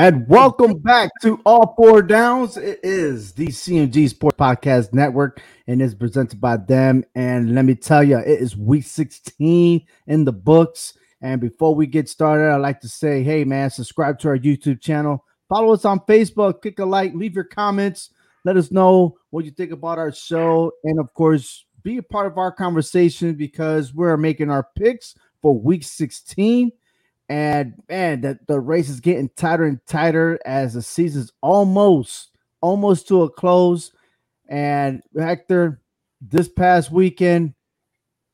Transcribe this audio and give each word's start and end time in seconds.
And 0.00 0.28
welcome 0.28 0.78
back 0.78 1.10
to 1.22 1.40
All 1.44 1.74
Four 1.76 2.02
Downs. 2.02 2.56
It 2.56 2.78
is 2.84 3.32
the 3.32 3.48
CMG 3.48 4.08
Sports 4.08 4.36
Podcast 4.38 4.92
Network 4.92 5.42
and 5.66 5.82
is 5.82 5.96
presented 5.96 6.40
by 6.40 6.58
them. 6.58 7.04
And 7.16 7.56
let 7.56 7.64
me 7.64 7.74
tell 7.74 8.04
you, 8.04 8.16
it 8.18 8.40
is 8.40 8.56
week 8.56 8.84
16 8.84 9.84
in 10.06 10.24
the 10.24 10.30
books. 10.30 10.96
And 11.20 11.40
before 11.40 11.74
we 11.74 11.88
get 11.88 12.08
started, 12.08 12.48
I'd 12.48 12.58
like 12.58 12.78
to 12.82 12.88
say, 12.88 13.24
hey, 13.24 13.42
man, 13.42 13.70
subscribe 13.70 14.20
to 14.20 14.28
our 14.28 14.38
YouTube 14.38 14.80
channel. 14.80 15.24
Follow 15.48 15.72
us 15.72 15.84
on 15.84 15.98
Facebook, 16.06 16.62
click 16.62 16.78
a 16.78 16.84
like, 16.84 17.12
leave 17.14 17.34
your 17.34 17.42
comments. 17.42 18.10
Let 18.44 18.56
us 18.56 18.70
know 18.70 19.18
what 19.30 19.46
you 19.46 19.50
think 19.50 19.72
about 19.72 19.98
our 19.98 20.12
show. 20.12 20.70
And 20.84 21.00
of 21.00 21.12
course, 21.12 21.64
be 21.82 21.96
a 21.96 22.04
part 22.04 22.28
of 22.28 22.38
our 22.38 22.52
conversation 22.52 23.34
because 23.34 23.92
we're 23.92 24.16
making 24.16 24.48
our 24.48 24.68
picks 24.76 25.16
for 25.42 25.58
week 25.58 25.82
16. 25.82 26.70
And 27.28 27.82
man, 27.88 28.22
the, 28.22 28.38
the 28.46 28.58
race 28.58 28.88
is 28.88 29.00
getting 29.00 29.28
tighter 29.36 29.64
and 29.64 29.84
tighter 29.86 30.38
as 30.46 30.74
the 30.74 30.82
season's 30.82 31.32
almost 31.42 32.30
almost 32.60 33.08
to 33.08 33.22
a 33.22 33.30
close. 33.30 33.92
And 34.48 35.02
Hector, 35.16 35.80
this 36.20 36.48
past 36.48 36.90
weekend, 36.90 37.54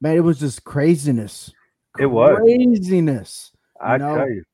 man, 0.01 0.17
it 0.17 0.21
was 0.21 0.39
just 0.39 0.65
craziness. 0.65 1.53
It 1.99 2.07
was. 2.07 2.39
craziness. 2.39 3.53
I 3.81 3.99
know? 3.99 4.17
tell 4.17 4.31
you. 4.31 4.45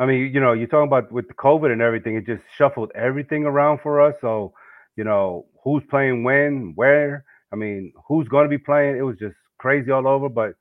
I 0.00 0.06
mean, 0.06 0.32
you 0.32 0.40
know, 0.40 0.52
you're 0.52 0.68
talking 0.68 0.86
about 0.86 1.10
with 1.10 1.26
the 1.26 1.34
COVID 1.34 1.72
and 1.72 1.82
everything, 1.82 2.16
it 2.16 2.26
just 2.26 2.42
shuffled 2.56 2.92
everything 2.94 3.44
around 3.44 3.80
for 3.80 4.00
us. 4.00 4.14
So, 4.20 4.52
you 4.96 5.02
know, 5.02 5.46
who's 5.64 5.82
playing 5.90 6.22
when, 6.22 6.72
where, 6.76 7.24
I 7.52 7.56
mean, 7.56 7.92
who's 8.06 8.28
going 8.28 8.44
to 8.44 8.48
be 8.48 8.58
playing. 8.58 8.96
It 8.96 9.02
was 9.02 9.18
just 9.18 9.34
crazy 9.58 9.90
all 9.90 10.06
over. 10.06 10.28
But, 10.28 10.54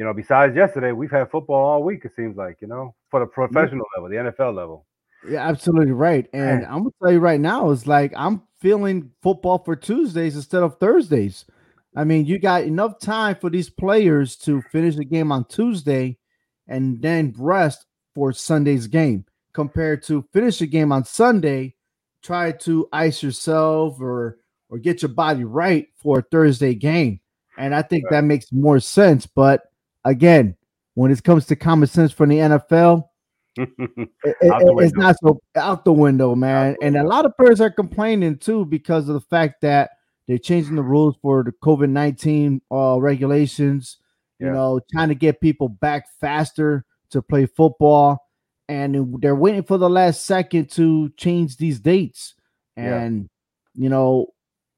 you 0.00 0.06
know, 0.06 0.14
besides 0.14 0.56
yesterday, 0.56 0.92
we've 0.92 1.10
had 1.10 1.30
football 1.30 1.62
all 1.62 1.82
week, 1.82 2.06
it 2.06 2.12
seems 2.16 2.34
like, 2.34 2.56
you 2.62 2.66
know, 2.68 2.94
for 3.10 3.20
the 3.20 3.26
professional 3.26 3.84
level, 3.94 4.08
the 4.08 4.32
NFL 4.32 4.56
level. 4.56 4.86
Yeah, 5.28 5.46
absolutely 5.46 5.92
right. 5.92 6.26
And. 6.32 6.64
I'm 6.64 6.78
gonna 6.78 6.90
tell 7.02 7.12
you 7.12 7.18
right 7.18 7.38
now, 7.38 7.70
it's 7.70 7.86
like 7.86 8.14
I'm 8.16 8.40
feeling 8.62 9.10
football 9.22 9.58
for 9.58 9.76
Tuesdays 9.76 10.36
instead 10.36 10.62
of 10.62 10.78
Thursdays. 10.78 11.44
I 11.94 12.04
mean, 12.04 12.24
you 12.24 12.38
got 12.38 12.64
enough 12.64 12.98
time 12.98 13.36
for 13.38 13.50
these 13.50 13.68
players 13.68 14.36
to 14.36 14.62
finish 14.72 14.96
the 14.96 15.04
game 15.04 15.30
on 15.30 15.44
Tuesday 15.44 16.16
and 16.66 17.02
then 17.02 17.34
rest 17.36 17.84
for 18.14 18.32
Sunday's 18.32 18.86
game 18.86 19.26
compared 19.52 20.02
to 20.04 20.24
finish 20.32 20.60
the 20.60 20.66
game 20.66 20.92
on 20.92 21.04
Sunday, 21.04 21.74
try 22.22 22.52
to 22.52 22.88
ice 22.90 23.22
yourself 23.22 24.00
or 24.00 24.38
or 24.70 24.78
get 24.78 25.02
your 25.02 25.10
body 25.10 25.44
right 25.44 25.88
for 25.96 26.20
a 26.20 26.22
Thursday 26.22 26.74
game. 26.74 27.20
And 27.58 27.74
I 27.74 27.82
think 27.82 28.04
that 28.08 28.24
makes 28.24 28.50
more 28.50 28.80
sense. 28.80 29.26
But 29.26 29.69
again, 30.04 30.56
when 30.94 31.10
it 31.10 31.22
comes 31.22 31.46
to 31.46 31.56
common 31.56 31.86
sense 31.88 32.12
from 32.12 32.28
the 32.30 32.38
NFL, 32.38 33.04
it- 33.56 33.68
it- 34.22 34.38
it's 34.84 34.94
not 34.94 35.16
so 35.22 35.40
out 35.56 35.84
the 35.84 35.92
window, 35.92 36.34
man. 36.34 36.76
the 36.80 36.86
And 36.86 36.96
a 36.96 37.04
lot 37.04 37.26
of 37.26 37.36
players 37.36 37.60
are 37.60 37.70
complaining 37.70 38.38
too 38.38 38.64
because 38.64 39.08
of 39.08 39.14
the 39.14 39.20
fact 39.20 39.60
that 39.62 39.90
they're 40.26 40.38
changing 40.38 40.76
the 40.76 40.82
rules 40.82 41.16
for 41.22 41.42
the 41.42 41.52
COVID 41.52 41.90
nineteen 41.90 42.60
uh, 42.70 42.98
regulations. 43.00 43.98
You 44.38 44.46
know, 44.50 44.80
trying 44.90 45.08
to 45.08 45.14
get 45.14 45.40
people 45.42 45.68
back 45.68 46.06
faster 46.18 46.86
to 47.10 47.20
play 47.20 47.44
football, 47.44 48.26
and 48.68 49.20
they're 49.20 49.34
waiting 49.34 49.64
for 49.64 49.76
the 49.76 49.90
last 49.90 50.24
second 50.24 50.70
to 50.70 51.10
change 51.18 51.56
these 51.58 51.78
dates. 51.80 52.34
Yeah. 52.76 53.00
And 53.02 53.28
you 53.74 53.88
know, 53.90 54.28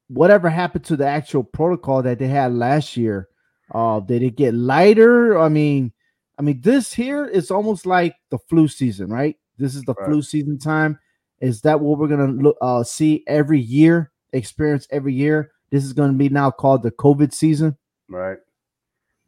whatever 0.09 0.49
happened 0.49 0.83
to 0.85 0.97
the 0.97 1.07
actual 1.07 1.43
protocol 1.45 2.01
that 2.01 2.19
they 2.19 2.27
had 2.27 2.53
last 2.53 2.97
year? 2.97 3.29
Uh, 3.73 3.99
did 3.99 4.21
it 4.23 4.35
get 4.35 4.53
lighter? 4.53 5.37
I 5.39 5.49
mean, 5.49 5.91
I 6.37 6.41
mean, 6.41 6.61
this 6.61 6.93
here 6.93 7.25
is 7.25 7.51
almost 7.51 7.85
like 7.85 8.15
the 8.29 8.37
flu 8.37 8.67
season, 8.67 9.09
right? 9.09 9.35
This 9.57 9.75
is 9.75 9.83
the 9.83 9.95
Right. 9.97 10.05
flu 10.05 10.21
season 10.21 10.57
time. 10.59 10.99
Is 11.41 11.61
that 11.61 11.79
what 11.79 11.99
we're 11.99 12.07
gonna 12.07 12.27
look 12.31 12.57
uh, 12.61 12.83
see 12.83 13.23
every 13.27 13.59
year, 13.59 14.11
experience 14.31 14.87
every 14.91 15.13
year? 15.13 15.51
This 15.71 15.83
is 15.83 15.93
gonna 15.93 16.13
be 16.13 16.29
now 16.29 16.51
called 16.51 16.83
the 16.83 16.91
COVID 16.91 17.33
season. 17.33 17.77
Right. 18.09 18.37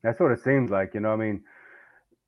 That's 0.04 0.20
what 0.20 0.32
it 0.32 0.44
seems 0.44 0.70
like, 0.70 0.94
you 0.94 1.00
know. 1.00 1.14
I 1.14 1.16
mean, 1.16 1.44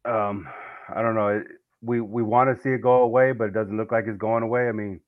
um, 0.06 0.48
I 0.94 1.02
don't 1.02 1.16
know. 1.16 1.44
We 1.82 2.02
we 2.02 2.24
want 2.24 2.56
to 2.56 2.62
see 2.62 2.72
it 2.72 2.82
go 2.82 3.04
away, 3.04 3.32
but 3.34 3.46
it 3.46 3.54
doesn't 3.54 3.78
look 3.78 3.92
like 3.92 4.06
it's 4.08 4.18
going 4.18 4.44
away. 4.44 4.68
I 4.68 4.72
mean, 4.72 5.00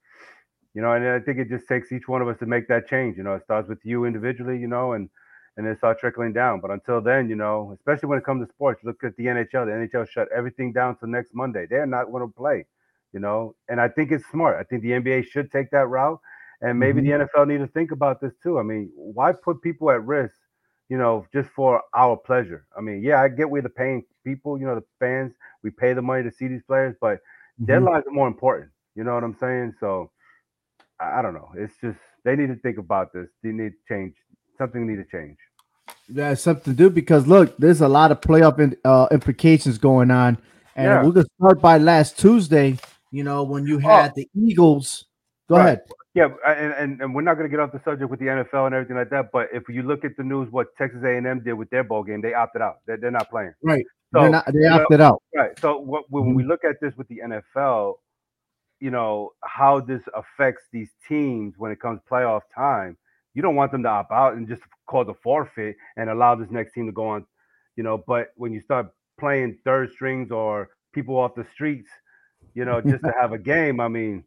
you 0.76 0.82
know, 0.82 0.94
and 0.94 1.08
I 1.08 1.20
think 1.20 1.40
it 1.40 1.50
just 1.50 1.68
takes 1.68 1.92
each 1.92 2.08
one 2.08 2.22
of 2.22 2.28
us 2.28 2.38
to 2.40 2.46
make 2.46 2.68
that 2.68 2.88
change. 2.88 3.18
You 3.18 3.24
know, 3.24 3.34
it 3.34 3.44
starts 3.44 3.68
with 3.68 3.80
you 3.84 4.06
individually, 4.06 4.60
you 4.60 4.68
know, 4.68 4.94
and 4.94 5.10
and 5.58 5.66
then 5.66 5.76
start 5.78 6.00
trickling 6.00 6.34
down. 6.34 6.60
But 6.62 6.72
until 6.72 7.02
then, 7.02 7.30
you 7.30 7.36
know, 7.36 7.72
especially 7.76 8.10
when 8.10 8.18
it 8.20 8.26
comes 8.26 8.46
to 8.46 8.52
sports, 8.52 8.84
look 8.84 9.04
at 9.04 9.16
the 9.18 9.26
NHL. 9.26 9.66
The 9.66 9.72
NHL 9.72 10.08
shut 10.08 10.28
everything 10.36 10.72
down 10.74 10.98
till 10.98 11.10
next 11.10 11.34
Monday. 11.34 11.66
They're 11.70 11.86
not 11.86 12.12
going 12.12 12.28
to 12.28 12.34
play, 12.34 12.66
you 13.14 13.20
know. 13.20 13.56
And 13.68 13.80
I 13.82 13.88
think 13.90 14.12
it's 14.12 14.26
smart. 14.30 14.58
I 14.60 14.64
think 14.64 14.82
the 14.84 14.92
NBA 14.92 15.24
should 15.24 15.52
take 15.52 15.72
that 15.72 15.88
route, 15.88 16.20
and 16.62 16.80
maybe 16.80 17.02
the 17.02 17.10
NFL 17.12 17.48
need 17.48 17.60
to 17.60 17.68
think 17.68 17.92
about 17.92 18.22
this 18.22 18.34
too. 18.42 18.60
I 18.60 18.64
mean, 18.64 18.92
why 18.96 19.32
put 19.34 19.62
people 19.62 19.90
at 19.92 20.04
risk? 20.06 20.36
you 20.90 20.98
know, 20.98 21.26
just 21.32 21.50
for 21.52 21.82
our 21.96 22.18
pleasure. 22.18 22.66
I 22.78 22.82
mean, 22.82 23.02
yeah, 23.04 23.22
I 23.22 23.30
get 23.30 23.50
we're 23.50 23.62
the 23.62 23.70
paying 23.70 24.04
people, 24.24 24.60
you 24.60 24.66
know, 24.66 24.76
the 24.76 24.84
fans, 25.00 25.34
we 25.64 25.70
pay 25.70 25.94
the 25.94 26.02
money 26.02 26.24
to 26.24 26.32
see 26.32 26.48
these 26.48 26.64
players, 26.64 26.96
but 27.00 27.20
Mhm. 27.62 27.86
lives 27.86 28.08
are 28.08 28.12
more 28.12 28.28
important. 28.28 28.72
You 28.96 29.04
know 29.04 29.14
what 29.14 29.24
I'm 29.24 29.36
saying? 29.36 29.74
So 29.80 30.12
I 31.00 31.22
don't 31.22 31.34
know. 31.34 31.50
It's 31.56 31.78
just 31.80 32.00
they 32.24 32.36
need 32.36 32.48
to 32.48 32.56
think 32.56 32.78
about 32.78 33.14
this. 33.14 33.30
They 33.44 33.52
need 33.52 33.74
to 33.74 33.78
change. 33.88 34.16
Something 34.60 34.86
need 34.86 34.98
to 34.98 35.06
change. 35.06 35.38
That's 36.08 36.42
something 36.42 36.74
to 36.74 36.78
do 36.78 36.90
because 36.92 37.26
look, 37.26 37.58
there's 37.58 37.82
a 37.82 37.88
lot 37.88 38.12
of 38.12 38.22
playoff 38.22 38.60
in, 38.60 38.76
uh, 38.86 39.08
implications 39.12 39.78
going 39.80 40.12
on, 40.12 40.38
and 40.76 40.86
Yeah. 40.86 41.04
we're 41.04 41.12
gonna 41.12 41.26
start 41.40 41.62
by 41.62 41.78
last 41.80 42.20
Tuesday. 42.20 42.78
You 43.12 43.24
know, 43.24 43.42
when 43.44 43.66
you 43.66 43.80
had 43.80 44.14
the 44.16 44.30
Eagles. 44.36 45.06
Go 45.48 45.56
Right. 45.56 45.66
ahead. 45.66 45.82
Yeah, 46.14 46.28
and, 46.46 46.74
and 46.74 47.02
and 47.02 47.16
we're 47.16 47.24
not 47.24 47.36
going 47.36 47.46
to 47.46 47.50
get 47.50 47.60
off 47.60 47.72
the 47.72 47.82
subject 47.84 48.10
with 48.12 48.20
the 48.20 48.28
NFL 48.28 48.68
and 48.68 48.76
everything 48.76 48.96
like 48.98 49.10
that. 49.10 49.32
But 49.32 49.48
if 49.52 49.64
you 49.68 49.82
look 49.82 50.04
at 50.06 50.16
the 50.16 50.24
news, 50.24 50.52
what 50.52 50.76
Texas 50.78 51.02
A&M 51.04 51.40
did 51.44 51.54
with 51.54 51.70
their 51.72 51.84
bowl 51.84 52.04
game, 52.04 52.22
they 52.22 52.34
opted 52.36 52.62
out. 52.62 52.82
They're, 52.86 52.98
they're 52.98 53.10
not 53.10 53.30
playing. 53.32 53.54
Right. 53.64 53.84
So 54.14 54.22
They're 54.22 54.30
not, 54.30 54.46
they 54.48 54.60
you 54.60 54.70
know, 54.70 54.82
opted 54.84 55.02
out. 55.02 55.24
Right. 55.36 55.58
So 55.60 55.80
what, 55.80 56.04
when 56.10 56.36
we 56.36 56.44
look 56.44 56.64
at 56.64 56.80
this 56.82 56.96
with 56.98 57.08
the 57.08 57.22
NFL, 57.26 57.96
you 58.80 58.92
know 58.92 59.32
how 59.44 59.80
this 59.80 60.02
affects 60.16 60.64
these 60.72 60.90
teams 61.08 61.56
when 61.58 61.72
it 61.72 61.80
comes 61.80 62.00
playoff 62.10 62.42
time. 62.54 62.96
You 63.34 63.42
don't 63.42 63.56
want 63.56 63.72
them 63.72 63.84
to 63.84 63.90
opt 63.90 64.12
out 64.12 64.36
and 64.36 64.48
just 64.48 64.62
cause 64.88 65.08
a 65.08 65.14
forfeit 65.14 65.76
and 65.98 66.10
allow 66.10 66.36
this 66.36 66.50
next 66.52 66.74
team 66.74 66.86
to 66.88 66.92
go 66.92 67.08
on. 67.08 67.26
You 67.76 67.84
know, 67.84 68.04
but 68.06 68.30
when 68.36 68.52
you 68.52 68.60
start 68.62 68.88
playing 69.20 69.58
third 69.64 69.92
strings 69.92 70.32
or 70.32 70.70
people 70.94 71.18
off 71.18 71.36
the 71.36 71.46
streets, 71.54 71.90
you 72.56 72.66
know, 72.66 72.82
just 72.82 73.04
to 73.04 73.12
have 73.20 73.32
a 73.32 73.38
game, 73.38 73.80
I 73.80 73.88
mean, 73.88 74.24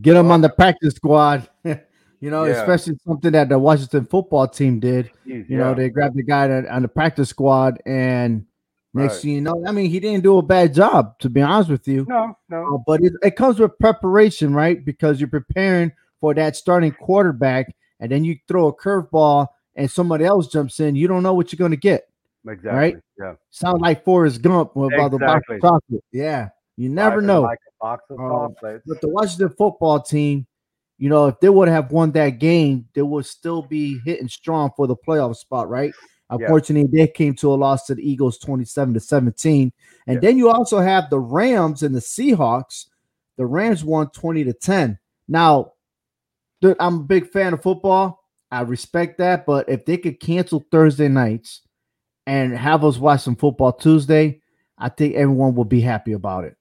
Get 0.00 0.14
them 0.14 0.30
on 0.30 0.40
the 0.40 0.48
practice 0.48 0.94
squad. 0.94 1.48
you 1.64 2.30
know, 2.30 2.44
Yeah. 2.46 2.52
especially 2.62 2.98
something 3.06 3.32
that 3.32 3.48
the 3.48 3.58
Washington 3.58 4.06
football 4.06 4.48
team 4.48 4.80
did. 4.80 5.10
geez, 5.26 5.48
You 5.48 5.58
know, 5.58 5.70
yeah, 5.70 5.74
they 5.74 5.90
grabbed 5.90 6.16
the 6.16 6.22
guy 6.22 6.46
that, 6.46 6.66
on 6.66 6.82
the 6.82 6.88
practice 6.88 7.28
squad, 7.28 7.82
and 7.84 8.46
next 8.94 9.14
Right. 9.16 9.22
thing 9.22 9.30
you 9.32 9.40
know, 9.42 9.62
I 9.66 9.72
mean, 9.72 9.90
he 9.90 10.00
didn't 10.00 10.22
do 10.22 10.38
a 10.38 10.42
bad 10.42 10.72
job, 10.72 11.18
to 11.18 11.28
be 11.28 11.42
honest 11.42 11.68
with 11.70 11.86
you. 11.88 12.06
no, 12.08 12.38
no, 12.48 12.74
Uh, 12.74 12.78
but 12.86 13.02
it, 13.02 13.12
it 13.22 13.36
comes 13.36 13.58
with 13.58 13.78
preparation, 13.78 14.54
right? 14.54 14.82
Because 14.82 15.20
you're 15.20 15.28
preparing 15.28 15.92
for 16.20 16.32
that 16.34 16.56
starting 16.56 16.92
quarterback, 16.92 17.74
and 18.02 18.10
then 18.12 18.24
you 18.24 18.36
throw 18.48 18.66
a 18.66 18.74
curveball 18.76 19.46
and 19.76 19.90
somebody 19.90 20.24
else 20.24 20.48
jumps 20.48 20.80
in. 20.80 20.96
You 20.96 21.06
don't 21.08 21.22
know 21.22 21.32
what 21.34 21.52
you're 21.52 21.58
going 21.58 21.70
to 21.70 21.76
get. 21.78 22.08
exactly, 22.46 23.00
yeah. 23.18 23.34
Sound 23.50 23.80
like 23.80 24.04
Forrest 24.04 24.42
Gump 24.42 24.76
about 24.76 25.12
the 25.12 25.18
box 25.18 25.44
Exactly. 25.48 25.56
of 25.56 25.62
chocolate. 25.62 26.04
Yeah. 26.12 26.48
You 26.76 26.88
never 26.88 27.22
know. 27.22 27.42
Like 27.42 27.58
a 27.68 27.72
box 27.84 28.02
of 28.10 28.18
Um. 28.18 28.54
But 28.60 29.00
the 29.00 29.08
Washington 29.08 29.50
football 29.56 30.00
team, 30.02 30.46
you 30.98 31.08
know, 31.08 31.26
if 31.28 31.38
they 31.40 31.48
would 31.48 31.68
have 31.68 31.92
won 31.92 32.10
that 32.12 32.40
game, 32.40 32.88
they 32.94 33.02
would 33.02 33.24
still 33.26 33.62
be 33.62 34.00
hitting 34.04 34.28
strong 34.28 34.70
for 34.76 34.86
the 34.88 34.96
playoff 34.96 35.36
spot, 35.36 35.68
right? 35.68 35.92
Unfortunately, 36.30 36.88
they 36.90 37.06
came 37.06 37.34
to 37.36 37.52
a 37.52 37.56
loss 37.56 37.86
to 37.86 37.94
the 37.94 38.02
Eagles 38.10 38.38
27 38.38 38.94
to 38.94 39.00
17. 39.00 39.70
And 40.06 40.14
Yeah. 40.14 40.20
then 40.20 40.38
you 40.38 40.48
also 40.50 40.80
have 40.80 41.10
the 41.10 41.20
Rams 41.20 41.82
and 41.82 41.94
the 41.94 42.00
Seahawks. 42.00 42.86
The 43.36 43.44
Rams 43.46 43.84
won 43.84 44.08
20 44.10 44.42
to 44.44 44.52
10. 44.54 44.98
Now, 45.28 45.71
dude, 46.62 46.76
I'm 46.80 46.94
a 46.94 47.02
big 47.02 47.28
fan 47.28 47.52
of 47.52 47.62
football. 47.62 48.24
I 48.50 48.62
respect 48.62 49.18
that. 49.18 49.44
But 49.44 49.68
if 49.68 49.84
they 49.84 49.98
could 49.98 50.20
cancel 50.20 50.64
Thursday 50.70 51.08
nights 51.08 51.60
and 52.26 52.56
have 52.56 52.84
us 52.84 52.96
watch 52.96 53.20
some 53.22 53.36
football 53.36 53.72
Tuesday, 53.72 54.40
I 54.78 54.88
think 54.88 55.14
everyone 55.16 55.54
will 55.54 55.64
be 55.64 55.80
happy 55.80 56.12
about 56.12 56.44
it. 56.44 56.56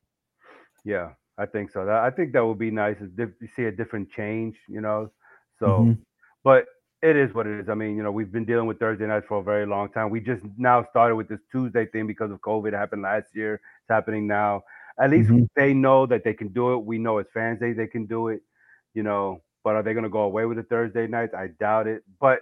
Yeah, 0.84 1.12
I 1.38 1.46
think 1.46 1.72
so. 1.72 1.88
I 1.90 2.10
think 2.10 2.34
that 2.34 2.46
would 2.46 2.58
be 2.58 2.72
nice. 2.72 2.98
You 3.00 3.34
see 3.56 3.66
a 3.66 3.72
different 3.72 4.12
change, 4.12 4.58
you 4.68 4.82
know. 4.82 5.12
So, 5.60 5.86
Mhm. 5.86 5.98
but 6.44 6.66
it 7.04 7.16
is 7.16 7.34
what 7.34 7.48
it 7.48 7.60
is. 7.60 7.70
I 7.70 7.76
mean, 7.76 7.96
you 7.96 8.04
know, 8.04 8.12
we've 8.12 8.32
been 8.32 8.46
dealing 8.46 8.68
with 8.68 8.80
Thursday 8.80 9.06
nights 9.06 9.28
for 9.28 9.40
a 9.40 9.44
very 9.44 9.66
long 9.66 9.90
time. 9.90 10.10
We 10.10 10.20
just 10.20 10.44
now 10.58 10.84
started 10.90 11.16
with 11.16 11.28
this 11.28 11.40
Tuesday 11.52 11.86
thing 11.86 12.08
because 12.08 12.32
of 12.32 12.42
COVID. 12.42 12.70
It 12.70 12.74
happened 12.74 13.04
last 13.04 13.36
year. 13.36 13.56
It's 13.56 13.90
happening 13.90 14.28
now. 14.28 14.64
At 15.00 15.12
least 15.12 15.30
Mhm. 15.30 15.48
they 15.56 15.74
know 15.74 16.06
that 16.08 16.24
they 16.24 16.34
can 16.34 16.50
do 16.50 16.74
it. 16.74 16.84
We 16.84 16.98
know 16.98 17.18
as 17.20 17.28
fans 17.34 17.60
they 17.60 17.74
they 17.74 17.88
can 17.88 18.06
do 18.06 18.30
it. 18.30 18.42
You 18.94 19.04
know, 19.04 19.42
but 19.64 19.76
are 19.76 19.84
they 19.84 19.94
going 19.94 20.04
to 20.04 20.10
go 20.10 20.22
away 20.22 20.46
with 20.46 20.58
the 20.58 20.64
Thursday 20.64 21.08
nights? 21.08 21.34
I 21.34 21.48
doubt 21.60 21.88
it. 21.88 22.04
But 22.20 22.42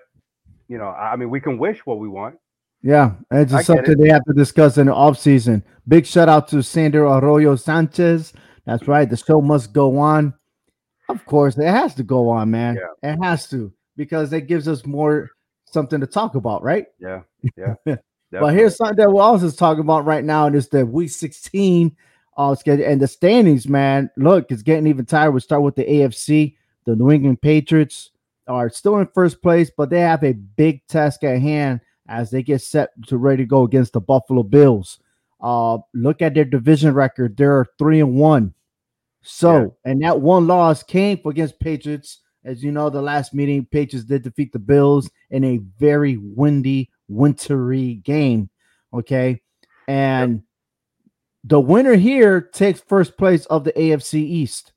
you 0.68 0.78
know, 0.78 0.90
I 0.90 1.16
mean, 1.16 1.30
we 1.30 1.40
can 1.40 1.58
wish 1.58 1.86
what 1.86 2.00
we 2.00 2.08
want. 2.08 2.36
Yeah, 2.82 3.14
it's 3.32 3.52
just 3.52 3.68
something 3.68 3.92
it. 3.92 4.00
they 4.00 4.10
have 4.10 4.24
to 4.26 4.34
discuss 4.34 4.78
in 4.78 4.88
the 4.88 4.94
offseason. 4.94 5.64
Big 5.88 6.06
shout 6.06 6.30
out 6.30 6.48
to 6.50 6.64
Sandro 6.64 7.18
Arroyo 7.18 7.56
Sanchez. 7.56 8.32
That's 8.66 8.88
right. 8.88 9.10
The 9.10 9.18
show 9.18 9.42
must 9.42 9.74
go 9.74 9.98
on. 9.98 10.34
Of 11.10 11.26
course, 11.26 11.58
it 11.58 11.68
has 11.68 11.96
to 11.96 12.04
go 12.04 12.30
on, 12.30 12.52
man. 12.52 12.78
Yeah. 12.78 13.14
It 13.14 13.18
has 13.22 13.50
to 13.50 13.74
because 13.98 14.32
it 14.32 14.48
gives 14.48 14.68
us 14.68 14.86
more 14.86 15.32
something 15.66 16.00
to 16.00 16.08
talk 16.08 16.36
about, 16.36 16.64
right? 16.64 16.86
Yeah, 17.00 17.22
yeah. 17.58 17.76
But 18.32 18.54
here's 18.54 18.76
something 18.76 18.98
that 18.98 19.12
we're 19.12 19.24
also 19.24 19.50
talking 19.50 19.82
about 19.82 20.06
right 20.06 20.24
now, 20.24 20.46
and 20.46 20.56
it's 20.56 20.68
the 20.68 20.86
week 20.86 21.10
16 21.10 21.96
uh 22.38 22.56
schedule 22.56 22.86
and 22.86 23.02
the 23.02 23.08
standings, 23.08 23.68
man. 23.68 24.10
Look, 24.16 24.52
it's 24.52 24.62
getting 24.62 24.86
even 24.86 25.06
tired. 25.06 25.32
We 25.32 25.40
start 25.40 25.64
with 25.64 25.76
the 25.76 25.84
AFC. 25.84 26.56
The 26.86 26.96
New 26.96 27.12
England 27.12 27.42
Patriots 27.42 28.12
are 28.48 28.70
still 28.70 28.98
in 28.98 29.08
first 29.08 29.42
place, 29.42 29.72
but 29.76 29.90
they 29.90 30.00
have 30.00 30.24
a 30.24 30.34
big 30.34 30.86
task 30.88 31.24
at 31.24 31.42
hand 31.42 31.82
as 32.08 32.32
they 32.32 32.42
get 32.42 32.62
set 32.62 32.90
to 33.08 33.18
ready 33.18 33.44
to 33.44 33.48
go 33.48 33.64
against 33.64 33.94
the 33.94 34.02
Buffalo 34.02 34.44
Bills. 34.44 35.00
Uh 35.42 35.78
look 35.94 36.22
at 36.22 36.34
their 36.34 36.46
division 36.46 36.94
record. 36.94 37.38
They're 37.38 37.66
three 37.78 38.02
and 38.02 38.16
one. 38.16 38.54
So, 39.22 39.76
and 39.86 40.02
that 40.02 40.22
one 40.22 40.48
loss 40.48 40.84
came 40.84 41.20
against 41.26 41.60
Patriots. 41.60 42.20
As 42.46 42.64
you 42.64 42.72
know, 42.72 42.90
the 42.90 43.02
last 43.02 43.34
meeting, 43.34 43.66
Patriots 43.66 44.08
did 44.08 44.24
defeat 44.24 44.54
the 44.54 44.60
Bills 44.60 45.10
in 45.30 45.44
a 45.44 45.60
very 45.78 46.18
windy, 46.18 46.90
wintry 47.08 47.96
game. 47.96 48.50
Okay. 48.94 49.42
And 49.88 50.44
the 51.44 51.60
winner 51.60 51.96
here 51.96 52.42
takes 52.42 52.80
first 52.80 53.18
place 53.18 53.46
of 53.48 53.66
the 53.66 53.74
AFC 53.74 54.16
East. 54.16 54.72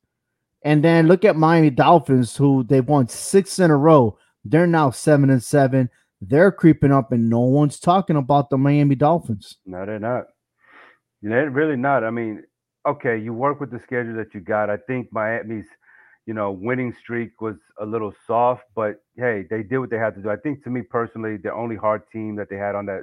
And 0.65 0.85
then 0.85 1.09
look 1.09 1.25
at 1.25 1.37
Miami 1.37 1.71
Dolphins, 1.71 2.37
who 2.37 2.65
they've 2.65 2.87
won 2.87 3.09
six 3.09 3.59
in 3.59 3.71
a 3.71 3.77
row. 3.77 4.19
They're 4.45 4.67
now 4.67 4.91
seven 4.91 5.31
and 5.31 5.43
seven. 5.43 5.91
They're 6.21 6.53
creeping 6.53 6.93
up, 6.93 7.11
and 7.11 7.29
no 7.29 7.41
one's 7.41 7.81
talking 7.81 8.17
about 8.17 8.49
the 8.49 8.59
Miami 8.59 8.95
Dolphins. 8.95 9.59
No, 9.67 9.85
they're 9.85 9.99
not. 9.99 10.27
They're 11.21 11.51
really 11.51 11.77
not. 11.77 12.05
I 12.05 12.11
mean, 12.11 12.45
okay, 12.87 13.19
you 13.19 13.33
work 13.33 13.61
with 13.61 13.71
the 13.71 13.81
schedule 13.81 14.15
that 14.15 14.35
you 14.35 14.41
got. 14.41 14.71
I 14.71 14.77
think 14.77 15.09
Miami's, 15.13 15.67
you 16.27 16.35
know, 16.35 16.53
winning 16.53 16.93
streak 16.93 17.41
was 17.41 17.57
a 17.81 17.87
little 17.87 18.13
soft, 18.27 18.65
but 18.75 18.97
hey, 19.17 19.47
they 19.51 19.63
did 19.63 19.79
what 19.79 19.91
they 19.91 19.99
had 19.99 20.15
to 20.15 20.23
do. 20.23 20.31
I 20.31 20.37
think 20.37 20.63
to 20.65 20.71
me 20.71 20.83
personally, 20.83 21.37
the 21.37 21.53
only 21.53 21.77
hard 21.77 22.03
team 22.13 22.37
that 22.37 22.49
they 22.49 22.57
had 22.57 22.75
on 22.75 22.87
that 22.87 23.03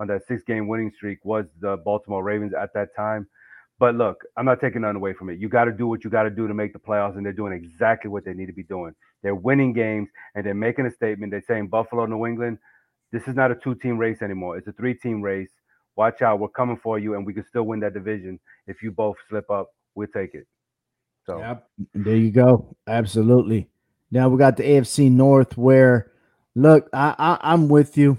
on 0.00 0.06
that 0.08 0.26
six 0.26 0.42
game 0.44 0.68
winning 0.68 0.92
streak 0.94 1.24
was 1.24 1.46
the 1.60 1.76
Baltimore 1.84 2.22
Ravens 2.22 2.54
at 2.54 2.72
that 2.74 2.94
time. 2.94 3.26
But 3.78 3.94
look, 3.94 4.24
I'm 4.36 4.44
not 4.44 4.60
taking 4.60 4.82
nothing 4.82 4.96
away 4.96 5.12
from 5.12 5.30
it. 5.30 5.38
You 5.38 5.48
got 5.48 5.64
to 5.64 5.72
do 5.72 5.86
what 5.86 6.02
you 6.02 6.10
got 6.10 6.24
to 6.24 6.30
do 6.30 6.48
to 6.48 6.54
make 6.54 6.72
the 6.72 6.80
playoffs, 6.80 7.16
and 7.16 7.24
they're 7.24 7.32
doing 7.32 7.52
exactly 7.52 8.10
what 8.10 8.24
they 8.24 8.34
need 8.34 8.46
to 8.46 8.52
be 8.52 8.64
doing. 8.64 8.94
They're 9.22 9.34
winning 9.34 9.72
games 9.72 10.08
and 10.34 10.44
they're 10.44 10.54
making 10.54 10.86
a 10.86 10.90
statement. 10.90 11.30
They're 11.30 11.42
saying 11.46 11.68
Buffalo, 11.68 12.06
New 12.06 12.26
England, 12.26 12.58
this 13.12 13.26
is 13.26 13.34
not 13.34 13.50
a 13.50 13.54
two 13.54 13.74
team 13.74 13.98
race 13.98 14.22
anymore. 14.22 14.58
It's 14.58 14.68
a 14.68 14.72
three 14.72 14.94
team 14.94 15.22
race. 15.22 15.50
Watch 15.96 16.22
out, 16.22 16.38
we're 16.38 16.48
coming 16.48 16.76
for 16.76 16.98
you, 16.98 17.14
and 17.14 17.26
we 17.26 17.34
can 17.34 17.44
still 17.44 17.64
win 17.64 17.80
that 17.80 17.94
division. 17.94 18.38
If 18.66 18.82
you 18.82 18.92
both 18.92 19.16
slip 19.28 19.50
up, 19.50 19.70
we'll 19.94 20.06
take 20.08 20.34
it. 20.34 20.46
So 21.26 21.38
Yep. 21.38 21.68
There 21.94 22.16
you 22.16 22.30
go. 22.30 22.76
Absolutely. 22.86 23.68
Now 24.10 24.28
we 24.28 24.38
got 24.38 24.56
the 24.56 24.62
AFC 24.62 25.10
North 25.10 25.56
where 25.56 26.12
look, 26.54 26.88
I, 26.92 27.14
I 27.18 27.52
I'm 27.52 27.68
with 27.68 27.96
you. 27.96 28.18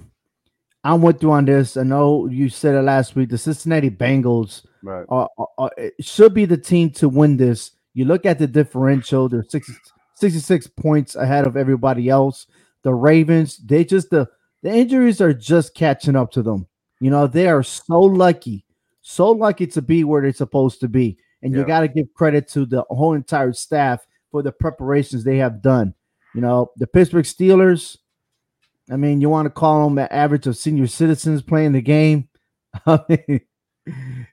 I'm 0.84 1.02
with 1.02 1.22
you 1.22 1.32
on 1.32 1.46
this. 1.46 1.76
I 1.78 1.84
know 1.84 2.28
you 2.28 2.50
said 2.50 2.76
it 2.76 2.82
last 2.82 3.16
week. 3.16 3.30
The 3.30 3.38
Cincinnati 3.38 3.90
Bengals 3.90 4.66
right, 4.82 5.06
are, 5.10 5.30
are- 5.38 5.48
are- 5.58 5.92
should 6.00 6.34
be 6.34 6.46
the 6.46 6.58
team 6.58 6.90
to 6.92 7.10
win 7.10 7.38
this. 7.38 7.72
You 7.94 8.06
look 8.06 8.26
at 8.26 8.40
the 8.40 8.48
differential, 8.48 9.28
they're 9.28 9.44
60, 9.44 9.74
66 10.16 10.68
points 10.68 11.16
ahead 11.16 11.46
of 11.46 11.58
everybody 11.58 12.08
else. 12.10 12.48
The 12.84 12.94
Ravens, 12.94 13.58
they 13.58 13.84
just 13.84 14.10
the 14.10 14.30
the 14.62 14.72
injuries 14.74 15.22
are 15.22 15.34
just 15.34 15.74
catching 15.74 16.16
up 16.16 16.32
to 16.32 16.42
them. 16.42 16.68
You 17.00 17.10
know, 17.10 17.28
they 17.28 17.48
are 17.48 17.64
so 17.64 18.00
lucky, 18.00 18.66
so 19.02 19.32
lucky 19.32 19.68
to 19.68 19.82
be 19.82 20.04
where 20.04 20.22
they're 20.22 20.34
supposed 20.34 20.80
to 20.82 20.88
be. 20.88 21.18
And 21.42 21.54
you 21.54 21.64
got 21.66 21.82
to 21.82 21.88
give 21.88 22.14
credit 22.14 22.50
to 22.50 22.66
the 22.66 22.84
whole 22.90 23.14
entire 23.14 23.54
staff 23.54 24.06
for 24.32 24.44
the 24.44 24.52
preparations 24.52 25.24
they 25.24 25.38
have 25.38 25.62
done. 25.62 25.94
You 26.36 26.42
know, 26.42 26.72
the 26.76 26.88
Pittsburgh 26.88 27.24
Steelers, 27.26 27.98
I 28.92 28.96
mean, 28.96 29.22
you 29.22 29.30
want 29.30 29.46
to 29.46 29.52
call 29.52 29.88
them 29.88 29.98
an 29.98 30.08
average 30.10 30.48
of 30.48 30.58
senior 30.58 30.88
citizens 30.88 31.42
playing 31.42 31.74
the 31.74 31.82
game. 31.82 32.28
I 32.86 33.00
mean, 33.08 33.42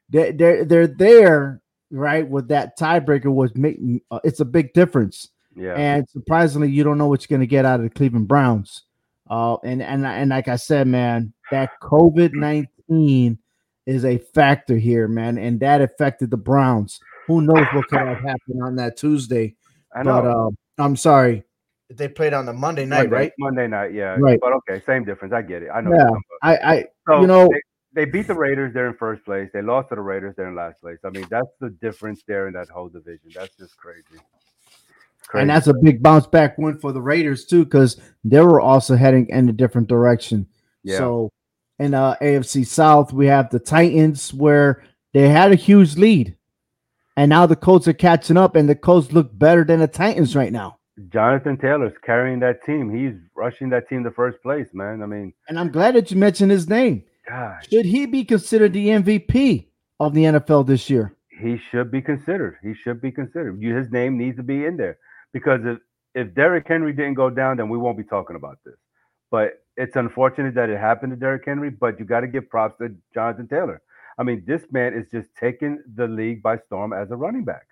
they, 0.09 0.33
they're 0.33 0.65
they're 0.65 0.87
there, 0.87 1.61
right? 1.91 2.29
With 2.29 2.49
that 2.49 2.79
tiebreaker 2.79 3.33
was 3.33 3.55
making 3.55 4.01
uh, 4.11 4.21
it's 4.25 4.41
a 4.41 4.45
big 4.45 4.73
difference. 4.73 5.29
yeah, 5.55 5.75
And 5.75 6.09
surprisingly, 6.09 6.71
you 6.71 6.85
don't 6.85 6.99
know 6.99 7.09
what 7.09 7.23
you're 7.23 7.37
going 7.37 7.47
to 7.47 7.51
get 7.51 7.65
out 7.65 7.81
of 7.81 7.85
the 7.85 7.91
Cleveland 7.91 8.29
Browns. 8.29 8.83
Uh, 9.29 9.57
and 9.65 9.83
and 9.83 10.07
and 10.07 10.31
like 10.31 10.49
I 10.49 10.57
said, 10.57 10.87
man, 10.87 11.33
that 11.51 11.71
COVID 11.83 12.33
nineteen 12.33 13.39
is 13.87 14.05
a 14.05 14.19
factor 14.19 14.77
here, 14.77 15.09
man, 15.09 15.39
and 15.39 15.61
that 15.61 15.81
affected 15.81 16.31
the 16.31 16.37
Browns. 16.37 17.01
Who 17.27 17.41
knows 17.41 17.67
what 17.73 17.89
could 17.89 17.99
have 17.99 18.19
happened 18.19 18.63
on 18.63 18.77
that 18.77 18.97
Tuesday? 18.97 19.57
I 19.95 20.03
know. 20.03 20.23
But 20.23 20.27
uh, 20.27 20.51
I'm 20.85 20.97
sorry, 20.97 21.45
they 21.91 22.09
played 22.09 22.33
on 22.33 22.47
the 22.47 22.53
Monday 22.53 22.85
night, 22.85 23.11
Monday, 23.11 23.17
right? 23.17 23.33
Monday 23.39 23.69
night, 23.69 23.95
yeah. 23.95 24.17
Right. 24.19 24.39
But 24.41 24.53
okay, 24.55 24.83
same 24.85 25.05
difference. 25.05 25.33
I 25.33 25.43
get 25.43 25.63
it. 25.63 25.69
I 25.73 25.81
know. 25.81 25.91
Yeah. 25.91 25.97
what 25.97 25.99
you're 25.99 26.09
talking 26.09 26.23
about. 26.43 26.65
I, 26.65 26.75
I, 26.75 26.85
So 27.09 27.21
you 27.21 27.27
know, 27.27 27.49
they, 27.95 28.05
they 28.05 28.11
beat 28.11 28.27
the 28.27 28.35
Raiders. 28.35 28.75
They're 28.75 28.89
in 28.89 28.95
first 28.95 29.25
place. 29.25 29.51
They 29.53 29.63
lost 29.63 29.91
to 29.91 29.95
the 29.95 30.01
Raiders. 30.01 30.35
They're 30.37 30.49
in 30.49 30.55
last 30.55 30.81
place. 30.81 30.99
I 31.05 31.11
mean, 31.11 31.27
that's 31.31 31.49
the 31.61 31.71
difference 31.71 32.23
there 32.27 32.49
in 32.49 32.55
that 32.55 32.69
whole 32.69 32.89
division. 32.89 33.31
That's 33.35 33.57
just 33.57 33.77
crazy. 33.77 34.03
Crazy. 35.29 35.43
and 35.43 35.51
that's 35.51 35.67
a 35.67 35.75
big 35.75 36.05
bounce 36.05 36.27
back 36.29 36.57
win 36.57 36.79
for 36.79 36.93
the 36.93 37.03
Raiders 37.03 37.47
too, 37.47 37.65
because 37.65 38.01
they 38.23 38.41
were 38.41 38.61
also 38.61 38.95
heading 38.95 39.29
in 39.29 39.49
a 39.49 39.53
different 39.53 39.89
direction. 39.89 40.47
yeah. 40.85 40.99
So 40.99 41.33
in 41.79 41.95
uh, 41.95 42.15
AFC 42.21 42.67
South, 42.67 43.13
we 43.13 43.27
have 43.27 43.51
the 43.51 43.59
Titans 43.59 44.33
where 44.33 44.85
they 45.13 45.29
had 45.29 45.53
a 45.53 45.57
huge 45.57 45.97
lead. 45.97 46.37
And 47.17 47.31
now 47.31 47.47
the 47.47 47.57
Colts 47.57 47.89
are 47.89 47.95
catching 47.95 48.37
up, 48.37 48.57
and 48.57 48.69
the 48.69 48.75
Colts 48.75 49.11
look 49.11 49.37
better 49.37 49.65
than 49.65 49.81
the 49.81 49.89
Titans 49.89 50.37
right 50.37 50.53
now. 50.53 50.76
Jonathan 51.13 51.57
Taylor's 51.59 51.93
carrying 52.05 52.41
that 52.41 52.65
team. 52.65 52.95
He's 52.95 53.15
rushing 53.35 53.69
that 53.71 53.89
team 53.89 54.05
to 54.05 54.11
first 54.11 54.41
place, 54.43 54.69
man. 54.73 55.03
I 55.03 55.07
mean, 55.07 55.33
And 55.49 55.59
I'm 55.59 55.71
glad 55.71 55.95
that 55.95 56.11
you 56.11 56.17
mentioned 56.17 56.51
his 56.51 56.69
name. 56.69 57.05
gosh, 57.29 57.69
Should 57.71 57.87
he 57.87 58.07
be 58.07 58.25
considered 58.25 58.73
the 58.73 58.89
MVP 58.89 59.67
of 60.01 60.15
the 60.15 60.25
NFL 60.25 60.67
this 60.67 60.89
year? 60.91 61.13
he 61.39 61.59
should 61.71 61.91
be 61.91 62.01
considered. 62.01 62.57
He 62.63 62.73
should 62.73 63.01
be 63.03 63.13
considered. 63.13 63.61
You, 63.61 63.77
his 63.77 63.91
name 63.91 64.17
needs 64.17 64.39
to 64.39 64.43
be 64.43 64.65
in 64.65 64.77
there 64.79 64.97
because 65.35 65.61
if 65.65 65.79
if 66.15 66.35
Derrick 66.35 66.67
Henry 66.67 66.95
didn't 66.95 67.13
go 67.15 67.29
down, 67.29 67.59
then 67.59 67.69
we 67.69 67.77
won't 67.77 67.99
be 67.99 68.05
talking 68.05 68.37
about 68.37 68.59
this. 68.65 68.77
But 69.31 69.63
it's 69.77 69.97
unfortunate 69.97 70.55
that 70.55 70.71
it 70.71 70.79
happened 70.81 71.13
to 71.13 71.17
Derrick 71.17 71.43
Henry. 71.45 71.69
But 71.69 71.99
you 71.99 72.07
got 72.07 72.21
to 72.21 72.27
give 72.27 72.49
props 72.49 72.79
to 72.79 72.95
Jonathan 73.13 73.47
Taylor. 73.49 73.83
I 74.19 74.23
mean, 74.23 74.45
this 74.47 74.63
man 74.73 74.95
is 74.95 75.11
just 75.11 75.29
taking 75.39 75.83
the 75.95 76.07
league 76.09 76.43
by 76.43 76.57
storm 76.57 76.95
as 76.95 77.11
a 77.11 77.17
running 77.17 77.45
back. 77.45 77.67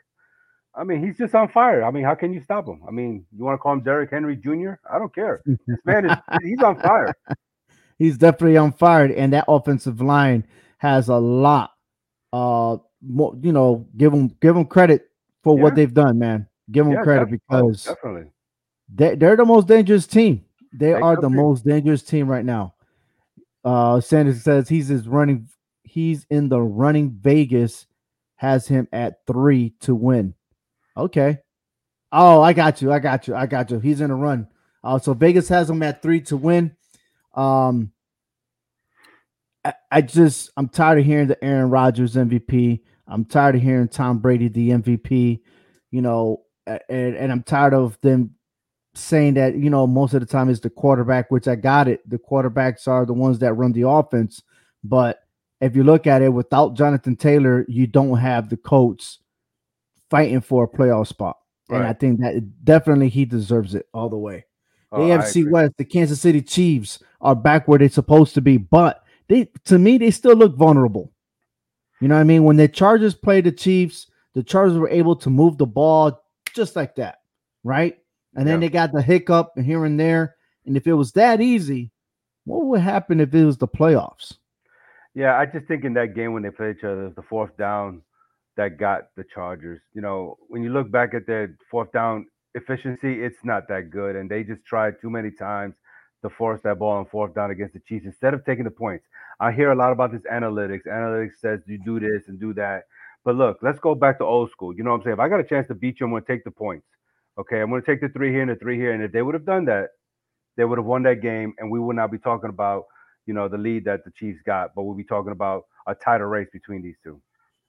I 0.77 0.85
mean, 0.85 1.05
he's 1.05 1.17
just 1.17 1.35
on 1.35 1.49
fire. 1.49 1.85
I 1.85 1.91
mean, 1.91 2.03
how 2.05 2.15
can 2.15 2.33
you 2.33 2.41
stop 2.41 2.67
him? 2.67 2.81
I 2.87 2.91
mean, 2.91 3.25
you 3.37 3.45
want 3.45 3.55
to 3.55 3.59
call 3.59 3.73
him 3.75 3.81
Derrick 3.83 4.11
Henry 4.11 4.37
Jr.? 4.37 4.73
I 4.93 4.99
don't 4.99 5.15
care. 5.15 5.43
This 5.67 5.79
man 5.85 6.07
is 6.11 6.17
he's 6.43 6.63
on 6.63 6.81
fire. 6.81 7.15
He's 7.99 8.19
definitely 8.19 8.57
on 8.57 8.73
fire, 8.73 9.05
and 9.05 9.33
that 9.33 9.45
offensive 9.47 10.01
line 10.01 10.45
has 10.79 11.09
a 11.09 11.17
lot. 11.17 11.71
Uh, 12.33 12.79
more, 13.01 13.37
you 13.41 13.53
know, 13.53 13.87
give 13.97 14.11
them 14.13 14.29
give 14.41 14.55
them 14.55 14.65
credit 14.65 15.09
for 15.45 15.57
Yeah. 15.57 15.63
what 15.63 15.75
they've 15.77 15.95
done, 15.95 16.19
man. 16.19 16.49
Give 16.73 16.85
them 16.87 16.95
Yeah, 16.95 17.03
credit 17.05 17.29
oh, 17.29 17.31
because 17.31 17.85
definitely. 17.85 18.31
they, 18.93 19.15
they're 19.15 19.37
the 19.37 19.45
most 19.45 19.69
dangerous 19.69 20.07
team. 20.07 20.45
They 20.73 20.87
They 20.87 20.93
are 20.95 21.15
the 21.21 21.29
be. 21.29 21.37
most 21.37 21.65
dangerous 21.65 22.03
team 22.03 22.27
right 22.27 22.45
now. 22.45 22.75
Uh, 23.65 24.01
Sanders 24.01 24.43
says 24.43 24.69
he's 24.69 24.91
is 24.91 25.07
running. 25.07 25.49
He's 25.85 26.27
in 26.31 26.49
the 26.49 26.61
running 26.61 27.11
Vegas 27.21 27.87
has 28.37 28.67
him 28.67 28.89
at 28.93 29.25
three 29.27 29.71
to 29.81 29.95
win. 29.95 30.35
Okay. 30.97 31.39
Oh, 32.13 32.41
I 32.41 32.53
got 32.53 32.81
you. 32.81 32.93
I 32.93 32.99
got 32.99 33.27
you. 33.27 33.35
I 33.35 33.47
got 33.47 33.71
you. 33.71 33.81
He's 33.81 34.01
in 34.01 34.11
a 34.11 34.17
run. 34.17 34.49
Uh, 34.83 34.99
so 34.99 35.15
Vegas 35.15 35.49
has 35.49 35.69
him 35.69 35.83
at 35.83 36.03
three 36.03 36.21
to 36.23 36.37
win. 36.37 36.77
Um, 37.35 37.91
I, 39.65 39.75
I 39.91 40.01
just 40.03 40.51
I'm 40.57 40.69
tired 40.69 41.01
of 41.01 41.05
hearing 41.05 41.27
the 41.27 41.43
Aaron 41.43 41.71
Rodgers 41.71 42.15
MVP. 42.15 42.81
I'm 43.09 43.25
tired 43.25 43.57
of 43.57 43.63
hearing 43.63 43.89
Tom 43.89 44.19
Brady 44.19 44.49
the 44.49 44.71
MVP. 44.71 45.41
You 45.91 46.03
know, 46.03 46.43
and, 46.67 47.17
and 47.17 47.33
I'm 47.33 47.43
tired 47.43 47.75
of 47.75 47.99
them 48.01 48.35
saying 48.95 49.35
that 49.35 49.57
you 49.57 49.71
know 49.71 49.87
most 49.87 50.15
of 50.15 50.21
the 50.21 50.27
time 50.27 50.49
is 50.49 50.61
the 50.61 50.71
quarterback, 50.71 51.31
which 51.31 51.49
I 51.49 51.57
got 51.57 51.89
it. 51.89 52.09
The 52.09 52.19
quarterbacks 52.19 52.87
are 52.87 53.07
the 53.07 53.15
ones 53.15 53.41
that 53.41 53.55
run 53.55 53.73
the 53.73 53.89
offense, 53.89 54.43
but 54.85 55.21
if 55.61 55.75
you 55.75 55.83
look 55.83 56.07
at 56.07 56.23
it, 56.23 56.29
without 56.29 56.75
Jonathan 56.75 57.17
Taylor, 57.17 57.65
you 57.69 57.87
don't 57.87 58.19
have 58.19 58.51
the 58.51 58.57
coach 58.57 59.19
fighting 60.15 60.41
for 60.41 60.63
a 60.63 60.69
playoff 60.69 61.09
spot. 61.09 61.39
Right. 61.69 61.79
And 61.79 61.89
I 61.89 61.93
think 61.93 62.21
that 62.21 62.65
definitely 62.65 63.09
he 63.09 63.25
deserves 63.25 63.75
it 63.75 63.87
all 63.93 64.09
the 64.09 64.17
way. 64.17 64.45
The 64.93 64.99
oh, 64.99 65.09
AFC 65.09 65.51
West, 65.51 65.73
the 65.77 65.85
Kansas 65.85 66.21
City 66.21 66.41
Chiefs 66.41 67.03
are 67.21 67.35
back 67.35 67.67
where 67.67 67.81
they're 67.81 67.89
supposed 67.89 68.33
to 68.35 68.41
be, 68.41 68.59
but 68.59 69.03
they 69.29 69.51
to 69.65 69.77
me 69.77 69.99
they 69.99 70.13
still 70.13 70.37
look 70.37 70.57
vulnerable. 70.57 71.11
You 72.01 72.07
know 72.07 72.15
what 72.15 72.21
I 72.21 72.25
mean? 72.25 72.45
When 72.45 72.59
the 72.59 72.69
Chargers 72.69 73.17
played 73.17 73.43
the 73.43 73.51
Chiefs, 73.51 74.07
the 74.35 74.45
Chargers 74.45 74.79
were 74.79 74.89
able 74.89 75.17
to 75.17 75.31
move 75.31 75.59
the 75.59 75.67
ball 75.67 76.23
just 76.55 76.77
like 76.77 76.95
that, 76.95 77.23
right? 77.65 77.99
And 78.37 78.47
then 78.47 78.63
yeah. 78.63 78.69
they 78.69 78.73
got 78.73 78.93
the 78.93 79.03
hiccup 79.03 79.59
here 79.59 79.85
and 79.85 79.99
there. 79.99 80.37
And 80.65 80.77
if 80.77 80.87
it 80.87 80.95
was 80.95 81.11
that 81.13 81.41
easy, 81.41 81.91
what 82.45 82.65
would 82.67 82.81
happen 82.81 83.19
if 83.19 83.35
it 83.35 83.45
was 83.45 83.59
the 83.59 83.67
playoffs? 83.67 84.35
Yeah, 85.15 85.37
I 85.37 85.47
just 85.47 85.67
think 85.67 85.85
in 85.85 85.95
that 85.95 86.15
game 86.15 86.35
when 86.35 86.45
they 86.45 86.51
played 86.51 86.77
each 86.79 86.85
other, 86.85 87.11
the 87.11 87.23
fourth 87.23 87.57
down 87.57 88.03
that 88.57 88.79
got 88.79 89.15
the 89.17 89.25
Chargers. 89.35 89.81
You 89.95 90.03
know, 90.03 90.37
when 90.49 90.63
you 90.63 90.71
look 90.71 90.91
back 90.91 91.15
at 91.15 91.27
their 91.27 91.57
fourth 91.71 91.93
down 91.93 92.27
efficiency, 92.55 93.23
it's 93.23 93.45
not 93.45 93.69
that 93.69 93.91
good. 93.91 94.17
And 94.17 94.31
they 94.31 94.45
just 94.45 94.65
tried 94.65 94.95
too 95.01 95.11
many 95.11 95.31
times 95.31 95.75
to 96.23 96.31
force 96.31 96.61
that 96.65 96.79
ball 96.79 96.99
on 96.99 97.07
fourth 97.07 97.35
down 97.35 97.51
against 97.51 97.75
the 97.75 97.81
Chiefs 97.81 98.07
instead 98.07 98.35
of 98.35 98.45
taking 98.45 98.65
the 98.65 98.71
points. 98.71 99.05
I 99.41 99.53
hear 99.53 99.73
a 99.73 99.77
lot 99.77 99.93
about 99.93 100.13
this 100.13 100.23
analytics. 100.33 100.87
Analytics 100.87 101.39
says 101.41 101.61
you 101.67 101.79
do 101.85 102.01
this 102.01 102.29
and 102.29 102.39
do 102.41 102.55
that. 102.55 102.85
But 103.25 103.37
look, 103.37 103.59
let's 103.63 103.79
go 103.79 103.95
back 103.95 104.19
to 104.19 104.25
old 104.25 104.51
school. 104.51 104.75
You 104.75 104.85
know 104.85 104.91
what 104.91 104.99
I'm 104.99 105.03
saying? 105.05 105.15
If 105.15 105.21
I 105.21 105.29
got 105.29 105.41
a 105.41 105.45
chance 105.45 105.67
to 105.69 105.75
beat 105.75 106.01
you, 106.01 106.07
I'm 106.07 106.13
going 106.13 106.23
to 106.23 106.33
take 106.33 106.45
the 106.45 106.51
points. 106.51 106.87
Okay, 107.39 107.61
I'm 107.61 107.71
going 107.71 107.83
to 107.83 107.87
take 107.87 108.01
the 108.01 108.09
three 108.11 108.31
here 108.31 108.43
and 108.43 108.51
the 108.51 108.57
three 108.57 108.77
here. 108.77 108.93
And 108.93 109.03
if 109.03 109.13
they 109.13 109.23
would 109.23 109.35
have 109.35 109.45
done 109.47 109.65
that, 109.65 109.89
they 110.57 110.65
would 110.65 110.79
have 110.79 110.87
won 110.87 111.03
that 111.03 111.21
game, 111.21 111.55
and 111.59 111.71
we 111.71 111.81
would 111.81 111.97
not 111.97 112.13
be 112.13 112.19
talking 112.19 112.51
about 112.51 112.85
you 113.27 113.35
know 113.35 113.49
the 113.49 113.59
lead 113.59 113.85
that 113.87 114.05
the 114.05 114.11
Chiefs 114.13 114.41
got, 114.47 114.75
but 114.75 114.85
we'll 114.85 114.95
be 114.95 115.05
talking 115.05 115.33
about 115.33 115.65
a 115.87 115.95
tighter 115.95 116.29
race 116.29 116.49
between 116.53 116.83
these 116.83 116.97
two. 117.03 117.21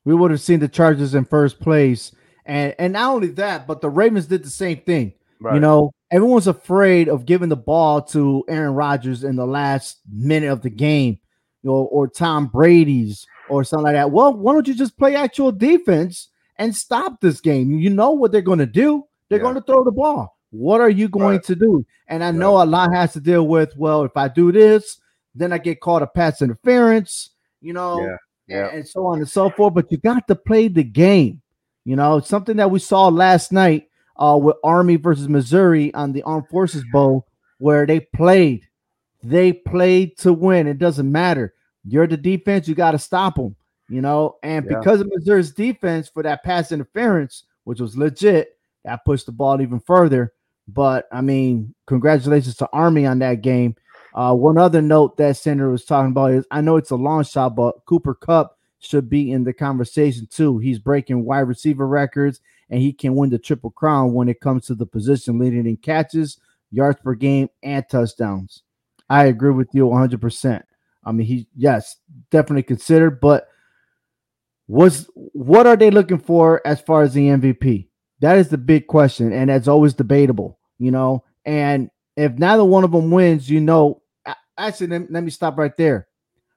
We 0.05 0.15
would 0.15 0.31
have 0.31 0.41
seen 0.41 0.59
the 0.59 0.67
Chargers 0.67 1.15
in 1.15 1.25
first 1.25 1.59
place, 1.59 2.13
and 2.45 2.74
and 2.79 2.93
not 2.93 3.13
only 3.13 3.27
that, 3.29 3.67
but 3.67 3.81
the 3.81 3.89
Ravens 3.89 4.27
did 4.27 4.43
the 4.43 4.50
same 4.50 4.77
thing. 4.77 5.13
Right. 5.39 5.55
You 5.55 5.59
know, 5.59 5.91
everyone's 6.12 6.47
afraid 6.47 7.09
of 7.09 7.25
giving 7.25 7.50
the 7.50 7.55
ball 7.55 8.01
to 8.03 8.43
Aaron 8.47 8.74
Rodgers 8.74 9.24
in 9.24 9.35
the 9.35 9.45
last 9.45 10.00
minute 10.09 10.51
of 10.51 10.62
the 10.62 10.69
game, 10.69 11.19
you 11.62 11.69
know, 11.69 11.75
or 11.75 12.07
Tom 12.07 12.47
Brady's 12.47 13.25
or 13.50 13.63
something 13.63 13.83
like 13.83 13.95
that. 13.95 14.12
Well, 14.12 14.33
why 14.33 14.53
don't 14.53 14.67
you 14.67 14.74
just 14.74 14.97
play 14.97 15.15
actual 15.15 15.51
defense 15.51 16.29
and 16.57 16.75
stop 16.75 17.19
this 17.19 17.41
game? 17.41 17.71
You 17.71 17.89
know 17.89 18.12
what 18.12 18.31
they're 18.31 18.41
going 18.41 18.59
to 18.59 18.65
do. 18.65 19.03
They're 19.29 19.39
yeah. 19.39 19.43
going 19.43 19.55
to 19.55 19.62
throw 19.62 19.83
the 19.83 19.91
ball. 19.91 20.38
What 20.51 20.81
are 20.81 20.89
you 20.89 21.09
going 21.09 21.38
right. 21.38 21.43
to 21.43 21.55
do? 21.55 21.85
And 22.07 22.24
I 22.24 22.31
know 22.31 22.62
a 22.62 22.65
lot 22.65 22.93
has 22.93 23.13
to 23.13 23.19
deal 23.19 23.47
with, 23.47 23.75
well, 23.75 24.03
if 24.03 24.15
I 24.15 24.29
do 24.29 24.51
this, 24.51 25.00
then 25.33 25.51
I 25.51 25.57
get 25.57 25.81
caught 25.81 26.01
a 26.01 26.07
pass 26.07 26.41
interference, 26.41 27.31
you 27.59 27.74
know, 27.74 28.01
yeah. 28.01 28.15
Yeah. 28.48 28.70
And, 28.72 28.88
so 28.88 29.06
on 29.08 29.20
and 29.20 29.30
so 29.30 29.50
forth. 29.50 29.74
But 29.74 29.92
you 29.92 29.98
got 29.98 30.28
to 30.28 30.36
play 30.36 30.68
the 30.68 30.84
game. 30.84 31.42
You 31.84 31.96
know, 31.96 32.20
something 32.20 32.58
that 32.58 32.72
we 32.72 32.80
saw 32.80 33.08
last 33.10 33.52
night 33.52 33.90
uh, 34.18 34.40
with 34.42 34.56
Army 34.64 34.96
versus 34.96 35.30
Missouri 35.30 35.94
on 35.94 36.14
the 36.14 36.24
Armed 36.24 36.48
Forces 36.50 36.84
Bowl, 36.92 37.28
where 37.60 37.86
they 37.86 38.00
played. 38.00 38.68
They 39.24 39.54
played 39.54 40.18
to 40.20 40.34
win. 40.34 40.68
It 40.68 40.80
doesn't 40.80 41.12
matter. 41.12 41.54
You're 41.88 42.08
the 42.08 42.18
defense, 42.18 42.68
you 42.68 42.75
got 42.75 42.92
to 42.92 43.00
stop 43.00 43.36
them, 43.36 43.56
you 43.90 44.02
know. 44.02 44.38
And 44.42 44.66
yeah. 44.66 44.80
because 44.80 45.02
of 45.02 45.08
Missouri's 45.14 45.52
defense 45.52 46.10
for 46.10 46.24
that 46.24 46.44
pass 46.44 46.72
interference, 46.72 47.44
which 47.64 47.80
was 47.80 47.96
legit, 47.96 48.58
that 48.84 49.06
pushed 49.06 49.28
the 49.28 49.32
ball 49.32 49.62
even 49.62 49.80
further. 49.80 50.34
But 50.68 51.08
I 51.12 51.22
mean, 51.22 51.75
congratulations 51.86 52.56
to 52.58 52.70
Army 52.74 53.06
on 53.06 53.20
that 53.20 53.42
game. 53.42 53.75
Uh, 54.15 54.34
one 54.34 54.57
other 54.57 54.81
note 54.81 55.17
that 55.17 55.36
Senator 55.36 55.69
was 55.69 55.84
talking 55.84 56.12
about 56.12 56.31
is 56.31 56.48
I 56.50 56.62
know 56.62 56.77
it's 56.77 56.91
a 56.91 56.95
long 56.95 57.25
shot, 57.25 57.55
but 57.55 57.84
Cooper 57.86 58.15
Kupp 58.15 58.57
should 58.79 59.10
be 59.10 59.29
in 59.29 59.43
the 59.43 59.51
conversation 59.53 60.25
too. 60.31 60.57
He's 60.57 60.79
breaking 60.79 61.25
wide 61.25 61.41
receiver 61.41 61.86
records 61.86 62.39
and 62.69 62.81
he 62.81 62.93
can 62.93 63.15
win 63.15 63.29
the 63.29 63.38
triple 63.38 63.72
crown 63.72 64.13
when 64.13 64.29
it 64.29 64.39
comes 64.39 64.65
to 64.67 64.75
the 64.75 64.86
position 64.86 65.38
leading 65.38 65.67
in 65.67 65.75
catches, 65.75 66.39
yards 66.72 67.00
per 67.03 67.13
game, 67.13 67.50
and 67.62 67.84
touchdowns. 67.89 68.63
I 69.10 69.25
agree 69.25 69.51
with 69.51 69.67
you 69.74 69.86
100%. 69.86 70.63
I 71.03 71.12
mean, 71.12 71.27
he, 71.27 71.48
yes, 71.53 71.98
definitely 72.31 72.63
considered, 72.63 73.19
but 73.19 73.50
was 74.67 75.10
what 75.13 75.67
are 75.67 75.75
they 75.75 75.91
looking 75.91 76.17
for 76.17 76.65
as 76.65 76.81
far 76.81 77.03
as 77.03 77.13
the 77.13 77.27
MVP? 77.27 77.88
That 78.22 78.38
is 78.38 78.50
the 78.50 78.57
big 78.57 78.88
question, 78.88 79.31
and 79.31 79.50
that's 79.50 79.67
always 79.67 79.93
debatable, 79.93 80.57
you 80.79 80.89
know. 80.89 81.24
And 81.45 81.91
if 82.15 82.31
neither 82.39 82.65
one 82.65 82.84
of 82.84 82.91
them 82.91 83.12
wins, 83.12 83.48
you 83.48 83.62
know, 83.62 84.01
actually, 84.57 84.88
let, 84.88 85.12
let 85.12 85.24
me 85.24 85.29
stop 85.29 85.57
right 85.57 85.75
there. 85.77 86.07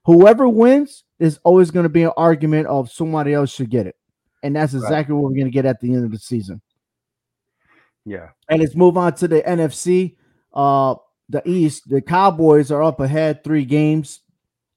Whoever 0.04 0.48
wins 0.48 1.04
is 1.18 1.38
always 1.44 1.70
going 1.70 1.84
to 1.84 1.90
be 1.90 2.02
an 2.02 2.12
argument 2.16 2.66
of 2.66 2.90
somebody 2.90 3.34
else 3.34 3.52
should 3.52 3.70
get 3.70 3.86
it, 3.86 3.96
and 4.42 4.56
that's 4.56 4.74
exactly 4.74 5.14
right. 5.14 5.20
what 5.20 5.30
we're 5.30 5.36
going 5.36 5.46
to 5.46 5.52
get 5.52 5.66
at 5.66 5.80
the 5.80 5.92
end 5.92 6.04
of 6.04 6.10
the 6.10 6.18
season. 6.18 6.60
Yeah, 8.04 8.28
and 8.48 8.60
let's 8.60 8.74
move 8.74 8.96
on 8.96 9.14
to 9.16 9.28
the 9.28 9.42
NFC. 9.42 10.16
Uh, 10.52 10.94
the 11.28 11.46
East, 11.46 11.88
the 11.88 12.00
Cowboys 12.00 12.70
are 12.70 12.82
up 12.82 13.00
ahead 13.00 13.44
three 13.44 13.64
games. 13.64 14.20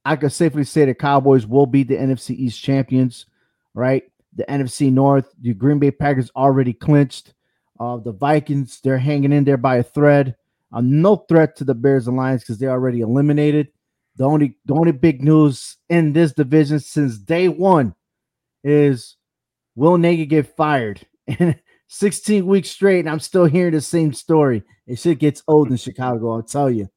I 0.03 0.15
could 0.15 0.33
safely 0.33 0.63
say 0.65 0.85
the 0.85 0.95
Cowboys 0.95 1.45
will 1.47 1.67
be 1.67 1.83
the 1.83 1.95
NFC 1.95 2.31
East 2.31 2.61
champions, 2.61 3.27
right? 3.73 4.03
the 4.33 4.45
NFC 4.45 4.91
North. 4.91 5.33
The 5.41 5.53
Green 5.53 5.79
Bay 5.79 5.91
Packers 5.91 6.31
already 6.35 6.73
clinched. 6.73 7.33
Uh, 7.79 7.97
the 7.97 8.11
Vikings, 8.11 8.79
they're 8.81 8.97
hanging 8.97 9.31
in 9.31 9.43
there 9.43 9.57
by 9.57 9.77
a 9.77 9.83
thread. 9.83 10.35
Uh, 10.73 10.81
no 10.81 11.17
threat 11.27 11.55
to 11.57 11.63
the 11.63 11.75
Bears 11.75 12.07
and 12.07 12.17
Lions 12.17 12.41
because 12.41 12.57
they're 12.57 12.71
already 12.71 13.01
eliminated. 13.01 13.69
The 14.15 14.25
only 14.25 14.57
the 14.65 14.73
only 14.73 14.91
big 14.91 15.23
news 15.23 15.77
in 15.89 16.13
this 16.13 16.33
division 16.33 16.79
since 16.79 17.17
day 17.17 17.47
one 17.47 17.95
is 18.63 19.17
will 19.75 19.97
Nagy 19.97 20.25
get 20.25 20.55
fired? 20.55 21.01
And 21.27 21.59
16 21.93 22.45
weeks 22.45 22.69
straight, 22.69 23.01
and 23.01 23.09
I'm 23.09 23.19
still 23.19 23.45
hearing 23.45 23.73
the 23.73 23.81
same 23.81 24.13
story. 24.13 24.63
It 24.87 24.97
shit 24.97 25.19
gets 25.19 25.43
old 25.45 25.71
in 25.71 25.75
Chicago, 25.75 26.31
I'll 26.31 26.41
tell 26.41 26.69
you. 26.69 26.89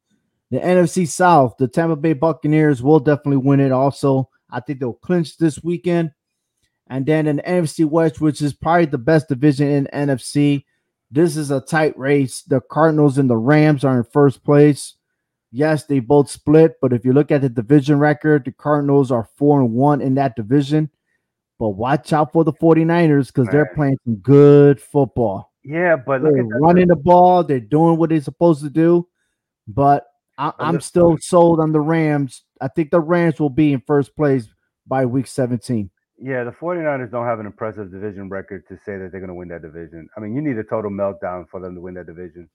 The 0.53 0.61
NFC 0.61 1.09
South, 1.09 1.57
the 1.59 1.67
Tampa 1.67 1.97
Bay 1.97 2.13
Buccaneers 2.13 2.81
will 2.81 3.01
definitely 3.01 3.39
win 3.39 3.59
it. 3.59 3.73
Also, 3.73 4.31
I 4.51 4.61
think 4.61 4.79
they'll 4.79 4.93
clinch 4.93 5.37
this 5.37 5.63
weekend. 5.65 6.13
And 6.87 7.05
then 7.07 7.27
in 7.27 7.37
the 7.37 7.43
NFC 7.43 7.85
West, 7.85 8.21
which 8.21 8.41
is 8.41 8.53
probably 8.53 8.87
the 8.87 8.99
best 8.99 9.29
division 9.29 9.69
in 9.69 9.89
NFC, 9.93 10.65
this 11.11 11.37
is 11.37 11.51
a 11.51 11.61
tight 11.61 11.97
race. 11.99 12.43
The 12.43 12.61
Cardinals 12.61 13.19
and 13.19 13.31
the 13.31 13.37
Rams 13.37 13.85
are 13.85 13.99
in 13.99 14.05
first 14.05 14.45
place. 14.45 14.95
Yes, 15.53 15.85
they 15.85 16.01
both 16.01 16.29
split, 16.29 16.75
but 16.83 16.93
if 16.93 17.05
you 17.05 17.13
look 17.13 17.31
at 17.31 17.43
the 17.43 17.49
division 17.49 17.99
record, 17.99 18.45
the 18.45 18.53
Cardinals 18.53 19.13
are 19.13 19.29
4 19.37 19.61
and 19.61 19.73
1 19.73 20.01
in 20.01 20.15
that 20.15 20.35
division. 20.35 20.91
But 21.61 21.71
watch 21.71 22.13
out 22.13 22.33
for 22.33 22.43
the 22.43 22.53
49ers 22.53 23.29
because 23.29 23.47
they're 23.53 23.73
playing 23.77 23.99
some 24.05 24.17
good 24.17 24.81
football. 24.81 25.53
Yeah, 25.63 25.95
but 25.95 26.23
they're 26.23 26.45
running 26.45 26.89
the 26.89 26.97
ball, 26.97 27.45
they're 27.45 27.61
doing 27.61 27.97
what 27.97 28.11
they're 28.11 28.21
supposed 28.21 28.63
to 28.65 28.71
do. 28.71 29.07
But 29.69 30.07
I, 30.37 30.53
am 30.59 30.81
still 30.81 31.17
sold 31.19 31.61
on 31.61 31.73
the 31.73 31.81
Rams. 31.81 32.43
I 32.61 32.69
think 32.69 32.91
the 32.91 33.01
Rams 33.01 33.39
will 33.39 33.51
be 33.51 33.73
in 33.73 33.83
first 33.87 34.17
place 34.17 34.49
by 34.87 35.07
week 35.07 35.27
17. 35.27 35.91
Yeah, 36.21 36.45
the 36.45 36.53
49ers 36.53 37.11
don't 37.11 37.27
have 37.27 37.41
an 37.41 37.47
impressive 37.47 37.91
division 37.91 38.29
record 38.29 38.67
to 38.69 38.77
say 38.77 38.97
that 38.97 39.11
they're 39.11 39.21
going 39.21 39.29
to 39.29 39.35
win 39.35 39.49
that 39.49 39.63
division. 39.63 40.09
I 40.17 40.21
mean, 40.21 40.35
you 40.35 40.41
need 40.41 40.57
a 40.59 40.65
total 40.65 40.91
meltdown 40.91 41.49
for 41.49 41.61
them 41.61 41.75
to 41.75 41.81
win 41.81 41.95
that 41.95 42.07
division, 42.07 42.49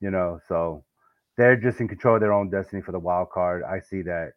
you 0.00 0.10
know. 0.10 0.40
So 0.48 0.84
they're 1.36 1.56
just 1.56 1.80
in 1.80 1.86
control 1.86 2.16
of 2.16 2.20
their 2.20 2.32
own 2.32 2.50
destiny 2.50 2.82
for 2.82 2.92
the 2.92 2.98
wild 2.98 3.30
card. 3.30 3.62
I 3.62 3.80
see 3.80 4.02
that. 4.02 4.32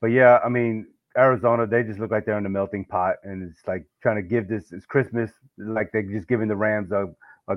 But 0.00 0.08
yeah, 0.08 0.40
I 0.44 0.50
mean, 0.50 0.88
Arizona, 1.16 1.66
they 1.66 1.82
just 1.82 1.98
look 1.98 2.10
like 2.10 2.26
they're 2.26 2.36
in 2.36 2.44
the 2.44 2.50
melting 2.50 2.84
pot, 2.84 3.16
and 3.24 3.42
it's 3.42 3.66
like 3.66 3.86
trying 4.02 4.16
to 4.16 4.22
give 4.22 4.46
this. 4.46 4.72
It's 4.72 4.86
Christmas, 4.86 5.30
like 5.56 5.90
they're 5.92 6.02
just 6.02 6.28
giving 6.28 6.48
the 6.48 6.56
Rams 6.56 6.92
a 6.92 7.08
a, 7.48 7.56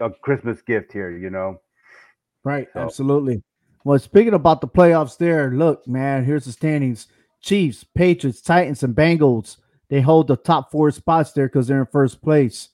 a 0.00 0.10
Christmas 0.10 0.62
gift 0.62 0.92
here, 0.92 1.16
you 1.16 1.30
know. 1.30 1.60
Right, 2.44 2.68
so. 2.72 2.80
absolutely. 2.80 3.42
Well, 3.84 3.98
speaking 3.98 4.34
about 4.34 4.60
the 4.60 4.68
playoffs, 4.68 5.16
there, 5.16 5.50
look, 5.50 5.86
man, 5.86 6.24
here's 6.24 6.44
the 6.44 6.52
standings: 6.52 7.06
Chiefs, 7.40 7.84
Patriots, 7.84 8.40
Titans, 8.40 8.82
and 8.82 8.94
Bengals 8.94 9.58
they 9.92 10.00
hold 10.00 10.26
the 10.26 10.36
top 10.36 10.70
four 10.70 10.90
spots 10.90 11.32
there 11.32 11.48
because 11.48 11.66
they're 11.66 11.80
in 11.80 11.86
first 11.86 12.22
place. 12.22 12.70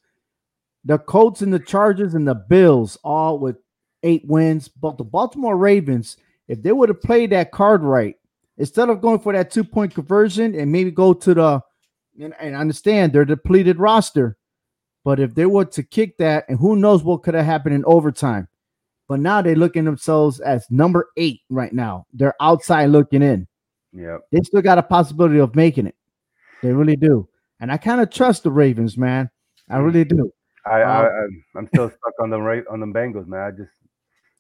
The 0.85 0.99
Colts 0.99 1.43
and 1.43 1.53
the 1.53 1.59
Chargers 1.59 2.15
and 2.15 2.29
the 2.29 2.37
Bills 2.37 2.97
all 3.03 3.41
with 3.41 3.57
eight 4.05 4.23
wins. 4.25 4.69
But 4.69 4.99
the 4.99 5.05
Baltimore 5.05 5.57
Ravens, 5.57 6.17
if 6.47 6.63
they 6.63 6.71
would 6.71 6.91
have 6.91 7.03
played 7.03 7.31
that 7.31 7.51
card 7.51 7.83
right, 7.83 8.15
instead 8.57 8.89
of 8.89 9.01
going 9.01 9.19
for 9.19 9.33
that 9.33 9.51
two 9.51 9.65
point 9.65 9.97
conversion 9.97 10.55
and 10.55 10.71
maybe 10.71 10.93
go 10.93 11.13
to 11.13 11.35
the 11.35 11.61
and, 12.21 12.37
and 12.39 12.55
understand 12.55 13.13
they're 13.13 13.25
depleted 13.25 13.81
roster, 13.81 14.37
but 15.05 15.19
if 15.19 15.35
they 15.35 15.47
were 15.47 15.65
to 15.65 15.83
kick 15.83 16.19
that, 16.19 16.45
and 16.49 16.57
who 16.57 16.77
knows 16.77 17.03
what 17.03 17.25
could 17.25 17.35
have 17.35 17.45
happened 17.45 17.75
in 17.75 17.85
overtime. 17.85 18.47
But 19.09 19.19
now 19.19 19.43
they're 19.43 19.57
looking 19.57 19.87
themselves 19.87 20.39
as 20.39 20.65
number 20.71 21.09
eight 21.17 21.41
right 21.51 21.73
now. 21.73 22.07
They're 22.13 22.37
outside 22.41 22.91
looking 22.91 23.23
in. 23.23 23.49
Yeah. 23.93 24.19
They 24.31 24.39
still 24.43 24.63
got 24.63 24.79
a 24.79 24.85
possibility 24.85 25.41
of 25.41 25.57
making 25.57 25.89
it. 25.89 25.97
They 26.63 26.73
really 26.73 26.97
do. 26.97 27.29
And 27.61 27.71
I 27.73 27.77
kind 27.77 28.01
of 28.01 28.11
trust 28.11 28.43
the 28.45 28.51
Ravens, 28.51 28.97
man. 28.97 29.31
I 29.71 29.79
really 29.79 30.05
do. 30.05 30.33
I, 30.67 30.81
I, 30.81 30.83
Uh, 30.83 31.03
I'm- 31.09 31.45
I'm 31.57 31.67
still 31.69 31.89
stuck 31.89 32.15
on 32.21 32.31
the 32.31 32.41
right 32.41 32.65
on 32.71 32.81
the 32.81 32.87
Bengals, 32.87 33.27
man. 33.27 33.41
I 33.41 33.51
just 33.51 33.71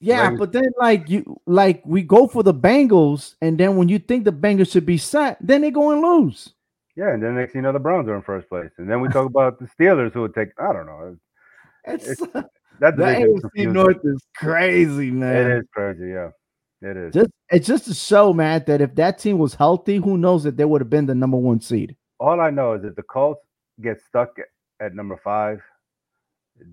Yeah, 0.00 0.22
Ravens- 0.22 0.38
but 0.38 0.52
then 0.52 0.70
like 0.78 1.08
you 1.08 1.40
like 1.46 1.82
we 1.84 2.02
go 2.02 2.26
for 2.26 2.42
the 2.42 2.54
Bengals, 2.54 3.34
and 3.40 3.58
then 3.58 3.76
when 3.76 3.88
you 3.88 3.98
think 3.98 4.25
the 4.25 4.32
Bengals 4.32 4.70
should 4.72 4.87
be 4.87 4.98
set, 4.98 5.38
then 5.40 5.60
they 5.62 5.70
go 5.70 5.90
and 5.90 6.00
lose. 6.02 6.54
yeah, 6.96 7.12
and 7.12 7.22
then 7.22 7.34
next 7.37 7.54
you 7.54 7.62
know, 7.62 7.72
the 7.72 7.78
Browns 7.80 8.08
are 8.08 8.16
in 8.16 8.22
first 8.22 8.48
place, 8.48 8.70
and 8.78 8.88
then 8.90 9.00
we 9.00 9.08
talk 9.08 9.26
about 9.26 9.58
the 9.58 9.66
Steelers 9.66 10.12
who 10.12 10.22
would 10.22 10.34
take. 10.34 10.48
I 10.58 10.72
don't 10.72 10.87
know. 10.87 11.16
It's 11.84 12.20
That 12.80 12.96
the 12.96 13.06
division 13.06 13.40
AFC. 13.56 13.72
North 13.72 14.04
is 14.04 14.22
crazy, 14.37 15.10
man. 15.10 15.50
It 15.50 15.58
is 15.58 15.64
crazy. 15.75 16.10
Yeah, 16.10 16.30
it 16.80 16.96
is. 16.96 17.12
Just 17.14 17.30
it's 17.50 17.66
just 17.66 17.87
to 17.87 17.94
show, 17.94 18.32
man, 18.32 18.62
that 18.68 18.80
if 18.80 18.94
that 18.94 19.18
team 19.18 19.38
was 19.38 19.54
healthy, 19.54 19.96
who 19.96 20.16
knows 20.16 20.44
that 20.44 20.56
they 20.56 20.64
would 20.64 20.80
have 20.80 20.90
been 20.90 21.06
the 21.06 21.14
number 21.16 21.37
one 21.37 21.60
seed. 21.60 21.96
All 22.20 22.40
I 22.40 22.50
know 22.50 22.75
is 22.75 22.82
that 22.82 22.96
the 22.96 23.02
Colts 23.02 23.44
get 23.80 24.00
stuck 24.00 24.37
at 24.80 24.94
number 24.94 25.16
five. 25.16 25.62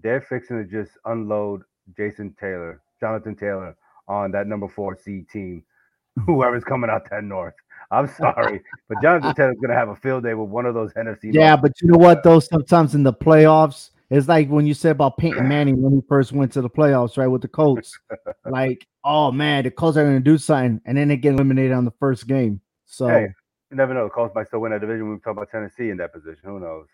They're 0.02 0.22
fixing 0.22 0.58
to 0.58 0.70
just 0.70 0.98
unload 1.06 1.62
Jason 1.96 2.36
Taylor, 2.40 2.82
Jonathan 3.00 3.36
Taylor, 3.36 3.76
on 4.08 4.32
that 4.32 4.48
number 4.48 4.68
four 4.68 4.96
seed 4.96 5.30
team, 5.30 5.64
whoever's 6.26 6.64
coming 6.64 6.90
out 6.90 7.10
that 7.10 7.24
north. 7.24 7.54
I'm 7.92 8.08
sorry, 8.08 8.62
but 8.90 9.02
Jonathan 9.02 9.36
Taylor's 9.38 9.58
gonna 9.62 9.76
have 9.76 9.90
a 9.90 9.96
field 9.96 10.24
day 10.24 10.34
with 10.34 10.50
one 10.50 10.66
of 10.66 10.74
those 10.74 10.92
NFC. 10.94 11.34
Yeah, 11.34 11.50
North- 11.50 11.62
but 11.62 11.82
you 11.82 11.90
know 11.90 11.98
what? 11.98 12.24
Though 12.24 12.40
sometimes 12.40 12.96
in 12.96 13.04
the 13.04 13.14
playoffs, 13.14 13.92
it's 14.10 14.28
like 14.28 14.50
when 14.50 14.66
you 14.66 14.74
said 14.74 14.92
about 14.92 15.18
Peyton 15.18 15.48
Manning 15.48 15.82
when 15.82 15.94
he 15.94 16.02
first 16.08 16.32
went 16.32 16.52
to 16.54 16.62
the 16.62 16.70
playoffs, 16.70 17.18
right, 17.18 17.28
with 17.28 17.42
the 17.42 17.48
Colts. 17.48 17.98
like, 18.46 18.88
oh 19.04 19.32
man, 19.32 19.64
the 19.64 19.72
Colts 19.72 19.98
are 19.98 20.04
going 20.04 20.18
to 20.18 20.20
do 20.20 20.38
something, 20.38 20.82
and 20.86 20.98
then 20.98 21.08
they 21.08 21.18
get 21.18 21.34
eliminated 21.34 21.74
on 21.74 21.86
the 21.86 21.94
first 22.00 22.28
game. 22.28 22.62
So 22.86 23.08
Hey. 23.08 23.28
You 23.72 23.78
never 23.78 23.94
know. 23.94 24.06
The 24.06 24.10
Colts 24.10 24.34
might 24.36 24.48
still 24.48 24.60
win 24.62 24.72
that 24.72 24.82
division. 24.82 25.10
We 25.12 25.18
talk 25.20 25.34
about 25.34 25.50
Tennessee 25.52 25.90
in 25.90 25.98
that 25.98 26.14
position. 26.14 26.42
Who 26.44 26.60
knows? 26.60 26.88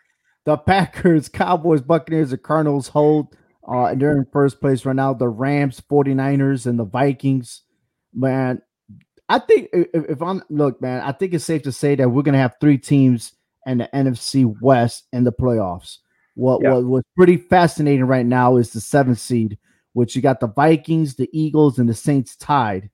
the 0.44 0.56
Packers, 0.56 1.28
Cowboys, 1.28 1.82
Buccaneers, 1.82 2.30
the 2.30 2.36
Cardinals 2.38 2.88
hold, 2.88 3.36
uh, 3.68 3.84
and 3.84 4.02
they're 4.02 4.16
in 4.16 4.26
first 4.32 4.60
place 4.60 4.84
right 4.84 4.96
now. 4.96 5.14
The 5.14 5.28
Rams, 5.28 5.80
49ers, 5.80 6.66
and 6.66 6.78
the 6.80 6.84
Vikings. 6.84 7.62
Man, 8.12 8.60
I 9.28 9.38
think 9.38 9.68
if, 9.72 9.86
if 9.94 10.20
I'm 10.20 10.42
look, 10.50 10.82
man, 10.82 11.00
I 11.02 11.12
think 11.12 11.32
it's 11.32 11.44
safe 11.44 11.62
to 11.62 11.72
say 11.72 11.94
that 11.94 12.08
we're 12.10 12.22
gonna 12.22 12.38
have 12.38 12.56
three 12.60 12.76
teams 12.78 13.34
in 13.66 13.78
the 13.78 13.88
NFC 13.94 14.52
West 14.60 15.06
in 15.12 15.22
the 15.22 15.32
playoffs. 15.32 15.98
What 16.34 16.60
Yeah. 16.62 16.72
what 16.74 16.84
what's 16.86 17.08
pretty 17.16 17.36
fascinating 17.36 18.06
right 18.06 18.26
now 18.26 18.56
is 18.56 18.72
the 18.72 18.80
seventh 18.80 19.20
seed, 19.20 19.58
which 19.92 20.16
you 20.16 20.22
got 20.22 20.40
the 20.40 20.48
Vikings, 20.48 21.14
the 21.14 21.30
Eagles, 21.32 21.78
and 21.78 21.88
the 21.88 21.94
Saints 21.94 22.34
tied, 22.34 22.90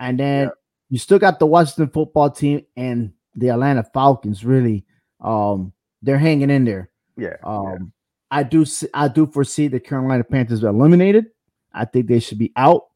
and 0.00 0.18
then 0.18 0.46
Yeah. 0.46 0.50
You 0.90 0.98
still 0.98 1.18
got 1.18 1.38
the 1.38 1.46
Washington 1.46 1.88
football 1.88 2.30
team 2.30 2.66
and 2.76 3.12
the 3.34 3.48
Atlanta 3.48 3.84
Falcons. 3.94 4.44
Really, 4.44 4.84
um, 5.20 5.72
they're 6.02 6.18
hanging 6.18 6.50
in 6.50 6.64
there. 6.64 6.90
Yeah. 7.16 7.36
yeah. 7.42 7.48
Um, 7.48 7.92
I 8.30 8.42
do 8.42 8.64
I 8.94 9.08
do 9.08 9.26
foresee 9.26 9.68
the 9.68 9.80
Carolina 9.80 10.24
Panthers 10.24 10.62
are 10.62 10.68
eliminated. 10.68 11.26
I 11.72 11.84
think 11.84 12.06
they 12.06 12.20
should 12.20 12.38
be 12.38 12.52
out, 12.56 12.88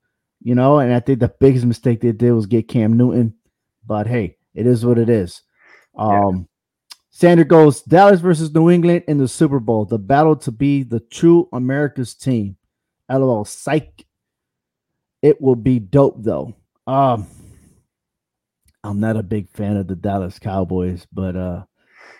you 0.42 0.54
know, 0.54 0.78
and 0.78 0.92
I 0.92 1.00
think 1.00 1.20
the 1.20 1.32
biggest 1.40 1.64
mistake 1.64 2.00
they 2.00 2.12
did 2.12 2.32
was 2.32 2.46
get 2.46 2.68
Cam 2.68 2.96
Newton. 2.96 3.34
But 3.86 4.06
hey, 4.06 4.36
it 4.54 4.66
is 4.66 4.84
what 4.84 4.98
it 4.98 5.08
is. 5.08 5.42
Yeah. 5.96 6.24
Um 6.24 6.48
Sander 7.10 7.44
goes 7.44 7.82
Dallas 7.82 8.20
versus 8.20 8.52
New 8.52 8.70
England 8.70 9.04
in 9.06 9.18
the 9.18 9.28
Super 9.28 9.60
Bowl, 9.60 9.84
the 9.84 9.98
battle 9.98 10.34
to 10.36 10.50
be 10.50 10.82
the 10.82 10.98
true 11.00 11.48
America's 11.52 12.14
team. 12.14 12.56
LOL 13.08 13.44
psych. 13.44 14.04
It 15.22 15.40
will 15.40 15.56
be 15.56 15.78
dope 15.78 16.16
though. 16.18 16.54
Um 16.86 17.26
I'm 18.84 19.00
not 19.00 19.16
a 19.16 19.22
big 19.22 19.48
fan 19.50 19.76
of 19.76 19.88
the 19.88 19.96
Dallas 19.96 20.38
Cowboys, 20.38 21.06
but 21.12 21.34
uh 21.36 21.64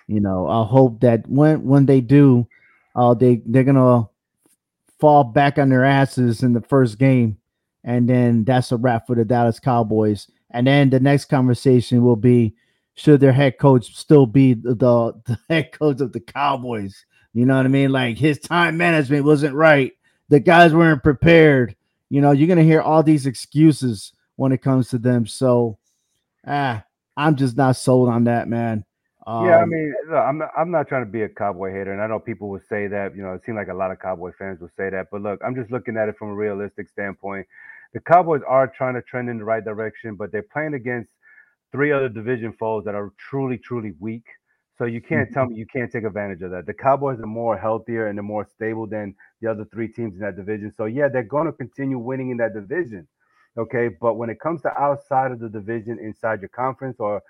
you 0.06 0.20
know, 0.20 0.46
I 0.46 0.64
hope 0.66 1.00
that 1.00 1.26
when 1.28 1.64
when 1.64 1.86
they 1.86 2.00
do, 2.00 2.46
uh, 2.94 3.14
they 3.14 3.42
they're 3.46 3.64
gonna 3.64 4.04
fall 5.00 5.24
back 5.24 5.58
on 5.58 5.68
their 5.68 5.84
asses 5.84 6.42
in 6.42 6.52
the 6.52 6.60
first 6.60 6.98
game, 6.98 7.38
and 7.84 8.08
then 8.08 8.44
that's 8.44 8.72
a 8.72 8.76
wrap 8.76 9.06
for 9.06 9.16
the 9.16 9.24
Dallas 9.24 9.60
Cowboys. 9.60 10.30
And 10.50 10.66
then 10.66 10.90
the 10.90 11.00
next 11.00 11.24
conversation 11.26 12.02
will 12.04 12.16
be, 12.16 12.54
should 12.94 13.20
their 13.20 13.32
head 13.32 13.58
coach 13.58 13.96
still 13.96 14.26
be 14.26 14.54
the, 14.54 14.74
the, 14.74 15.38
head 15.48 15.72
coach 15.72 16.00
of 16.00 16.12
the 16.12 16.20
Cowboys? 16.20 17.04
You 17.32 17.44
know 17.44 17.56
what 17.56 17.66
I 17.66 17.68
mean? 17.68 17.90
Like 17.90 18.16
his 18.16 18.38
time 18.38 18.76
management 18.76 19.24
wasn't 19.24 19.56
right. 19.56 19.92
The 20.28 20.38
guys 20.38 20.72
weren't 20.72 21.02
prepared. 21.02 21.74
You 22.10 22.20
know, 22.20 22.30
you're 22.30 22.48
gonna 22.48 22.62
hear 22.62 22.80
all 22.80 23.02
these 23.02 23.26
excuses 23.26 24.12
when 24.36 24.52
it 24.52 24.62
comes 24.62 24.90
to 24.90 24.98
them. 24.98 25.26
So, 25.26 25.78
ah, 26.46 26.84
I'm 27.16 27.36
just 27.36 27.56
not 27.56 27.76
sold 27.76 28.08
on 28.08 28.24
that, 28.24 28.48
man. 28.48 28.84
Yeah, 29.38 29.58
I 29.58 29.64
Um, 29.64 29.66
mean, 29.66 29.94
look, 30.08 30.16
I'm 30.16 30.38
not, 30.38 30.50
I'm 30.56 30.70
not 30.70 30.88
trying 30.88 31.04
to 31.04 31.10
be 31.10 31.22
a 31.22 31.28
cowboy 31.28 31.72
hater, 31.72 31.92
and 31.92 32.00
I 32.00 32.06
know 32.06 32.20
people 32.20 32.50
would 32.50 32.66
say 32.68 32.86
that. 32.88 33.16
You 33.16 33.22
know, 33.22 33.34
it 33.34 33.44
seemed 33.44 33.56
like 33.58 33.68
a 33.68 33.74
lot 33.74 33.90
of 33.90 33.98
cowboy 34.00 34.32
fans 34.38 34.60
will 34.60 34.70
say 34.76 34.90
that, 34.90 35.08
but 35.10 35.22
look, 35.22 35.40
I'm 35.44 35.56
just 35.56 35.72
looking 35.72 35.96
at 35.96 36.08
it 36.08 36.16
from 36.18 36.28
a 36.30 36.34
realistic 36.34 36.88
standpoint. 36.88 37.46
The 37.94 38.00
Cowboys 38.00 38.42
are 38.48 38.68
trying 38.68 38.94
to 38.94 39.02
trend 39.02 39.30
in 39.30 39.38
the 39.38 39.44
right 39.44 39.64
direction, 39.64 40.16
but 40.16 40.32
they're 40.32 40.42
playing 40.52 40.74
against 40.74 41.10
three 41.72 41.92
other 41.92 42.08
division 42.08 42.52
foes 42.58 42.84
that 42.84 42.94
are 42.94 43.12
truly, 43.18 43.58
truly 43.58 43.94
weak. 44.00 44.24
So 44.78 44.84
you 44.86 45.00
can't 45.02 45.30
tell 45.32 45.46
me 45.46 45.56
you 45.56 45.66
can't 45.66 45.90
take 45.92 46.04
advantage 46.04 46.42
of 46.42 46.50
that. 46.52 46.66
The 46.66 46.74
Cowboys 46.74 47.20
are 47.20 47.26
more 47.26 47.56
healthier 47.58 48.08
and 48.08 48.18
they're 48.18 48.22
more 48.24 48.46
stable 48.54 48.86
than 48.86 49.14
the 49.40 49.50
other 49.50 49.64
three 49.72 49.88
teams 49.88 50.14
in 50.14 50.20
that 50.20 50.36
division. 50.36 50.72
So 50.76 50.86
yeah, 50.86 51.08
they're 51.08 51.22
going 51.22 51.46
to 51.46 51.52
continue 51.52 51.98
winning 51.98 52.30
in 52.30 52.38
that 52.38 52.54
division. 52.54 53.08
Okay, 53.56 53.88
but 54.00 54.14
when 54.14 54.30
it 54.30 54.40
comes 54.40 54.62
to 54.62 54.70
outside 54.80 55.30
of 55.30 55.38
the 55.38 55.48
division, 55.48 55.98
inside 55.98 56.40
your 56.40 56.48
conference 56.48 56.96
or 56.98 57.22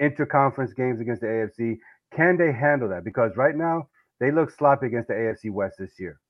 interconference 0.00 0.74
games 0.76 1.00
against 1.00 1.22
the 1.22 1.26
AFC, 1.26 1.78
can 2.14 2.36
they 2.36 2.52
handle 2.52 2.88
that? 2.88 3.04
Because 3.04 3.32
right 3.36 3.56
now 3.56 3.88
they 4.20 4.30
look 4.30 4.50
sloppy 4.50 4.86
against 4.86 5.08
the 5.08 5.14
AFC 5.14 5.50
West 5.50 5.76
this 5.78 5.98
year. 5.98 6.20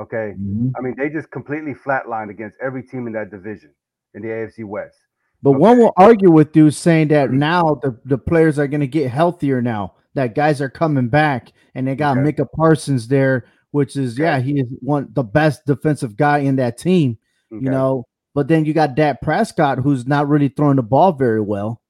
Okay, 0.00 0.34
mhm. 0.38 0.72
I 0.76 0.80
mean 0.80 0.94
they 0.96 1.10
just 1.10 1.30
completely 1.30 1.74
flatlined 1.74 2.30
against 2.30 2.56
every 2.62 2.82
team 2.82 3.06
in 3.06 3.12
that 3.12 3.30
division 3.30 3.74
in 4.14 4.22
the 4.22 4.28
AFC 4.28 4.64
West. 4.64 4.96
But 5.42 5.52
one 5.52 5.78
will 5.78 5.92
argue 5.96 6.30
with 6.30 6.56
you 6.56 6.70
saying 6.70 7.08
that 7.08 7.28
Mm-hmm. 7.28 7.38
now 7.38 7.80
the, 7.82 7.98
the 8.04 8.18
players 8.18 8.58
are 8.58 8.68
going 8.68 8.80
to 8.80 8.86
get 8.86 9.10
healthier 9.10 9.60
now. 9.60 9.94
That 10.14 10.34
guys 10.34 10.60
are 10.60 10.68
coming 10.68 11.08
back, 11.08 11.52
and 11.74 11.88
they 11.88 11.94
got 11.96 12.18
Okay. 12.18 12.24
Micah 12.24 12.46
Parsons 12.46 13.08
there, 13.08 13.46
which 13.70 13.96
is 13.96 14.18
yeah, 14.18 14.40
he 14.40 14.60
is 14.60 14.68
one 14.80 15.08
the 15.12 15.22
best 15.24 15.64
defensive 15.66 16.16
guy 16.16 16.38
in 16.38 16.56
that 16.56 16.78
team. 16.78 17.18
Okay? 17.50 17.64
You 17.64 17.70
know, 17.70 18.04
but 18.34 18.48
then 18.48 18.64
you 18.64 18.72
got 18.72 18.94
Dak 18.94 19.20
Prescott, 19.20 19.78
who's 19.78 20.06
not 20.06 20.28
really 20.28 20.48
throwing 20.48 20.76
the 20.76 20.82
ball 20.82 21.12
very 21.12 21.40
well. 21.40 21.80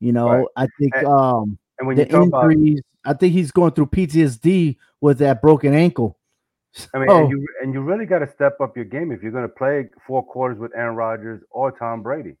You 0.00 0.12
know, 0.12 0.28
Right. 0.28 0.46
I 0.56 0.66
think 0.78 0.94
And- 0.96 1.06
um 1.06 1.58
and 1.78 1.88
when 1.88 1.96
you 1.96 2.04
the 2.04 2.10
talk 2.10 2.26
about, 2.28 2.52
injuries. 2.52 2.82
I 3.04 3.14
think 3.14 3.32
he's 3.32 3.50
going 3.50 3.72
through 3.72 3.86
PTSD 3.86 4.76
with 5.00 5.18
that 5.18 5.42
broken 5.42 5.74
ankle. 5.74 6.18
I 6.94 6.98
mean, 6.98 7.10
and 7.10 7.30
you 7.30 7.46
and 7.62 7.74
you 7.74 7.82
really 7.82 8.06
got 8.06 8.20
to 8.20 8.30
step 8.32 8.60
up 8.60 8.76
your 8.76 8.84
game 8.84 9.12
if 9.12 9.22
you're 9.22 9.32
going 9.32 9.44
to 9.44 9.48
play 9.48 9.90
four 10.06 10.24
quarters 10.24 10.58
with 10.58 10.72
Aaron 10.74 10.96
Rodgers 10.96 11.42
or 11.50 11.70
Tom 11.72 12.02
Brady. 12.02 12.36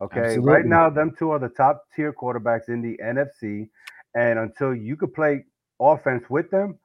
Okay, 0.00 0.38
right 0.38 0.64
now 0.66 0.90
them 0.90 1.14
two 1.18 1.30
are 1.30 1.38
the 1.38 1.48
top 1.48 1.84
tier 1.94 2.12
quarterbacks 2.12 2.68
in 2.68 2.82
the 2.82 2.98
NFC, 3.02 3.68
and 4.14 4.38
until 4.38 4.74
you 4.74 4.96
could 4.96 5.14
play 5.14 5.44
offense 5.80 6.24
with 6.28 6.50
them, 6.50 6.78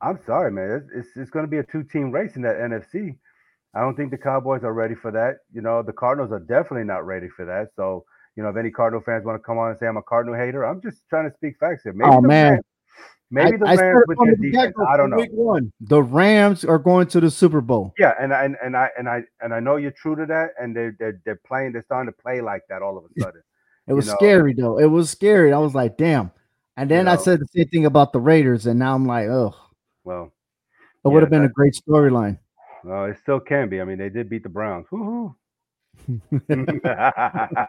I'm 0.00 0.18
sorry, 0.26 0.50
man, 0.52 0.70
it's 0.70 0.90
it's, 1.08 1.16
it's 1.16 1.30
going 1.30 1.44
to 1.44 1.50
be 1.50 1.58
a 1.58 1.62
two 1.64 1.82
team 1.82 2.10
race 2.10 2.36
in 2.36 2.42
that 2.42 2.56
NFC. 2.56 3.16
I 3.74 3.80
don't 3.80 3.96
think 3.96 4.10
the 4.10 4.18
Cowboys 4.18 4.62
are 4.64 4.72
ready 4.72 4.94
for 4.94 5.10
that. 5.12 5.38
You 5.52 5.60
know, 5.62 5.82
the 5.82 5.92
Cardinals 5.92 6.32
are 6.32 6.40
definitely 6.40 6.84
not 6.84 7.04
ready 7.06 7.28
for 7.36 7.44
that. 7.44 7.68
So, 7.76 8.04
you 8.36 8.42
know, 8.42 8.48
if 8.48 8.56
any 8.56 8.70
Cardinal 8.70 9.02
fans 9.04 9.24
want 9.24 9.40
to 9.40 9.44
come 9.44 9.58
on 9.58 9.70
and 9.70 9.78
say 9.78 9.86
I'm 9.86 9.96
a 9.96 10.02
Cardinal 10.02 10.34
hater, 10.36 10.64
I'm 10.64 10.80
just 10.80 11.08
trying 11.08 11.28
to 11.28 11.34
speak 11.36 11.54
facts 11.58 11.82
here. 11.82 11.92
Maybe 11.92 12.10
Oh, 12.10 12.20
the 12.20 12.28
man. 12.28 12.52
Rams, 12.52 12.64
maybe 13.30 13.52
I- 13.52 13.56
the 13.56 13.82
Rams 13.82 14.04
with 14.06 14.18
their 14.18 14.36
the 14.36 14.50
defense. 14.50 14.74
I 14.88 14.96
don't 14.96 15.10
know. 15.10 15.16
week 15.18 15.30
one. 15.32 15.72
The 15.80 16.02
Rams 16.02 16.64
are 16.64 16.78
going 16.78 17.08
to 17.08 17.20
the 17.20 17.30
Super 17.30 17.60
Bowl. 17.60 17.94
Yeah, 17.98 18.14
and 18.20 18.32
I 18.32 18.44
and, 18.44 18.56
and 18.62 18.76
I 18.76 18.90
and 18.98 19.08
I 19.08 19.22
and 19.40 19.54
I 19.54 19.60
know 19.60 19.76
you're 19.76 19.92
true 19.92 20.16
to 20.16 20.26
that, 20.26 20.50
and 20.60 20.74
they're 20.74 20.96
they're, 20.98 21.20
they're 21.24 21.40
playing. 21.46 21.72
They're 21.72 21.82
starting 21.84 22.12
to 22.12 22.22
play 22.22 22.40
like 22.40 22.62
that 22.68 22.82
all 22.82 22.96
of 22.98 23.04
a 23.04 23.08
sudden. 23.20 23.42
It 23.86 23.92
was 23.92 24.06
you 24.06 24.12
know. 24.12 24.16
scary 24.18 24.54
though. 24.54 24.78
It 24.78 24.86
was 24.86 25.10
scary. 25.10 25.52
I 25.52 25.58
was 25.58 25.74
like, 25.74 25.96
damn. 25.96 26.30
And 26.76 26.90
then 26.90 27.06
I 27.06 27.14
know. 27.16 27.22
said 27.22 27.40
the 27.40 27.46
same 27.54 27.68
thing 27.68 27.86
about 27.86 28.12
the 28.12 28.18
Raiders, 28.20 28.66
and 28.66 28.78
now 28.78 28.94
I'm 28.94 29.06
like, 29.06 29.28
oh, 29.28 29.54
Well, 30.02 30.32
it 31.04 31.08
Yeah, 31.08 31.14
would 31.14 31.22
have 31.22 31.30
been 31.30 31.44
a 31.44 31.48
great 31.48 31.74
storyline. 31.74 32.38
Uh, 32.86 33.04
it 33.04 33.18
still 33.22 33.40
can 33.40 33.68
be. 33.68 33.80
I 33.80 33.84
mean, 33.84 33.98
they 33.98 34.08
did 34.10 34.28
beat 34.28 34.42
the 34.42 34.48
Browns. 34.48 34.86
Woohoo! 34.92 35.34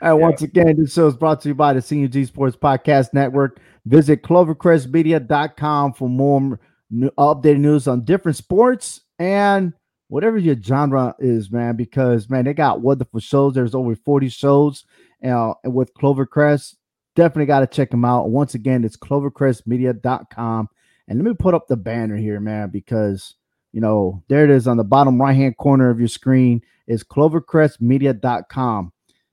And 0.00 0.20
once 0.20 0.42
again, 0.42 0.76
this 0.76 0.94
show 0.94 1.06
is 1.06 1.16
brought 1.16 1.40
to 1.42 1.48
you 1.48 1.54
by 1.54 1.72
the 1.72 1.80
CMG 1.80 2.26
Sports 2.26 2.56
Podcast 2.56 3.12
Network. 3.12 3.60
Visit 3.84 4.22
clovercrestmedia.com 4.22 5.92
for 5.94 6.08
more 6.08 6.60
new, 6.90 7.10
updated 7.18 7.58
news 7.58 7.86
on 7.88 8.04
different 8.04 8.36
sports 8.36 9.00
and 9.18 9.72
whatever 10.08 10.38
your 10.38 10.56
genre 10.60 11.14
is, 11.18 11.50
man. 11.50 11.76
Because 11.76 12.30
man, 12.30 12.44
they 12.44 12.54
got 12.54 12.80
wonderful 12.80 13.20
shows. 13.20 13.54
There's 13.54 13.74
over 13.74 13.94
40 13.94 14.28
shows 14.28 14.84
uh, 15.26 15.54
with 15.64 15.92
Clovercrest. 15.94 16.76
definitely 17.16 17.46
got 17.46 17.60
to 17.60 17.66
check 17.66 17.90
them 17.90 18.04
out. 18.04 18.30
Once 18.30 18.54
again, 18.54 18.84
it's 18.84 18.96
clovercrestmedia.com. 18.96 20.68
And 21.10 21.18
let 21.18 21.28
me 21.28 21.34
put 21.34 21.54
up 21.54 21.66
the 21.66 21.76
banner 21.76 22.16
here, 22.16 22.38
man, 22.38 22.70
because 22.70 23.34
you 23.72 23.80
know, 23.80 24.22
there 24.28 24.44
it 24.44 24.50
is 24.50 24.66
on 24.66 24.76
the 24.76 24.84
bottom 24.84 25.20
right 25.20 25.34
hand 25.34 25.56
corner 25.56 25.90
of 25.90 25.98
your 25.98 26.08
screen 26.08 26.62
is 26.86 27.04
clovercrestmedia.com. 27.04 28.92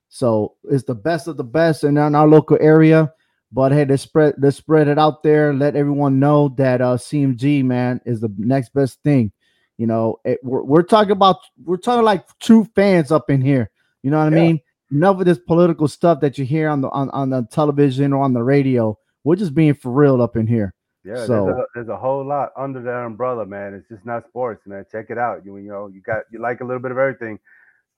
So 0.10 0.56
it's 0.64 0.84
the 0.84 0.96
best 0.96 1.28
of 1.28 1.38
the 1.38 1.44
best 1.44 1.84
in 1.84 1.98
our 1.98 2.28
local 2.28 2.58
area. 2.60 3.14
But 3.52 3.72
hey, 3.72 3.86
let's 3.86 4.04
spread 4.04 4.36
let's 4.40 4.58
spread 4.58 4.88
it 4.88 4.98
out 4.98 5.22
there. 5.24 5.54
Let 5.54 5.76
everyone 5.76 6.20
know 6.20 6.50
that 6.58 6.82
uh 6.82 6.98
CMG 6.98 7.64
man 7.64 8.02
is 8.06 8.20
the 8.20 8.34
next 8.38 8.74
best 8.74 9.02
thing. 9.04 9.32
You 9.78 9.86
know, 9.86 10.18
it, 10.26 10.40
we're, 10.44 10.64
we're 10.64 10.84
talking 10.84 11.12
about 11.12 11.38
we're 11.64 11.78
talking 11.78 12.04
like 12.04 12.26
true 12.40 12.68
fans 12.76 13.12
up 13.12 13.30
in 13.30 13.42
here. 13.42 13.70
You 14.02 14.10
know 14.10 14.24
what 14.24 14.34
yeah. 14.34 14.40
I 14.40 14.42
mean? 14.42 14.62
Enough 14.92 15.20
of 15.20 15.26
this 15.26 15.40
political 15.40 15.88
stuff 15.88 16.22
that 16.22 16.38
you 16.38 16.46
hear 16.46 16.70
on 16.70 16.82
the 16.82 16.90
on, 16.90 17.10
on 17.12 17.30
the 17.30 17.48
television 17.52 18.14
or 18.14 18.24
on 18.24 18.34
the 18.34 18.44
radio. 18.44 18.98
We're 19.24 19.36
just 19.36 19.54
being 19.54 19.76
for 19.76 19.92
real 19.92 20.22
up 20.22 20.36
in 20.36 20.48
here. 20.48 20.74
Yeah, 21.08 21.26
so 21.26 21.46
there's 21.46 21.58
a, 21.58 21.66
there's 21.74 21.88
a, 21.88 21.96
whole 21.96 22.28
lot 22.28 22.52
under 22.58 22.82
that 22.82 23.06
umbrella, 23.06 23.46
man. 23.46 23.74
It's 23.74 23.88
just 23.88 24.06
not 24.06 24.28
sports, 24.28 24.62
man. 24.68 24.86
Check 24.92 25.06
it 25.10 25.18
out. 25.18 25.46
You 25.46 25.56
you 25.56 25.70
know 25.70 25.88
you 25.88 26.02
got 26.02 26.24
you 26.34 26.40
like 26.40 26.60
a 26.60 26.66
little 26.66 26.82
bit 26.82 26.92
of 26.92 26.98
everything. 26.98 27.40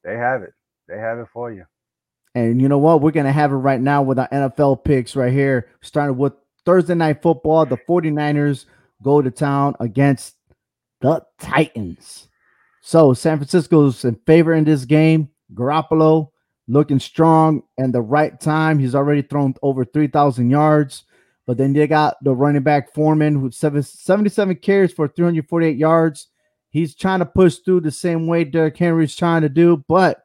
They 0.03 0.15
have 0.15 0.43
it. 0.43 0.53
They 0.87 0.99
have 0.99 1.17
it 1.17 1.25
for 1.33 1.51
you. 1.51 1.65
And 2.35 2.61
you 2.61 2.69
know 2.69 2.77
what? 2.77 3.01
We're 3.01 3.09
gonna 3.09 3.31
have 3.31 3.51
it 3.51 3.55
right 3.55 3.81
now 3.81 4.03
with 4.03 4.19
our 4.19 4.29
NFL 4.29 4.83
picks 4.83 5.15
right 5.15 5.33
here. 5.33 5.69
Starting 5.81 6.17
with 6.17 6.33
Thursday 6.65 6.93
night 6.93 7.23
football, 7.23 7.65
the 7.65 7.77
49ers 7.77 8.65
go 9.01 9.23
to 9.23 9.31
town 9.31 9.75
against 9.79 10.35
the 11.01 11.25
Titans. 11.39 12.27
So 12.81 13.15
San 13.15 13.37
Francisco's 13.37 14.05
in 14.05 14.19
favor 14.27 14.53
in 14.53 14.65
this 14.65 14.85
game. 14.85 15.29
Garoppolo 15.55 16.29
looking 16.67 16.99
strong 16.99 17.63
and 17.75 17.91
the 17.91 18.01
right 18.01 18.39
time. 18.39 18.77
He's 18.77 18.93
already 18.93 19.23
thrown 19.23 19.55
over 19.63 19.83
3,000 19.83 20.51
yards. 20.51 21.05
But 21.49 21.57
then 21.57 21.73
they 21.73 21.87
got 21.87 22.23
the 22.23 22.35
running 22.35 22.61
back 22.61 22.93
Foreman, 22.93 23.33
who's 23.33 23.57
77 23.57 24.55
carries 24.57 24.93
for 24.93 25.07
348 25.07 25.77
yards. 25.77 26.27
He's 26.69 26.93
trying 26.93 27.21
to 27.21 27.25
push 27.25 27.55
through 27.55 27.79
the 27.79 27.89
same 27.89 28.27
way 28.27 28.43
Derrick 28.43 28.77
Henry's 28.77 29.15
trying 29.15 29.41
to 29.41 29.49
do, 29.49 29.83
but 29.87 30.21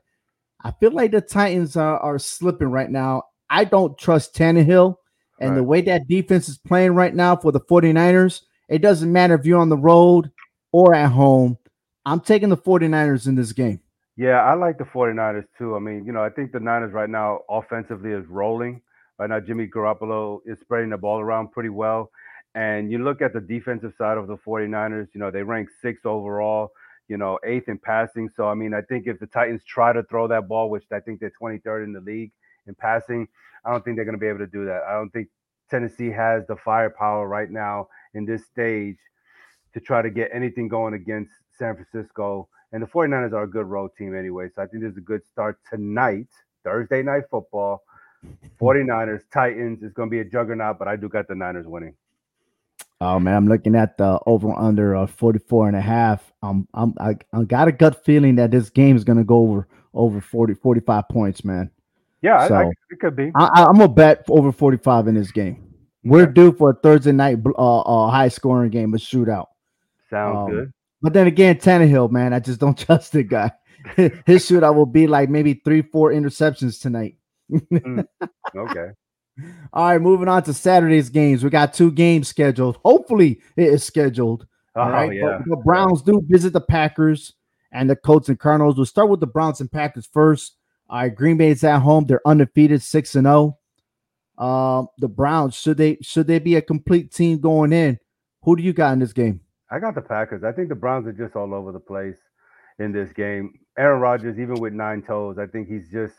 I 0.63 0.73
feel 0.73 0.91
like 0.91 1.13
the 1.13 1.23
Titans 1.23 1.79
are, 1.79 1.99
are 1.99 2.19
slipping 2.19 2.69
right 2.69 2.91
now. 2.91 3.23
I 3.49 3.65
don't 3.65 3.97
trust 3.97 4.35
Tannehill, 4.35 4.97
and 5.41 5.53
right. 5.53 5.57
the 5.57 5.63
way 5.63 5.81
that 5.81 6.09
defense 6.09 6.47
is 6.51 6.59
playing 6.59 6.95
right 6.95 7.15
now 7.15 7.37
for 7.37 7.53
the 7.53 7.61
49ers, 7.61 8.43
it 8.69 8.83
doesn't 8.83 9.11
matter 9.11 9.33
if 9.33 9.47
you're 9.47 9.63
on 9.63 9.71
the 9.71 9.79
road 9.79 10.31
or 10.73 10.95
at 10.95 11.11
home. 11.11 11.57
I'm 12.05 12.21
taking 12.21 12.51
the 12.51 12.59
49ers 12.59 13.27
in 13.27 13.35
this 13.35 13.53
game. 13.53 13.81
Yeah, 14.19 14.43
I 14.43 14.53
like 14.57 14.77
the 14.77 14.85
49ers 14.85 15.47
too. 15.57 15.75
I 15.75 15.79
mean, 15.79 16.05
you 16.05 16.13
know, 16.13 16.23
I 16.23 16.29
think 16.29 16.53
the 16.53 16.61
Niners 16.61 16.93
right 16.93 17.09
now 17.09 17.41
offensively 17.49 18.11
is 18.11 18.27
rolling. 18.27 18.83
Right 19.19 19.31
now, 19.31 19.41
Jimmy 19.41 19.69
Garoppolo 19.69 20.41
is 20.45 20.59
spreading 20.61 20.91
the 20.91 20.99
ball 20.99 21.21
around 21.21 21.53
pretty 21.53 21.69
well. 21.69 22.11
And 22.55 22.91
you 22.91 22.99
look 22.99 23.23
at 23.23 23.33
the 23.33 23.41
defensive 23.41 23.95
side 23.97 24.19
of 24.19 24.27
the 24.27 24.37
49ers, 24.37 25.09
you 25.13 25.21
know, 25.21 25.31
they 25.31 25.43
rank 25.43 25.69
sixth 25.83 26.07
overall, 26.07 26.73
you 27.09 27.17
know, 27.17 27.39
eighth 27.45 27.69
in 27.69 27.79
passing. 27.79 28.29
So, 28.37 28.49
I 28.49 28.55
mean, 28.55 28.75
I 28.75 28.81
think 28.81 29.07
if 29.07 29.19
the 29.19 29.27
Titans 29.27 29.63
try 29.65 29.93
to 29.93 30.03
throw 30.05 30.29
that 30.29 30.49
ball, 30.49 30.71
which 30.71 30.85
I 30.93 31.01
think 31.01 31.21
they're 31.21 31.33
23rd 31.41 31.85
in 31.85 31.93
the 31.93 32.01
league 32.01 32.33
in 32.67 32.75
passing, 32.75 33.29
I 33.65 33.71
don't 33.73 33.85
think 33.85 33.97
they're 33.97 34.05
going 34.05 34.17
to 34.17 34.21
be 34.21 34.29
able 34.29 34.39
to 34.39 34.47
do 34.47 34.65
that. 34.67 34.83
I 34.89 34.95
don't 34.95 35.11
think 35.11 35.29
Tennessee 35.71 36.11
has 36.11 36.47
the 36.47 36.57
firepower 36.57 37.27
right 37.27 37.51
now 37.51 37.89
in 38.15 38.25
this 38.25 38.45
stage 38.47 38.99
to 39.73 39.81
try 39.81 40.03
to 40.03 40.11
get 40.11 40.31
anything 40.33 40.69
going 40.69 40.95
against 40.95 41.33
San 41.59 41.75
Francisco. 41.75 42.49
And 42.73 42.83
the 42.83 42.87
49ers 42.87 43.33
are 43.33 43.45
a 43.45 43.51
good 43.51 43.67
road 43.67 43.91
team 43.97 44.17
anyway. 44.17 44.49
So 44.55 44.63
I 44.63 44.67
think 44.67 44.83
there's 44.83 44.97
a 44.97 45.01
good 45.01 45.25
start 45.27 45.59
tonight, 45.69 46.29
Thursday 46.63 47.03
night 47.03 47.25
football. 47.31 47.83
49ers, 48.61 49.23
Titans 49.33 49.83
It's 49.83 49.93
going 49.93 50.09
to 50.09 50.11
be 50.11 50.21
a 50.21 50.25
juggernaut, 50.25 50.79
but 50.79 50.89
I 50.89 50.97
do 50.97 51.09
got 51.09 51.29
the 51.29 51.35
Niners 51.35 51.67
winning. 51.67 51.95
Oh 53.01 53.19
man, 53.19 53.35
I'm 53.35 53.49
looking 53.49 53.75
at 53.75 53.99
the 53.99 54.19
over 54.25 54.53
under 54.53 54.97
uh, 54.97 55.07
44 55.07 55.69
and 55.69 55.77
a 55.77 55.81
half. 55.81 56.33
Um, 56.43 56.67
I'm 56.73 56.95
I, 56.99 57.17
I 57.33 57.43
got 57.45 57.69
a 57.69 57.73
gut 57.73 58.05
feeling 58.05 58.37
that 58.37 58.51
this 58.51 58.71
game 58.71 58.97
is 58.97 59.05
going 59.05 59.19
to 59.19 59.25
go 59.25 59.41
over 59.41 59.69
over 59.93 60.21
40 60.21 60.55
45 60.55 61.09
points, 61.09 61.45
man. 61.45 61.71
Yeah, 62.23 62.49
so, 62.49 62.55
I, 62.55 62.63
I, 62.63 62.71
it 62.91 63.01
could 63.01 63.17
be. 63.17 63.31
I, 63.35 63.67
am 63.69 63.75
gonna 63.77 63.89
bet 63.89 64.25
over 64.31 64.53
45 64.53 65.09
in 65.09 65.15
this 65.15 65.31
game. 65.31 65.75
We're 66.05 66.27
due 66.27 66.53
for 66.53 66.71
a 66.71 66.75
Thursday 66.75 67.13
night 67.13 67.39
uh, 67.59 67.81
uh, 67.81 68.11
high 68.11 68.29
scoring 68.29 68.71
game, 68.71 68.95
a 68.95 68.97
shootout. 68.97 69.49
Sounds 70.09 70.37
um, 70.37 70.51
good. 70.51 70.73
But 71.03 71.13
then 71.13 71.27
again, 71.27 71.57
Tannehill, 71.57 72.11
man, 72.11 72.33
I 72.33 72.41
just 72.41 72.61
don't 72.61 72.79
trust 72.87 73.13
the 73.13 73.23
guy. 73.23 73.53
His 73.97 74.49
shootout 74.49 74.75
will 74.75 74.87
be 74.87 75.07
like 75.07 75.29
maybe 75.29 75.61
three, 75.65 75.83
four 75.83 76.13
interceptions 76.13 76.81
tonight 76.81 77.17
mm, 77.51 78.05
okay. 78.57 78.91
All 79.73 79.89
right, 79.89 80.01
moving 80.01 80.29
on 80.29 80.43
to 80.45 80.55
Saturday's 80.55 81.09
games. 81.09 81.43
We 81.43 81.51
got 81.51 81.75
two 81.75 81.91
games 81.91 82.29
scheduled. 82.29 82.79
Hopefully, 82.85 83.41
it 83.57 83.69
is 83.69 83.85
scheduled. 83.85 84.47
Oh, 84.77 84.89
right. 84.89 85.13
Yeah. 85.13 85.39
But 85.39 85.49
the 85.49 85.63
Browns 85.65 86.03
do 86.03 86.23
visit 86.29 86.53
the 86.53 86.61
Packers 86.61 87.35
and 87.73 87.91
the 87.91 87.97
Colts 87.97 88.29
and 88.29 88.39
Cardinals. 88.39 88.77
We'll 88.77 88.87
start 88.87 89.09
with 89.09 89.21
the 89.21 89.27
Browns 89.27 89.61
and 89.61 89.71
Packers 89.71 90.09
first. 90.13 90.57
All 90.89 91.01
right, 91.01 91.15
Green 91.15 91.37
Bay's 91.37 91.65
at 91.65 91.81
home. 91.81 92.07
They're 92.07 92.27
undefeated, 92.27 92.83
six 92.83 93.15
and 93.15 93.27
zero. 93.27 93.59
Oh. 94.39 94.47
Um, 94.47 94.89
the 94.99 95.09
Browns 95.09 95.55
should 95.55 95.77
they 95.77 95.99
should 96.03 96.27
they 96.27 96.39
be 96.39 96.57
a 96.57 96.63
complete 96.63 97.13
team 97.13 97.39
going 97.39 97.73
in? 97.73 97.99
Who 98.43 98.57
do 98.57 98.63
you 98.63 98.73
got 98.73 98.93
in 98.93 98.99
this 98.99 99.13
game? 99.13 99.41
I 99.71 99.79
got 99.79 99.95
the 99.95 100.03
Packers. 100.03 100.45
I 100.45 100.53
think 100.53 100.69
the 100.69 100.75
Browns 100.75 101.07
are 101.07 101.13
just 101.13 101.37
all 101.37 101.55
over 101.55 101.73
the 101.73 101.81
place 101.81 102.19
in 102.79 102.93
this 102.93 103.13
game. 103.13 103.59
Aaron 103.79 104.01
Rodgers, 104.01 104.39
even 104.39 104.61
with 104.61 104.73
nine 104.73 105.03
toes, 105.03 105.39
I 105.39 105.47
think 105.47 105.69
he's 105.69 105.89
just 105.89 106.15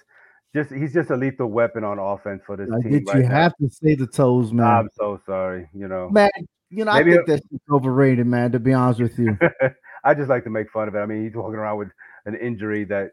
just 0.56 0.72
he's 0.72 0.94
just 0.94 1.10
a 1.12 1.16
lethal 1.16 1.48
weapon 1.48 1.84
on 1.84 2.00
offense 2.00 2.42
for 2.46 2.56
this 2.56 2.70
team. 2.82 2.92
Did 2.92 3.08
right 3.08 3.18
you 3.18 3.24
now. 3.24 3.30
have 3.30 3.58
to 3.58 3.70
say 3.70 3.94
the 3.96 4.08
toes, 4.08 4.54
man? 4.54 4.66
I'm 4.66 4.90
so 4.98 5.20
sorry. 5.26 5.70
You 5.74 5.88
know, 5.88 6.10
man. 6.10 6.30
You 6.72 6.84
know, 6.84 6.94
Maybe 6.94 7.12
I 7.12 7.16
think 7.16 7.28
that's 7.28 7.46
overrated, 7.72 8.26
man. 8.26 8.52
To 8.54 8.60
be 8.60 8.74
honest 8.74 9.00
with 9.00 9.20
you, 9.20 9.38
I 10.04 10.14
just 10.16 10.30
like 10.30 10.44
to 10.46 10.50
make 10.50 10.72
fun 10.72 10.88
of 10.88 10.96
it. 10.96 11.00
I 11.00 11.06
mean, 11.06 11.24
he's 11.24 11.36
walking 11.36 11.56
around 11.56 11.78
with 11.78 11.90
an 12.26 12.36
injury 12.36 12.86
that, 12.86 13.12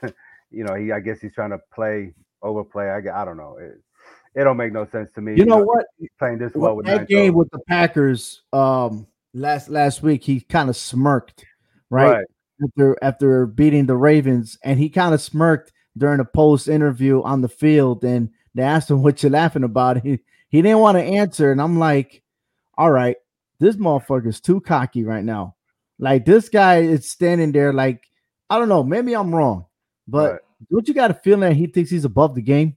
you 0.50 0.64
know, 0.64 0.74
he 0.74 0.92
I 0.92 1.00
guess 1.00 1.20
he's 1.20 1.34
trying 1.34 1.50
to 1.50 1.58
play 1.74 2.14
overplay. 2.40 2.86
I 2.86 2.98
I 2.98 3.24
don't 3.24 3.36
know. 3.36 3.56
It, 3.58 3.80
it 4.34 4.44
don't 4.44 4.56
make 4.56 4.72
no 4.72 4.86
sense 4.86 5.10
to 5.14 5.20
me. 5.20 5.32
You, 5.32 5.38
you 5.38 5.44
know, 5.46 5.58
know, 5.58 5.64
what? 5.64 5.86
Playing 6.18 6.38
this 6.38 6.54
well, 6.54 6.76
with 6.76 6.86
that 6.86 7.08
game 7.08 7.32
toes. 7.32 7.38
with 7.38 7.50
the 7.50 7.60
Packers 7.66 8.42
um 8.52 9.06
last 9.34 9.68
last 9.68 10.02
week, 10.02 10.22
he 10.22 10.40
kind 10.40 10.68
of 10.68 10.76
smirked, 10.76 11.44
right? 11.90 12.10
right? 12.10 12.26
After 12.62 12.96
after 13.02 13.46
beating 13.46 13.86
the 13.86 13.96
Ravens, 13.96 14.58
and 14.62 14.78
he 14.78 14.88
kind 14.88 15.14
of 15.14 15.20
smirked 15.20 15.72
during 15.98 16.20
a 16.20 16.24
post 16.24 16.68
interview 16.68 17.22
on 17.22 17.40
the 17.40 17.48
field 17.48 18.04
and 18.04 18.30
they 18.54 18.62
asked 18.62 18.90
him 18.90 19.02
what 19.02 19.22
you 19.22 19.28
laughing 19.28 19.64
about. 19.64 20.02
He 20.02 20.20
he 20.48 20.62
didn't 20.62 20.78
want 20.78 20.96
to 20.96 21.02
answer. 21.02 21.52
And 21.52 21.60
I'm 21.60 21.78
like, 21.78 22.22
all 22.76 22.90
right, 22.90 23.16
this 23.60 23.76
motherfucker's 23.76 24.40
too 24.40 24.60
cocky 24.60 25.04
right 25.04 25.24
now. 25.24 25.56
Like 25.98 26.24
this 26.24 26.48
guy 26.48 26.78
is 26.78 27.10
standing 27.10 27.52
there 27.52 27.72
like, 27.72 28.04
I 28.48 28.58
don't 28.58 28.68
know, 28.68 28.82
maybe 28.82 29.14
I'm 29.14 29.34
wrong, 29.34 29.66
but 30.06 30.32
right. 30.32 30.40
don't 30.70 30.88
you 30.88 30.94
got 30.94 31.10
a 31.10 31.14
feeling 31.14 31.40
that 31.40 31.56
he 31.56 31.66
thinks 31.66 31.90
he's 31.90 32.04
above 32.04 32.34
the 32.34 32.42
game? 32.42 32.76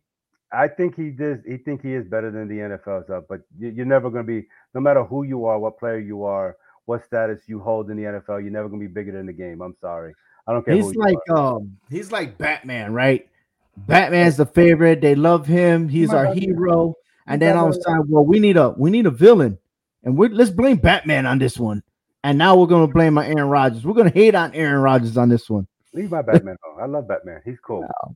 I 0.51 0.67
think 0.67 0.95
he 0.95 1.12
does. 1.12 1.38
He 1.47 1.57
think 1.57 1.81
he 1.81 1.93
is 1.93 2.05
better 2.05 2.29
than 2.29 2.49
the 2.49 2.55
NFL 2.55 3.05
stuff, 3.05 3.23
but 3.29 3.41
you're 3.57 3.86
never 3.86 4.10
going 4.10 4.25
to 4.25 4.27
be, 4.27 4.47
no 4.73 4.81
matter 4.81 5.03
who 5.03 5.23
you 5.23 5.45
are, 5.45 5.57
what 5.57 5.79
player 5.79 5.99
you 5.99 6.25
are, 6.25 6.57
what 6.86 7.05
status 7.05 7.43
you 7.47 7.60
hold 7.60 7.89
in 7.89 7.95
the 7.95 8.03
NFL, 8.03 8.41
you're 8.41 8.51
never 8.51 8.67
going 8.67 8.81
to 8.81 8.88
be 8.88 8.93
bigger 8.93 9.13
than 9.13 9.27
the 9.27 9.34
game. 9.34 9.62
I'm 9.62 9.75
sorry. 9.79 10.13
I 10.47 10.54
don't 10.54 10.65
care. 10.65 10.75
He's 10.75 10.95
like 10.95 11.30
um, 11.30 11.77
he's 11.89 12.12
like 12.12 12.38
Batman, 12.38 12.93
right? 12.93 13.27
Batman's 13.77 14.38
the 14.38 14.45
favorite. 14.45 15.01
They 15.01 15.15
love 15.15 15.47
him. 15.47 15.88
He's 15.88 16.12
our 16.12 16.34
hero. 16.34 16.95
And 17.27 17.41
then 17.41 17.56
all 17.56 17.69
of 17.69 17.75
a 17.75 17.82
sudden, 17.82 18.06
well, 18.10 18.25
we 18.25 18.39
need 18.39 18.58
a 18.58 18.71
we 18.71 18.89
need 18.89 19.06
a 19.06 19.12
villain, 19.12 19.58
and 20.04 20.17
we 20.17 20.30
let's 20.30 20.51
blame 20.51 20.77
Batman 20.77 21.25
on 21.25 21.39
this 21.39 21.58
one. 21.58 21.84
And 22.23 22.38
now 22.38 22.56
we're 22.56 22.67
gonna 22.67 22.88
blame 22.88 23.13
my 23.13 23.27
Aaron 23.27 23.49
Rodgers. 23.49 23.86
We're 23.86 23.93
gonna 23.93 24.10
hate 24.10 24.36
on 24.36 24.54
Aaron 24.54 24.82
Rodgers 24.82 25.17
on 25.17 25.30
this 25.30 25.49
one. 25.49 25.67
Leave 25.93 26.12
my 26.12 26.21
Batman 26.21 26.58
alone. 26.65 26.84
I 26.84 26.86
love 26.86 27.08
Batman. 27.08 27.41
He's 27.45 27.60
cool. 27.60 27.82
No. 27.82 28.15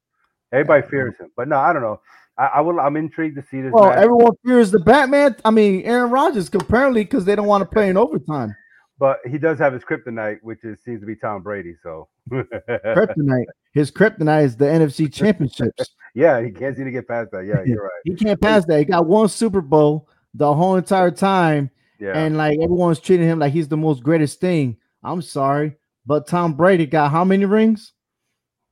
Everybody 0.51 0.87
fears 0.87 1.15
him, 1.19 1.31
but 1.35 1.47
no, 1.47 1.57
I 1.57 1.73
don't 1.73 1.81
know. 1.81 1.99
I, 2.37 2.45
I 2.45 2.61
will. 2.61 2.79
I'm 2.79 2.97
intrigued 2.97 3.35
to 3.37 3.43
see 3.49 3.61
this. 3.61 3.71
Well, 3.71 3.89
match. 3.89 3.97
everyone 3.97 4.33
fears 4.45 4.71
the 4.71 4.79
Batman. 4.79 5.35
I 5.45 5.51
mean, 5.51 5.83
Aaron 5.83 6.11
Rodgers, 6.11 6.49
apparently, 6.53 7.03
because 7.03 7.25
they 7.25 7.35
don't 7.35 7.47
want 7.47 7.61
to 7.61 7.65
play 7.65 7.89
in 7.89 7.97
overtime. 7.97 8.55
But 8.99 9.19
he 9.29 9.37
does 9.37 9.59
have 9.59 9.73
his 9.73 9.83
kryptonite, 9.83 10.39
which 10.41 10.63
is 10.63 10.81
seems 10.83 11.01
to 11.01 11.05
be 11.05 11.15
Tom 11.15 11.41
Brady. 11.41 11.75
So 11.81 12.07
kryptonite. 12.31 13.45
His 13.73 13.91
kryptonite 13.91 14.45
is 14.45 14.57
the 14.57 14.65
NFC 14.65 15.11
championships. 15.13 15.95
yeah, 16.13 16.41
he 16.41 16.51
can't 16.51 16.75
seem 16.75 16.85
to 16.85 16.91
get 16.91 17.07
past 17.07 17.31
that. 17.31 17.45
Yeah, 17.45 17.63
you're 17.65 17.83
right. 17.83 18.01
he 18.03 18.15
can't 18.15 18.39
pass 18.39 18.65
that. 18.65 18.79
He 18.79 18.85
got 18.85 19.05
one 19.05 19.27
Super 19.27 19.61
Bowl 19.61 20.07
the 20.33 20.53
whole 20.53 20.75
entire 20.75 21.11
time. 21.11 21.71
Yeah. 21.99 22.17
And 22.17 22.37
like 22.37 22.59
everyone's 22.59 22.99
treating 22.99 23.27
him 23.27 23.39
like 23.39 23.53
he's 23.53 23.67
the 23.67 23.77
most 23.77 24.03
greatest 24.03 24.39
thing. 24.39 24.77
I'm 25.03 25.21
sorry. 25.21 25.77
But 26.05 26.27
Tom 26.27 26.53
Brady 26.53 26.85
got 26.85 27.11
how 27.11 27.23
many 27.23 27.45
rings? 27.45 27.93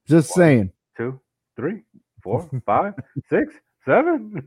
Just 0.08 0.32
one, 0.32 0.38
saying. 0.38 0.72
Two, 0.98 1.20
three, 1.56 1.84
four, 2.22 2.50
five, 2.66 2.94
six, 3.30 3.54
seven. 3.86 4.46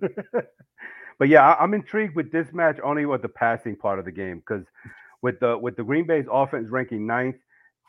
but 1.19 1.29
yeah, 1.29 1.55
I, 1.55 1.64
am 1.64 1.75
intrigued 1.75 2.14
with 2.14 2.31
this 2.31 2.53
match 2.53 2.79
only 2.85 3.07
with 3.07 3.23
the 3.23 3.29
passing 3.29 3.77
part 3.77 3.99
of 3.99 4.05
the 4.05 4.12
game 4.12 4.38
because 4.38 4.64
with 5.23 5.40
the 5.40 5.57
with 5.59 5.77
the 5.77 5.83
Green 5.83 6.07
Bay's 6.07 6.27
offense 6.31 6.69
ranking 6.69 7.07
ninth, 7.07 7.37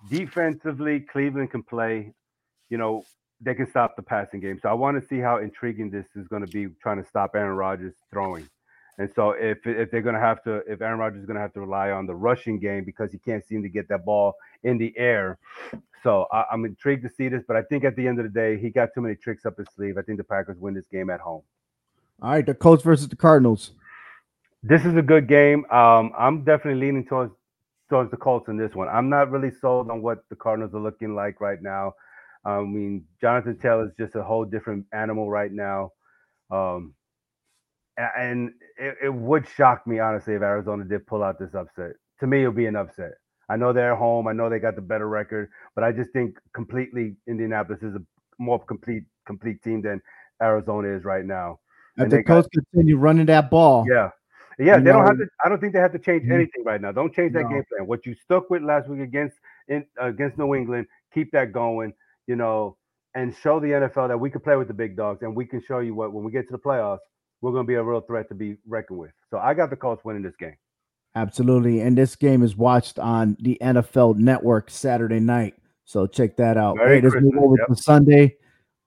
defensively, 0.10 0.99
Cleveland 0.99 1.51
can 1.51 1.63
play. 1.63 2.13
You 2.69 2.77
know, 2.77 3.03
they 3.41 3.53
can 3.53 3.69
stop 3.69 3.95
the 3.95 4.01
passing 4.01 4.39
game. 4.39 4.60
So 4.62 4.69
I 4.69 4.73
want 4.73 5.01
to 5.01 5.07
see 5.07 5.19
how 5.19 5.38
intriguing 5.38 5.89
this 5.89 6.05
is 6.15 6.27
going 6.27 6.45
to 6.45 6.51
be 6.51 6.67
trying 6.81 7.01
to 7.01 7.07
stop 7.07 7.31
Aaron 7.36 7.55
Rodgers 7.55 7.93
throwing. 8.12 8.47
And 8.99 9.12
so 9.15 9.31
if 9.31 9.60
if 9.65 9.91
they're 9.91 10.01
going 10.01 10.15
to 10.15 10.21
have 10.21 10.43
to 10.43 10.55
if 10.67 10.81
Aaron 10.81 10.97
Rodgers 10.99 11.21
is 11.21 11.27
going 11.27 11.36
to 11.36 11.41
have 11.41 11.53
to 11.53 11.60
rely 11.60 11.91
on 11.91 12.07
the 12.07 12.15
rushing 12.15 12.60
game 12.60 12.83
because 12.83 13.12
he 13.12 13.19
can't 13.19 13.45
seem 13.45 13.62
to 13.62 13.69
get 13.69 13.88
that 13.89 14.05
ball 14.05 14.33
in 14.63 14.77
the 14.79 14.91
air. 14.97 15.38
So 16.01 16.25
I, 16.31 16.45
I'm 16.51 16.65
intrigued 16.65 17.03
to 17.03 17.10
see 17.10 17.27
this, 17.27 17.43
but 17.47 17.55
I 17.55 17.62
think 17.62 17.83
at 17.83 17.95
the 17.95 18.07
end 18.07 18.19
of 18.19 18.23
the 18.23 18.31
day, 18.31 18.57
he 18.57 18.69
got 18.69 18.89
too 18.95 19.01
many 19.01 19.15
tricks 19.15 19.45
up 19.45 19.57
his 19.57 19.67
sleeve. 19.75 19.97
I 19.97 20.01
think 20.01 20.17
the 20.17 20.23
Packers 20.23 20.57
win 20.57 20.73
this 20.73 20.88
game 20.88 21.10
at 21.10 21.19
home. 21.19 21.43
All 22.21 22.31
right, 22.31 22.45
the 22.45 22.55
Colts 22.55 22.83
versus 22.83 23.07
the 23.07 23.15
Cardinals. 23.15 23.71
This 24.63 24.83
is 24.83 24.95
a 24.95 25.01
good 25.03 25.27
game. 25.27 25.65
Um, 25.69 26.12
I'm 26.17 26.43
definitely 26.43 26.81
leaning 26.81 27.05
towards 27.05 27.33
towards 27.89 28.12
the 28.12 28.17
Colts 28.17 28.50
in 28.50 28.58
this 28.58 28.76
one. 28.76 28.88
I'm 28.89 29.10
not 29.10 29.32
really 29.32 29.52
sold 29.52 29.89
on 29.89 30.02
what 30.02 30.19
the 30.30 30.36
Cardinals 30.36 30.73
are 30.73 30.82
looking 30.82 31.15
like 31.15 31.41
right 31.41 31.62
now. 31.62 31.93
I 32.45 32.60
mean, 32.62 33.06
Jonathan 33.19 33.58
Taylor 33.58 33.86
is 33.86 33.91
just 33.97 34.15
a 34.15 34.23
whole 34.23 34.45
different 34.45 34.86
animal 34.93 35.30
right 35.30 35.52
now. 35.52 35.91
Um, 36.50 36.93
and 37.97 38.52
it, 38.78 38.95
it 39.04 39.13
would 39.13 39.47
shock 39.47 39.86
me, 39.88 40.00
honestly, 40.00 40.36
if 40.36 40.41
Arizona 40.41 40.86
did 40.86 41.06
pull 41.08 41.23
out 41.23 41.39
this 41.39 41.56
upset. 41.56 41.93
To 42.19 42.28
me, 42.28 42.41
it'll 42.41 42.54
be 42.54 42.67
an 42.67 42.76
upset. 42.76 43.13
I 43.50 43.56
know 43.56 43.73
they're 43.73 43.93
at 43.93 43.97
home. 43.97 44.28
I 44.28 44.34
know 44.34 44.50
they 44.50 44.60
got 44.60 44.76
the 44.76 44.82
better 44.82 45.08
record, 45.08 45.50
but 45.76 45.84
I 45.84 45.91
just 45.91 46.12
think 46.12 46.38
completely 46.54 47.15
Indianapolis 47.28 47.82
is 47.82 47.95
a 47.95 48.02
more 48.39 48.63
complete 48.63 49.04
complete 49.26 49.62
team 49.63 49.82
than 49.82 50.02
Arizona 50.41 50.89
is 50.89 51.04
right 51.04 51.26
now. 51.26 51.60
If 51.97 52.04
And 52.04 52.12
the 52.12 52.23
Colts 52.23 52.47
continue 52.54 52.97
running 52.97 53.26
that 53.28 53.50
ball, 53.50 53.86
Yeah. 53.89 54.10
Yeah, 54.59 54.77
You 54.77 54.83
they 54.83 54.91
don't 54.91 55.05
have 55.05 55.17
to. 55.17 55.27
I 55.45 55.49
don't 55.49 55.59
think 55.59 55.73
they 55.73 55.79
have 55.79 55.91
to 55.93 55.99
change 55.99 56.29
anything 56.29 56.63
right 56.65 56.81
now. 56.81 56.91
Don't 56.91 57.13
change 57.13 57.33
that 57.33 57.43
No. 57.43 57.49
game 57.49 57.63
plan. 57.69 57.87
What 57.87 58.05
you 58.05 58.15
stuck 58.15 58.49
with 58.49 58.63
last 58.63 58.89
week 58.89 59.01
against 59.01 59.37
in, 59.67 59.85
against 59.99 60.37
New 60.37 60.55
England, 60.55 60.87
keep 61.13 61.31
that 61.31 61.51
going. 61.51 61.93
You 62.25 62.35
know, 62.35 62.77
and 63.15 63.35
show 63.35 63.59
the 63.59 63.67
NFL 63.67 64.07
that 64.09 64.19
we 64.19 64.29
can 64.29 64.41
play 64.41 64.55
with 64.55 64.67
the 64.67 64.73
big 64.73 64.95
dogs, 64.95 65.21
and 65.21 65.35
we 65.35 65.45
can 65.45 65.61
show 65.67 65.79
you 65.79 65.93
what 65.95 66.11
when 66.13 66.23
we 66.23 66.31
get 66.31 66.47
to 66.47 66.51
the 66.51 66.59
playoffs, 66.59 66.99
we're 67.41 67.51
going 67.51 67.65
to 67.65 67.67
be 67.67 67.75
a 67.75 67.83
real 67.83 68.01
threat 68.01 68.27
to 68.29 68.35
be 68.35 68.57
reckoned 68.67 68.99
with. 68.99 69.11
So 69.29 69.37
I 69.37 69.53
got 69.53 69.69
the 69.69 69.75
Colts 69.75 70.03
winning 70.03 70.23
this 70.23 70.35
game. 70.35 70.55
absolutely. 71.15 71.81
And 71.81 71.97
this 71.97 72.15
game 72.15 72.43
is 72.43 72.55
watched 72.55 72.99
on 72.99 73.37
the 73.39 73.57
NFL 73.61 74.17
Network 74.17 74.69
Saturday 74.69 75.19
night, 75.19 75.55
so 75.85 76.05
check 76.07 76.35
that 76.37 76.57
out. 76.57 76.75
Merry 76.77 76.99
hey, 76.99 77.01
let's 77.07 77.15
move 77.15 77.37
over 77.37 77.55
yep. 77.59 77.67
to 77.67 77.75
Sunday. 77.75 78.35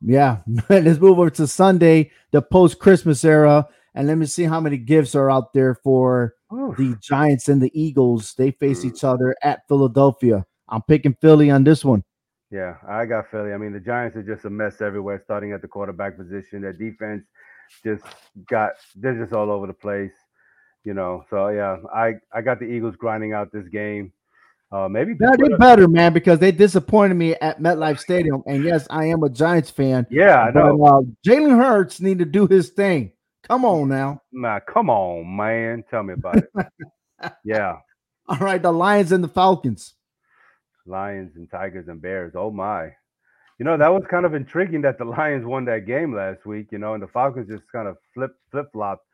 Yeah, 0.03 0.39
let's 0.69 0.99
move 0.99 1.19
over 1.19 1.31
to 1.31 1.47
Sunday, 1.47 2.11
the 2.31 2.43
post 2.43 2.79
Christmas 2.79 3.25
era, 3.25 3.69
and 3.95 4.07
let 4.07 4.19
me 4.19 4.27
see 4.27 4.45
how 4.45 4.61
many 4.61 4.77
gifts 4.77 5.15
are 5.15 5.31
out 5.31 5.53
there 5.53 5.75
for 5.75 6.35
the 6.51 6.97
Giants 7.01 7.49
and 7.49 7.61
the 7.61 7.71
Eagles. 7.81 8.35
They 8.35 8.51
face 8.53 8.85
each 8.85 9.05
other 9.05 9.35
at 9.43 9.67
Philadelphia. 9.69 10.47
I'm 10.69 10.83
picking 10.83 11.17
Philly 11.21 11.51
on 11.51 11.65
this 11.65 11.85
one. 11.85 12.05
Yeah, 12.51 12.77
I 12.89 13.07
got 13.07 13.31
Philly. 13.31 13.53
I 13.53 13.57
mean, 13.57 13.73
the 13.73 13.81
Giants 13.81 14.17
are 14.17 14.23
just 14.23 14.45
a 14.45 14.51
mess 14.51 14.81
everywhere, 14.81 15.21
starting 15.25 15.53
at 15.53 15.63
the 15.63 15.69
quarterback 15.69 16.17
position. 16.17 16.63
Their 16.63 16.73
defense 16.73 17.25
just 17.85 18.05
got 18.49 18.73
they're 18.97 19.19
just 19.21 19.33
all 19.33 19.51
over 19.51 19.67
the 19.67 19.73
place. 19.73 20.13
You 20.85 20.95
know, 20.95 21.25
so 21.31 21.49
yeah, 21.49 21.77
I 21.95 22.15
I 22.33 22.41
got 22.41 22.59
the 22.59 22.67
Eagles 22.67 22.97
grinding 22.97 23.33
out 23.33 23.53
this 23.53 23.69
game. 23.69 24.13
Uh, 24.73 24.89
maybe 24.89 25.15
put 25.15 25.39
they 25.39 25.57
better, 25.57 25.89
man, 25.89 26.13
because 26.13 26.39
they 26.39 26.53
disappointed 26.53 27.15
me 27.15 27.35
at 27.37 27.61
MetLife 27.61 27.99
Stadium. 27.99 28.43
And 28.47 28.63
yes, 28.63 28.87
I 28.89 29.07
am 29.07 29.25
a 29.25 29.29
Giants 29.29 29.69
fan. 29.71 30.07
yeah, 30.11 30.43
I 30.43 30.51
know. 30.53 30.85
uh, 30.85 31.01
Jalen 31.27 31.57
Hurts 31.57 32.01
need 32.01 32.21
to 32.21 32.25
do 32.25 32.47
his 32.47 32.71
thing. 32.71 33.13
Come 33.51 33.65
on 33.65 33.89
now. 33.89 34.23
Nah, 34.31 34.61
come 34.61 34.89
on, 34.89 35.37
man. 35.37 35.83
Tell 35.91 36.05
me 36.05 36.15
about 36.15 36.37
it. 36.37 37.33
yeah, 37.45 37.79
All 38.29 38.37
right, 38.37 38.63
the 38.63 38.73
Lions 38.73 39.11
and 39.11 39.25
the 39.25 39.29
Falcons. 39.29 39.95
Lions 40.87 41.35
and 41.35 41.51
Tigers 41.51 41.89
and 41.89 42.01
Bears. 42.01 42.35
Oh 42.37 42.53
my. 42.53 42.93
You 43.59 43.65
know, 43.65 43.77
that 43.77 43.93
was 43.93 44.05
kind 44.09 44.25
of 44.25 44.35
intriguing 44.35 44.83
that 44.83 44.99
the 44.99 45.05
Lions 45.05 45.45
won 45.45 45.65
that 45.65 45.85
game 45.85 46.15
last 46.15 46.47
week, 46.47 46.69
you 46.71 46.79
know, 46.79 46.95
and 46.95 47.03
the 47.03 47.09
Falcons 47.09 47.49
just 47.49 47.65
kind 47.73 47.89
of 47.89 47.97
flip 48.15 48.31
flip 48.53 48.71
flopped. 48.73 49.05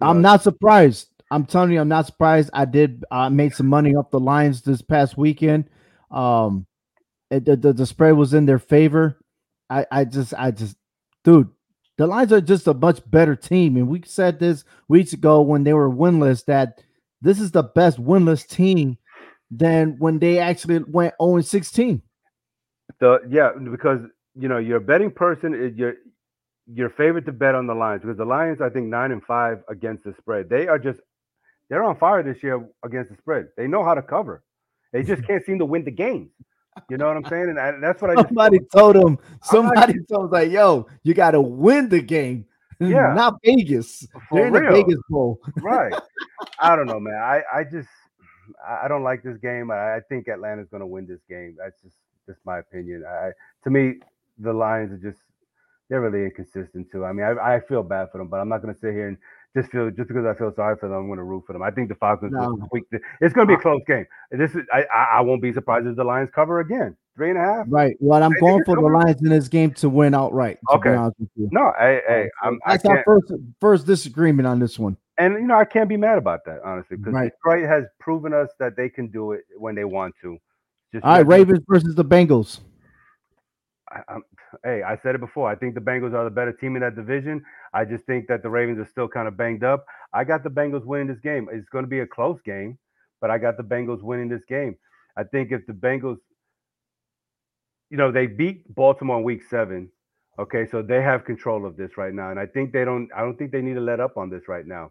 I'm 0.00 0.22
not 0.22 0.42
surprised. 0.42 1.08
I'm 1.30 1.44
telling 1.44 1.72
you, 1.72 1.80
I'm 1.82 1.88
not 1.88 2.06
surprised. 2.06 2.48
I 2.54 2.64
did 2.64 3.04
I 3.10 3.28
made 3.28 3.54
some 3.54 3.66
money 3.66 3.94
off 3.94 4.10
the 4.10 4.18
Lions 4.18 4.62
this 4.62 4.80
past 4.80 5.18
weekend. 5.18 5.68
Um 6.10 6.66
it, 7.30 7.44
the, 7.44 7.56
the, 7.56 7.74
the 7.74 7.86
spread 7.86 8.14
was 8.14 8.32
in 8.32 8.46
their 8.46 8.58
favor. 8.58 9.18
I, 9.68 9.84
I 9.90 10.04
just 10.06 10.32
I 10.32 10.50
just 10.50 10.76
dude, 11.24 11.50
the 12.02 12.08
Lions 12.08 12.32
are 12.32 12.40
just 12.40 12.66
a 12.66 12.74
much 12.74 13.00
better 13.12 13.36
team. 13.36 13.76
And 13.76 13.86
we 13.86 14.02
said 14.04 14.40
this 14.40 14.64
weeks 14.88 15.12
ago 15.12 15.40
when 15.40 15.62
they 15.62 15.72
were 15.72 15.88
winless 15.88 16.44
that 16.46 16.82
this 17.20 17.38
is 17.38 17.52
the 17.52 17.62
best 17.62 18.02
winless 18.02 18.44
team 18.44 18.98
than 19.52 19.94
when 20.00 20.18
they 20.18 20.40
actually 20.40 20.80
went 20.88 21.14
0 21.22 21.42
16. 21.42 22.02
the 22.98 23.20
yeah, 23.30 23.52
because 23.70 24.00
you 24.34 24.48
know, 24.48 24.58
your 24.58 24.80
betting 24.80 25.12
person 25.12 25.54
is 25.54 25.76
your 25.76 25.94
your 26.66 26.90
favorite 26.90 27.24
to 27.26 27.32
bet 27.32 27.54
on 27.54 27.68
the 27.68 27.74
Lions 27.74 28.02
because 28.02 28.16
the 28.16 28.24
Lions, 28.24 28.60
I 28.60 28.68
think, 28.68 28.88
nine 28.88 29.12
and 29.12 29.22
five 29.22 29.62
against 29.68 30.02
the 30.02 30.12
spread. 30.18 30.48
They 30.48 30.66
are 30.66 30.80
just 30.80 30.98
they're 31.68 31.84
on 31.84 31.96
fire 31.96 32.24
this 32.24 32.42
year 32.42 32.68
against 32.84 33.12
the 33.12 33.16
spread. 33.16 33.46
They 33.56 33.68
know 33.68 33.84
how 33.84 33.94
to 33.94 34.02
cover. 34.02 34.42
They 34.92 35.04
just 35.04 35.22
can't 35.28 35.46
seem 35.46 35.60
to 35.60 35.64
win 35.64 35.84
the 35.84 35.92
games. 35.92 36.30
You 36.88 36.96
know 36.96 37.06
what 37.08 37.16
I'm 37.16 37.24
saying? 37.26 37.50
And 37.50 37.58
I, 37.60 37.72
that's 37.80 38.00
what 38.00 38.10
I 38.16 38.22
Somebody 38.22 38.58
told 38.74 38.96
him, 38.96 39.06
I'm 39.06 39.12
not- 39.12 39.44
somebody 39.44 39.94
told 40.10 40.24
him, 40.26 40.30
like, 40.30 40.50
yo, 40.50 40.86
you 41.02 41.14
got 41.14 41.32
to 41.32 41.40
win 41.40 41.88
the 41.88 42.00
game. 42.00 42.46
Yeah. 42.80 43.14
not 43.14 43.34
Vegas. 43.44 44.08
For 44.28 44.38
They're 44.40 44.46
in 44.48 44.52
the. 44.54 44.70
Vegas 44.72 44.98
Bowl. 45.08 45.38
right. 45.62 45.92
I 46.58 46.74
don't 46.74 46.86
know, 46.86 46.98
man. 46.98 47.14
I, 47.14 47.42
I 47.54 47.62
just 47.62 47.88
I 48.66 48.86
I 48.86 48.88
don't 48.88 49.04
like 49.04 49.22
this 49.22 49.38
game. 49.38 49.70
I, 49.70 49.96
I 49.96 50.00
think 50.08 50.26
Atlanta's 50.26 50.66
going 50.68 50.80
to 50.80 50.86
win 50.86 51.06
this 51.06 51.20
game. 51.28 51.54
That's 51.56 51.80
just 51.80 51.94
just 52.26 52.40
my 52.44 52.58
opinion. 52.58 53.04
I 53.08 53.30
to 53.62 53.70
me 53.70 54.00
the 54.38 54.52
Lions 54.52 54.90
are 54.90 54.96
just 55.10 55.22
they're 55.88 56.00
really 56.00 56.24
inconsistent 56.24 56.90
too. 56.90 57.04
I 57.04 57.12
mean, 57.12 57.24
I, 57.24 57.54
I 57.54 57.60
feel 57.60 57.84
bad 57.84 58.10
for 58.10 58.18
them, 58.18 58.26
but 58.26 58.40
I'm 58.40 58.48
not 58.48 58.62
going 58.62 58.74
to 58.74 58.80
sit 58.80 58.92
here 58.94 59.06
and 59.06 59.18
just 59.56 59.70
feel 59.70 59.90
just 59.90 60.08
because 60.08 60.24
I 60.24 60.34
feel 60.34 60.52
sorry 60.54 60.76
for 60.78 60.88
them, 60.88 60.98
I'm 60.98 61.06
going 61.06 61.18
to 61.18 61.24
root 61.24 61.44
for 61.46 61.52
them. 61.52 61.62
I 61.62 61.70
think 61.70 61.88
the 61.88 61.94
Falcons 61.96 62.32
No. 62.32 62.56
It's 63.20 63.34
going 63.34 63.46
to 63.46 63.50
be 63.50 63.54
a 63.54 63.58
close 63.60 63.82
game. 63.86 64.06
This 64.30 64.54
is 64.54 64.62
I, 64.72 64.84
I 64.92 65.18
I 65.18 65.20
won't 65.20 65.42
be 65.42 65.52
surprised 65.52 65.86
if 65.86 65.96
the 65.96 66.04
Lions 66.04 66.30
cover 66.34 66.60
again, 66.60 66.96
three 67.16 67.30
and 67.30 67.38
a 67.38 67.42
half. 67.42 67.66
Right. 67.68 67.96
Well, 68.00 68.22
I'm 68.22 68.30
think 68.32 68.40
going 68.40 68.64
for 68.64 68.76
the? 68.76 68.82
Lions 68.82 69.20
in 69.22 69.28
this 69.28 69.48
game 69.48 69.72
to 69.74 69.88
win 69.88 70.14
outright. 70.14 70.58
To 70.70 70.76
Okay. 70.76 70.94
honest 70.94 71.18
with 71.20 71.28
you. 71.36 71.48
No, 71.52 71.72
hey, 71.78 72.00
hey, 72.08 72.30
I'm, 72.42 72.58
I 72.64 72.72
That's 72.72 72.86
our 72.86 73.02
first 73.04 73.32
first 73.60 73.86
disagreement 73.86 74.46
on 74.46 74.58
this 74.58 74.78
one. 74.78 74.96
and 75.18 75.34
you 75.34 75.46
know 75.46 75.56
I 75.56 75.64
can't 75.66 75.88
be 75.88 75.96
mad 75.98 76.16
about 76.18 76.44
that 76.46 76.60
honestly 76.64 76.96
because 76.96 77.12
Right. 77.12 77.32
Detroit 77.44 77.68
has 77.68 77.84
proven 78.00 78.32
us 78.32 78.48
that 78.58 78.76
they 78.76 78.88
can 78.88 79.08
do 79.08 79.32
it 79.32 79.42
when 79.58 79.74
they 79.74 79.84
want 79.84 80.14
to. 80.22 80.38
Just 80.92 81.04
All 81.04 81.12
right, 81.12 81.26
Ravens 81.26 81.60
versus 81.68 81.94
the 81.94 82.04
Bengals. 82.04 82.60
I, 83.90 84.00
I'm, 84.08 84.22
hey, 84.64 84.82
I 84.82 84.96
said 84.96 85.14
it 85.14 85.20
before. 85.20 85.48
I 85.48 85.54
think 85.54 85.74
the 85.74 85.80
Bengals 85.80 86.14
are 86.14 86.24
the 86.24 86.30
better 86.30 86.52
team 86.52 86.76
in 86.76 86.82
that 86.82 86.96
division. 86.96 87.44
I 87.72 87.84
just 87.84 88.04
think 88.04 88.26
that 88.28 88.42
the 88.42 88.50
Ravens 88.50 88.78
are 88.78 88.86
still 88.86 89.08
kind 89.08 89.28
of 89.28 89.36
banged 89.36 89.64
up. 89.64 89.84
I 90.12 90.24
got 90.24 90.42
the 90.42 90.50
Bengals 90.50 90.84
winning 90.84 91.06
this 91.08 91.20
game. 91.20 91.48
It's 91.52 91.68
going 91.68 91.84
to 91.84 91.88
be 91.88 92.00
a 92.00 92.06
close 92.06 92.40
game, 92.42 92.78
but 93.20 93.30
I 93.30 93.38
got 93.38 93.56
the 93.56 93.62
Bengals 93.64 94.02
winning 94.02 94.28
this 94.28 94.44
game. 94.44 94.76
I 95.16 95.24
think 95.24 95.52
if 95.52 95.66
the 95.66 95.72
Bengals, 95.72 96.18
you 97.90 97.96
know, 97.96 98.10
they 98.10 98.26
beat 98.26 98.72
Baltimore 98.74 99.18
in 99.18 99.24
Week 99.24 99.42
Seven. 99.48 99.90
Okay, 100.38 100.66
so 100.66 100.80
they 100.80 101.02
have 101.02 101.26
control 101.26 101.66
of 101.66 101.76
this 101.76 101.98
right 101.98 102.14
now, 102.14 102.30
and 102.30 102.40
I 102.40 102.46
think 102.46 102.72
they 102.72 102.86
don't. 102.86 103.10
I 103.14 103.20
don't 103.20 103.36
think 103.36 103.52
they 103.52 103.60
need 103.60 103.74
to 103.74 103.80
let 103.82 104.00
up 104.00 104.16
on 104.16 104.30
this 104.30 104.48
right 104.48 104.66
now. 104.66 104.90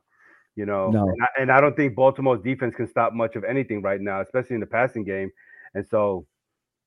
You 0.55 0.65
know, 0.67 0.91
No. 0.91 1.07
and, 1.07 1.23
I, 1.23 1.41
and 1.41 1.51
I 1.51 1.59
don't 1.61 1.75
think 1.75 1.95
Baltimore's 1.95 2.41
defense 2.41 2.75
can 2.75 2.87
stop 2.87 3.13
much 3.13 3.35
of 3.35 3.43
anything 3.43 3.81
right 3.81 3.99
now, 3.99 4.21
especially 4.21 4.53
in 4.53 4.59
the 4.59 4.67
passing 4.67 5.03
game. 5.03 5.31
And 5.73 5.87
so, 5.87 6.27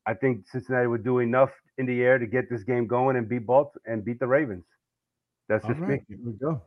I 0.07 0.15
think 0.15 0.47
Cincinnati 0.47 0.87
would 0.87 1.03
do 1.03 1.19
enough 1.19 1.51
in 1.79 1.87
the 1.87 2.03
air 2.03 2.19
to 2.19 2.27
get 2.27 2.49
this 2.51 2.63
game 2.63 2.87
going 2.87 3.17
and 3.17 3.29
beat 3.29 3.47
Balt 3.47 3.77
and 3.87 4.05
beat 4.05 4.21
the 4.21 4.27
Ravens. 4.27 4.65
That's 5.49 5.67
just 5.67 5.81
right, 5.81 6.03
me. 6.09 6.17
we 6.25 6.33
go. 6.33 6.63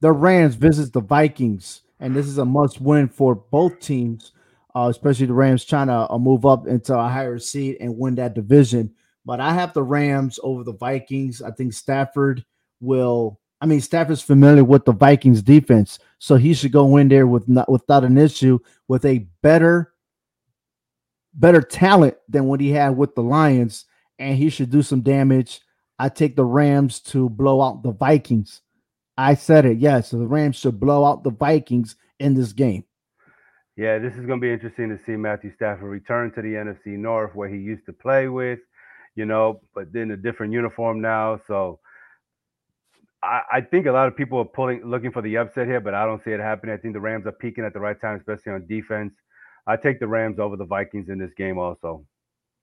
The 0.00 0.12
Rams 0.12 0.54
visits 0.54 0.90
the 0.90 1.00
Vikings, 1.00 1.82
and 1.98 2.14
this 2.14 2.26
is 2.26 2.38
a 2.38 2.44
must 2.44 2.80
win 2.80 3.08
for 3.08 3.34
both 3.34 3.80
teams, 3.80 4.32
uh, 4.74 4.88
especially 4.90 5.26
the 5.26 5.32
Rams 5.32 5.64
trying 5.64 5.88
to 5.88 6.10
uh, 6.10 6.18
move 6.18 6.46
up 6.46 6.66
into 6.66 6.96
a 6.96 7.08
higher 7.08 7.38
seed 7.38 7.78
and 7.80 7.98
win 7.98 8.14
that 8.16 8.34
division. 8.34 8.94
But 9.24 9.40
I 9.40 9.52
have 9.54 9.72
the 9.72 9.82
Rams 9.82 10.38
over 10.42 10.62
the 10.62 10.72
Vikings. 10.72 11.42
I 11.42 11.50
think 11.50 11.72
Stafford 11.72 12.44
will. 12.80 13.40
I 13.60 13.66
mean, 13.66 13.80
Stafford's 13.80 14.22
familiar 14.22 14.62
with 14.62 14.84
the 14.84 14.92
Vikings 14.92 15.42
defense, 15.42 15.98
so 16.18 16.36
he 16.36 16.54
should 16.54 16.70
go 16.70 16.96
in 16.96 17.08
there 17.08 17.26
with 17.26 17.48
not, 17.48 17.68
without 17.68 18.04
an 18.04 18.16
issue 18.16 18.60
with 18.86 19.04
a 19.04 19.26
better, 19.42 19.94
better 21.34 21.60
talent 21.60 22.16
than 22.28 22.44
what 22.44 22.60
he 22.60 22.70
had 22.70 22.96
with 22.96 23.16
the 23.16 23.22
Lions, 23.22 23.86
and 24.18 24.36
he 24.36 24.50
should 24.50 24.70
do 24.70 24.82
some 24.82 25.00
damage. 25.00 25.60
I 25.98 26.08
take 26.08 26.36
the 26.36 26.44
Rams 26.44 27.00
to 27.00 27.28
blow 27.28 27.60
out 27.60 27.82
the 27.82 27.92
Vikings. 27.92 28.62
I 29.16 29.34
said 29.34 29.64
it. 29.64 29.78
Yes, 29.78 30.10
the 30.10 30.26
Rams 30.26 30.56
should 30.56 30.78
blow 30.78 31.04
out 31.04 31.24
the 31.24 31.30
Vikings 31.30 31.96
in 32.20 32.34
this 32.34 32.52
game. 32.52 32.84
Yeah, 33.76 33.98
this 33.98 34.14
is 34.14 34.26
going 34.26 34.40
to 34.40 34.44
be 34.44 34.52
interesting 34.52 34.88
to 34.88 34.98
see 35.04 35.16
Matthew 35.16 35.52
Stafford 35.54 35.88
return 35.88 36.32
to 36.32 36.42
the 36.42 36.54
NFC 36.54 36.98
North 36.98 37.34
where 37.34 37.48
he 37.48 37.58
used 37.58 37.86
to 37.86 37.92
play 37.92 38.28
with, 38.28 38.58
you 39.14 39.24
know, 39.24 39.60
but 39.74 39.88
in 39.94 40.10
a 40.10 40.16
different 40.16 40.52
uniform 40.52 41.00
now. 41.00 41.40
So 41.46 41.78
I, 43.22 43.42
I 43.52 43.60
think 43.60 43.86
a 43.86 43.92
lot 43.92 44.08
of 44.08 44.16
people 44.16 44.38
are 44.38 44.44
pulling, 44.44 44.84
looking 44.84 45.12
for 45.12 45.22
the 45.22 45.36
upset 45.36 45.66
here, 45.66 45.80
but 45.80 45.94
I 45.94 46.04
don't 46.06 46.22
see 46.24 46.32
it 46.32 46.40
happening. 46.40 46.74
I 46.74 46.78
think 46.78 46.94
the 46.94 47.00
Rams 47.00 47.26
are 47.26 47.32
peaking 47.32 47.64
at 47.64 47.72
the 47.72 47.80
right 47.80 48.00
time, 48.00 48.16
especially 48.16 48.52
on 48.52 48.66
defense. 48.66 49.12
I 49.66 49.76
take 49.76 50.00
the 50.00 50.08
Rams 50.08 50.38
over 50.38 50.56
the 50.56 50.64
Vikings 50.64 51.08
in 51.08 51.18
this 51.18 51.34
game 51.34 51.58
also. 51.58 52.04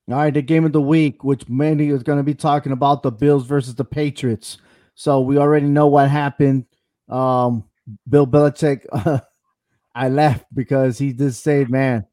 All 0.07 0.17
right, 0.17 0.33
the 0.33 0.43
game 0.43 0.65
of 0.65 0.71
the 0.71 0.81
week, 0.81 1.23
which 1.23 1.49
mainly 1.49 1.89
is 1.89 2.03
going 2.03 2.19
to 2.19 2.23
be 2.23 2.35
talking 2.35 2.71
about 2.71 3.01
the 3.01 3.11
Bills 3.11 3.47
versus 3.47 3.73
the 3.73 3.85
Patriots. 3.85 4.59
So 4.93 5.19
we 5.19 5.37
already 5.39 5.65
know 5.65 5.87
what 5.87 6.11
happened. 6.11 6.65
Um, 7.09 7.63
Bill 8.07 8.27
Belichick, 8.27 8.85
uh, 8.91 9.19
I 9.95 10.09
laughed 10.09 10.45
because 10.53 10.99
he 10.99 11.11
just 11.11 11.43
said, 11.43 11.71
"Man, 11.71 12.05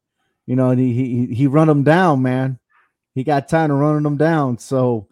you 0.47 0.55
know, 0.55 0.71
he 0.71 0.93
he 0.93 1.35
he 1.35 1.47
run 1.47 1.67
them 1.67 1.83
down, 1.83 2.23
man. 2.23 2.57
He 3.13 3.23
got 3.23 3.47
time 3.47 3.69
to 3.69 3.75
running 3.75 4.03
them 4.03 4.17
down." 4.17 4.57
So, 4.57 5.07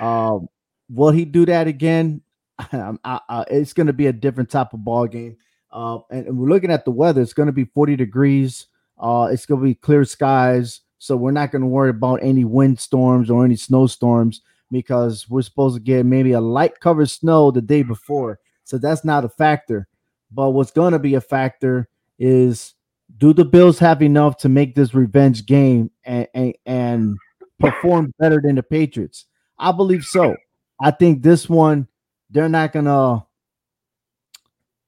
um, 0.00 0.48
will 0.90 1.10
he 1.10 1.24
do 1.24 1.46
that 1.46 1.68
again? 1.68 2.22
I, 2.58 2.96
I, 3.04 3.44
it's 3.48 3.72
going 3.72 3.86
to 3.86 3.92
be 3.92 4.08
a 4.08 4.12
different 4.12 4.50
type 4.50 4.72
of 4.72 4.84
ball 4.84 5.06
game. 5.06 5.36
Uh, 5.70 5.98
and, 6.10 6.26
and 6.26 6.38
we're 6.38 6.48
looking 6.48 6.70
at 6.70 6.84
the 6.84 6.90
weather. 6.90 7.20
It's 7.20 7.32
going 7.32 7.46
to 7.46 7.52
be 7.52 7.64
40 7.64 7.96
degrees. 7.96 8.66
Uh, 8.98 9.28
it's 9.30 9.46
going 9.46 9.60
to 9.60 9.66
be 9.66 9.74
clear 9.74 10.04
skies. 10.04 10.80
So 10.98 11.16
we're 11.16 11.32
not 11.32 11.50
going 11.50 11.62
to 11.62 11.68
worry 11.68 11.90
about 11.90 12.20
any 12.22 12.44
windstorms 12.44 13.30
or 13.30 13.44
any 13.44 13.56
snowstorms 13.56 14.40
because 14.70 15.28
we're 15.28 15.42
supposed 15.42 15.76
to 15.76 15.82
get 15.82 16.06
maybe 16.06 16.32
a 16.32 16.40
light 16.40 16.80
covered 16.80 17.10
snow 17.10 17.50
the 17.50 17.62
day 17.62 17.82
before. 17.82 18.38
So 18.64 18.78
that's 18.78 19.04
not 19.04 19.24
a 19.24 19.28
factor. 19.28 19.86
But 20.30 20.50
what's 20.50 20.70
going 20.70 20.92
to 20.92 20.98
be 20.98 21.14
a 21.14 21.20
factor 21.20 21.88
is 22.18 22.74
do 23.18 23.32
the 23.32 23.44
Bills 23.44 23.78
have 23.78 24.02
enough 24.02 24.38
to 24.38 24.48
make 24.48 24.74
this 24.74 24.94
revenge 24.94 25.46
game 25.46 25.90
and, 26.04 26.26
and, 26.34 26.54
and 26.66 27.16
perform 27.60 28.12
better 28.18 28.40
than 28.42 28.56
the 28.56 28.62
Patriots? 28.62 29.26
I 29.58 29.72
believe 29.72 30.04
so. 30.04 30.36
I 30.80 30.90
think 30.90 31.22
this 31.22 31.48
one 31.48 31.88
they're 32.30 32.48
not 32.48 32.72
gonna 32.72 33.24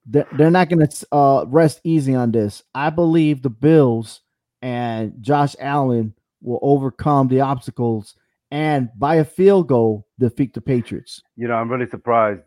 they're 0.05 0.51
not 0.51 0.69
gonna 0.69 0.89
uh, 1.11 1.45
rest 1.47 1.81
easy 1.83 2.15
on 2.15 2.31
this. 2.31 2.63
I 2.75 2.89
believe 2.89 3.41
the 3.41 3.49
Bills 3.49 4.21
and 4.61 5.13
Josh 5.21 5.55
Allen 5.59 6.13
will 6.41 6.59
overcome 6.61 7.27
the 7.27 7.41
obstacles 7.41 8.15
and 8.51 8.89
by 8.97 9.15
a 9.15 9.25
field 9.25 9.67
goal 9.67 10.07
defeat 10.19 10.53
the 10.53 10.61
Patriots. 10.61 11.21
You 11.35 11.47
know, 11.47 11.55
I'm 11.55 11.69
really 11.69 11.89
surprised 11.89 12.41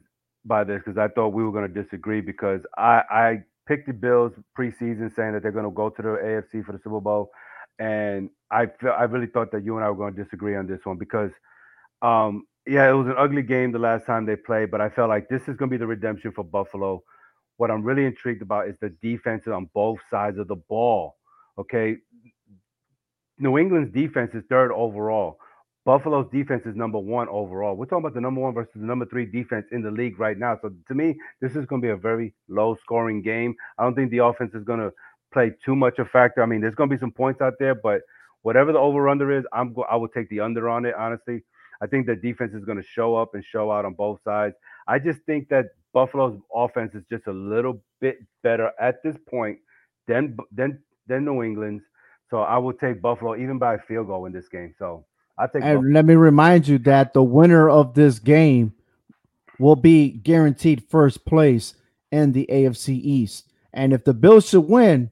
by 0.44 0.64
this 0.64 0.82
because 0.84 0.98
I 0.98 1.08
thought 1.08 1.28
we 1.28 1.44
were 1.44 1.52
going 1.52 1.72
to 1.72 1.82
disagree 1.82 2.20
because 2.20 2.62
I, 2.76 3.02
I 3.10 3.42
picked 3.66 3.86
the 3.86 3.92
Bills 3.92 4.32
preseason 4.58 5.14
saying 5.14 5.32
that 5.34 5.42
they're 5.42 5.52
going 5.52 5.64
to 5.64 5.70
go 5.70 5.90
to 5.90 6.02
the 6.02 6.08
AFC 6.08 6.64
for 6.64 6.72
the 6.72 6.78
Super 6.82 7.00
Bowl, 7.00 7.30
and 7.78 8.30
I 8.50 8.66
feel, 8.66 8.92
I 8.92 9.04
really 9.04 9.26
thought 9.26 9.52
that 9.52 9.64
you 9.64 9.76
and 9.76 9.84
I 9.84 9.90
were 9.90 9.96
going 9.96 10.14
to 10.14 10.22
disagree 10.22 10.56
on 10.56 10.66
this 10.66 10.80
one 10.84 10.96
because, 10.96 11.30
um, 12.02 12.46
yeah, 12.66 12.88
it 12.88 12.92
was 12.92 13.06
an 13.06 13.14
ugly 13.16 13.42
game 13.42 13.72
the 13.72 13.78
last 13.78 14.06
time 14.06 14.26
they 14.26 14.36
played, 14.36 14.70
but 14.70 14.80
I 14.80 14.88
felt 14.88 15.08
like 15.08 15.28
this 15.28 15.42
is 15.42 15.56
going 15.56 15.70
to 15.70 15.74
be 15.74 15.76
the 15.76 15.86
redemption 15.86 16.32
for 16.32 16.44
Buffalo. 16.44 17.02
What 17.58 17.70
I'm 17.70 17.82
really 17.82 18.06
intrigued 18.06 18.42
about 18.42 18.68
is 18.68 18.76
the 18.80 18.90
defenses 19.02 19.52
on 19.52 19.68
both 19.74 19.98
sides 20.10 20.38
of 20.38 20.48
the 20.48 20.56
ball. 20.56 21.16
Okay, 21.60 21.96
New 23.38 23.58
England's 23.58 23.92
defense 23.92 24.34
is 24.34 24.44
third 24.48 24.72
overall. 24.72 25.38
Buffalo's 25.84 26.28
defense 26.30 26.64
is 26.66 26.76
number 26.76 26.98
one 26.98 27.28
overall. 27.28 27.76
We're 27.76 27.86
talking 27.86 28.04
about 28.04 28.14
the 28.14 28.20
number 28.20 28.40
one 28.40 28.54
versus 28.54 28.72
the 28.76 28.86
number 28.86 29.06
three 29.06 29.26
defense 29.26 29.66
in 29.72 29.82
the 29.82 29.90
league 29.90 30.20
right 30.20 30.38
now. 30.38 30.58
So 30.62 30.72
to 30.88 30.94
me, 30.94 31.16
this 31.40 31.56
is 31.56 31.66
going 31.66 31.82
to 31.82 31.86
be 31.86 31.92
a 31.92 31.96
very 31.96 32.34
low 32.48 32.76
scoring 32.76 33.22
game. 33.22 33.54
I 33.78 33.84
don't 33.84 33.94
think 33.94 34.10
the 34.10 34.24
offense 34.24 34.54
is 34.54 34.64
going 34.64 34.80
to 34.80 34.92
play 35.32 35.52
too 35.64 35.76
much 35.76 35.98
a 35.98 36.04
factor. 36.04 36.42
I 36.42 36.46
mean, 36.46 36.60
there's 36.60 36.74
going 36.74 36.90
to 36.90 36.96
be 36.96 37.00
some 37.00 37.12
points 37.12 37.40
out 37.40 37.54
there, 37.58 37.74
but 37.74 38.02
whatever 38.42 38.72
the 38.72 38.78
over 38.78 39.08
under 39.08 39.32
is, 39.36 39.44
I'm 39.52 39.72
go- 39.74 39.86
I 39.90 39.96
will 39.96 40.08
take 40.08 40.28
the 40.30 40.40
under 40.40 40.68
on 40.68 40.86
it. 40.86 40.94
Honestly, 40.94 41.42
I 41.82 41.86
think 41.86 42.06
the 42.06 42.16
defense 42.16 42.54
is 42.54 42.64
going 42.64 42.78
to 42.78 42.84
show 42.86 43.16
up 43.16 43.34
and 43.34 43.44
show 43.44 43.72
out 43.72 43.84
on 43.84 43.94
both 43.94 44.22
sides. 44.22 44.54
I 44.86 44.98
just 44.98 45.20
think 45.22 45.48
that 45.48 45.66
Buffalo's 45.94 46.38
offense 46.54 46.94
is 46.94 47.04
just 47.10 47.26
a 47.26 47.32
little 47.32 47.82
bit 48.00 48.18
better 48.42 48.72
at 48.80 49.02
this 49.02 49.16
point 49.28 49.58
than 50.06 50.36
than 50.52 50.78
than 51.10 51.26
New 51.26 51.42
England's. 51.42 51.84
So 52.30 52.38
I 52.38 52.56
will 52.56 52.72
take 52.72 53.02
Buffalo 53.02 53.36
even 53.36 53.58
by 53.58 53.74
a 53.74 53.78
field 53.78 54.06
goal 54.06 54.24
in 54.24 54.32
this 54.32 54.48
game. 54.48 54.72
So 54.78 55.04
I 55.36 55.46
think. 55.46 55.64
And 55.64 55.78
Buffalo. 55.78 55.92
let 55.92 56.04
me 56.06 56.14
remind 56.14 56.66
you 56.66 56.78
that 56.78 57.12
the 57.12 57.22
winner 57.22 57.68
of 57.68 57.94
this 57.94 58.18
game 58.18 58.72
will 59.58 59.76
be 59.76 60.10
guaranteed 60.10 60.84
first 60.88 61.26
place 61.26 61.74
in 62.10 62.32
the 62.32 62.48
AFC 62.50 62.88
East. 62.90 63.50
And 63.72 63.92
if 63.92 64.04
the 64.04 64.14
Bills 64.14 64.48
should 64.48 64.62
win, 64.62 65.10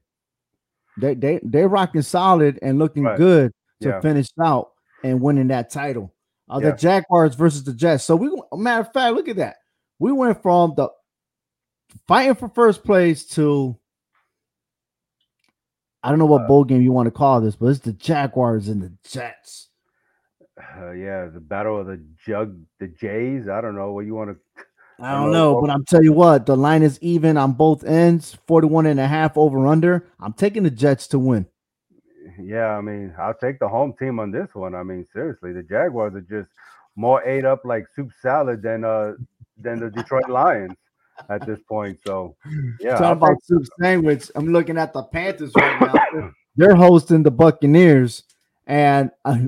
they 0.96 1.14
they 1.14 1.40
they're 1.42 1.68
rocking 1.68 2.02
solid 2.02 2.58
and 2.62 2.78
looking 2.78 3.02
right. 3.02 3.18
good 3.18 3.52
to 3.82 3.88
yeah. 3.88 4.00
finish 4.00 4.28
out 4.42 4.70
and 5.04 5.20
winning 5.20 5.48
that 5.48 5.70
title. 5.70 6.14
Uh, 6.50 6.60
yeah. 6.62 6.70
The 6.70 6.76
Jaguars 6.76 7.34
versus 7.34 7.62
the 7.62 7.74
Jets. 7.74 8.04
So 8.04 8.16
we, 8.16 8.30
matter 8.52 8.80
of 8.80 8.92
fact, 8.92 9.14
look 9.14 9.28
at 9.28 9.36
that. 9.36 9.56
We 9.98 10.12
went 10.12 10.42
from 10.42 10.74
the 10.76 10.88
fighting 12.06 12.34
for 12.34 12.48
first 12.48 12.84
place 12.84 13.24
to 13.26 13.78
I 16.02 16.10
don't 16.10 16.18
know 16.18 16.26
what 16.26 16.42
uh, 16.42 16.46
bowl 16.46 16.64
game 16.64 16.82
you 16.82 16.92
want 16.92 17.06
to 17.06 17.10
call 17.10 17.40
this, 17.40 17.56
but 17.56 17.66
it's 17.66 17.80
the 17.80 17.92
Jaguars 17.92 18.68
and 18.68 18.82
the 18.82 18.92
Jets. 19.08 19.68
Uh, 20.58 20.92
yeah, 20.92 21.26
the 21.26 21.40
battle 21.40 21.80
of 21.80 21.86
the 21.86 22.02
jug, 22.24 22.60
the 22.78 22.88
Jays. 22.88 23.48
I 23.48 23.60
don't 23.60 23.74
know 23.74 23.92
what 23.92 24.06
you 24.06 24.14
want 24.14 24.30
to. 24.30 24.64
I 25.00 25.14
don't 25.14 25.32
know, 25.32 25.60
but 25.60 25.70
I'm 25.70 25.84
tell 25.84 26.02
you 26.02 26.12
what, 26.12 26.46
the 26.46 26.56
line 26.56 26.82
is 26.82 26.98
even 27.00 27.36
on 27.36 27.52
both 27.52 27.84
ends, 27.84 28.36
41 28.48 28.86
and 28.86 28.98
a 28.98 29.06
half 29.06 29.36
over 29.36 29.64
under. 29.68 30.04
I'm 30.18 30.32
taking 30.32 30.64
the 30.64 30.72
Jets 30.72 31.06
to 31.08 31.20
win. 31.20 31.46
Yeah, 32.40 32.76
I 32.76 32.80
mean, 32.80 33.14
I'll 33.16 33.34
take 33.34 33.60
the 33.60 33.68
home 33.68 33.94
team 33.96 34.18
on 34.18 34.32
this 34.32 34.48
one. 34.54 34.74
I 34.74 34.82
mean, 34.82 35.06
seriously, 35.12 35.52
the 35.52 35.62
Jaguars 35.62 36.14
are 36.16 36.20
just 36.20 36.50
more 36.96 37.22
ate 37.22 37.44
up 37.44 37.64
like 37.64 37.86
soup 37.94 38.10
salad 38.20 38.60
than 38.60 38.84
uh 38.84 39.12
than 39.56 39.78
the 39.78 39.90
Detroit 39.90 40.28
Lions 40.28 40.74
at 41.28 41.46
this 41.46 41.60
point. 41.68 41.98
So 42.06 42.36
yeah, 42.80 42.92
talking 42.92 43.12
about 43.12 43.44
soup 43.44 43.64
sandwich. 43.80 44.30
I'm 44.34 44.52
looking 44.52 44.78
at 44.78 44.92
the 44.92 45.02
Panthers 45.02 45.52
right 45.56 45.80
now. 45.80 46.32
They're 46.56 46.74
hosting 46.74 47.22
the 47.22 47.30
Buccaneers, 47.30 48.24
and 48.66 49.10
uh, 49.24 49.38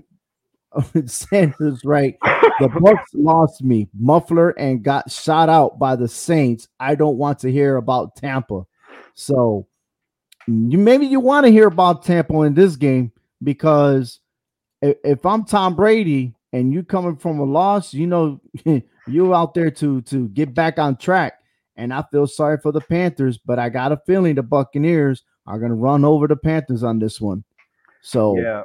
Sanders 1.06 1.84
right. 1.84 2.16
The 2.60 2.68
Bucks 2.68 3.10
lost 3.14 3.62
me 3.62 3.88
muffler 3.98 4.50
and 4.50 4.82
got 4.82 5.10
shot 5.10 5.48
out 5.48 5.78
by 5.78 5.96
the 5.96 6.08
Saints. 6.08 6.68
I 6.78 6.94
don't 6.94 7.16
want 7.16 7.40
to 7.40 7.50
hear 7.50 7.76
about 7.76 8.16
Tampa. 8.16 8.66
So 9.14 9.66
you 10.46 10.78
maybe 10.78 11.06
you 11.06 11.20
want 11.20 11.46
to 11.46 11.52
hear 11.52 11.66
about 11.66 12.04
Tampa 12.04 12.42
in 12.42 12.54
this 12.54 12.76
game 12.76 13.12
because 13.42 14.20
if, 14.82 14.96
if 15.04 15.26
I'm 15.26 15.44
Tom 15.44 15.74
Brady 15.74 16.34
and 16.52 16.72
you 16.72 16.82
coming 16.82 17.16
from 17.16 17.38
a 17.38 17.44
loss, 17.44 17.92
you 17.92 18.06
know 18.06 18.40
you're 19.06 19.34
out 19.34 19.54
there 19.54 19.70
to 19.72 20.00
to 20.02 20.28
get 20.28 20.54
back 20.54 20.78
on 20.78 20.96
track. 20.96 21.39
And 21.80 21.94
I 21.94 22.04
feel 22.12 22.26
sorry 22.26 22.58
for 22.58 22.72
the 22.72 22.82
Panthers, 22.82 23.38
but 23.38 23.58
I 23.58 23.70
got 23.70 23.90
a 23.90 23.96
feeling 24.06 24.34
the 24.34 24.42
Buccaneers 24.42 25.22
are 25.46 25.58
going 25.58 25.70
to 25.70 25.76
run 25.76 26.04
over 26.04 26.28
the 26.28 26.36
Panthers 26.36 26.82
on 26.82 26.98
this 26.98 27.18
one. 27.22 27.42
So 28.02 28.38
yeah, 28.38 28.64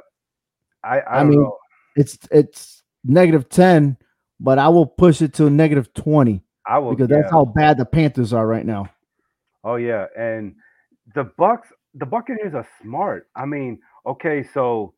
I 0.84 1.00
I, 1.00 1.20
I 1.20 1.24
mean 1.24 1.42
know. 1.42 1.56
it's 1.96 2.18
it's 2.30 2.82
negative 3.04 3.48
ten, 3.48 3.96
but 4.38 4.58
I 4.58 4.68
will 4.68 4.84
push 4.84 5.22
it 5.22 5.32
to 5.34 5.48
negative 5.48 5.94
twenty. 5.94 6.42
I 6.66 6.78
will 6.78 6.90
because 6.90 7.08
yeah. 7.08 7.22
that's 7.22 7.32
how 7.32 7.46
bad 7.46 7.78
the 7.78 7.86
Panthers 7.86 8.34
are 8.34 8.46
right 8.46 8.66
now. 8.66 8.90
Oh 9.64 9.76
yeah, 9.76 10.06
and 10.14 10.54
the 11.14 11.24
Bucks, 11.38 11.68
the 11.94 12.04
Buccaneers 12.04 12.54
are 12.54 12.68
smart. 12.82 13.30
I 13.34 13.46
mean, 13.46 13.78
okay, 14.04 14.44
so 14.52 14.92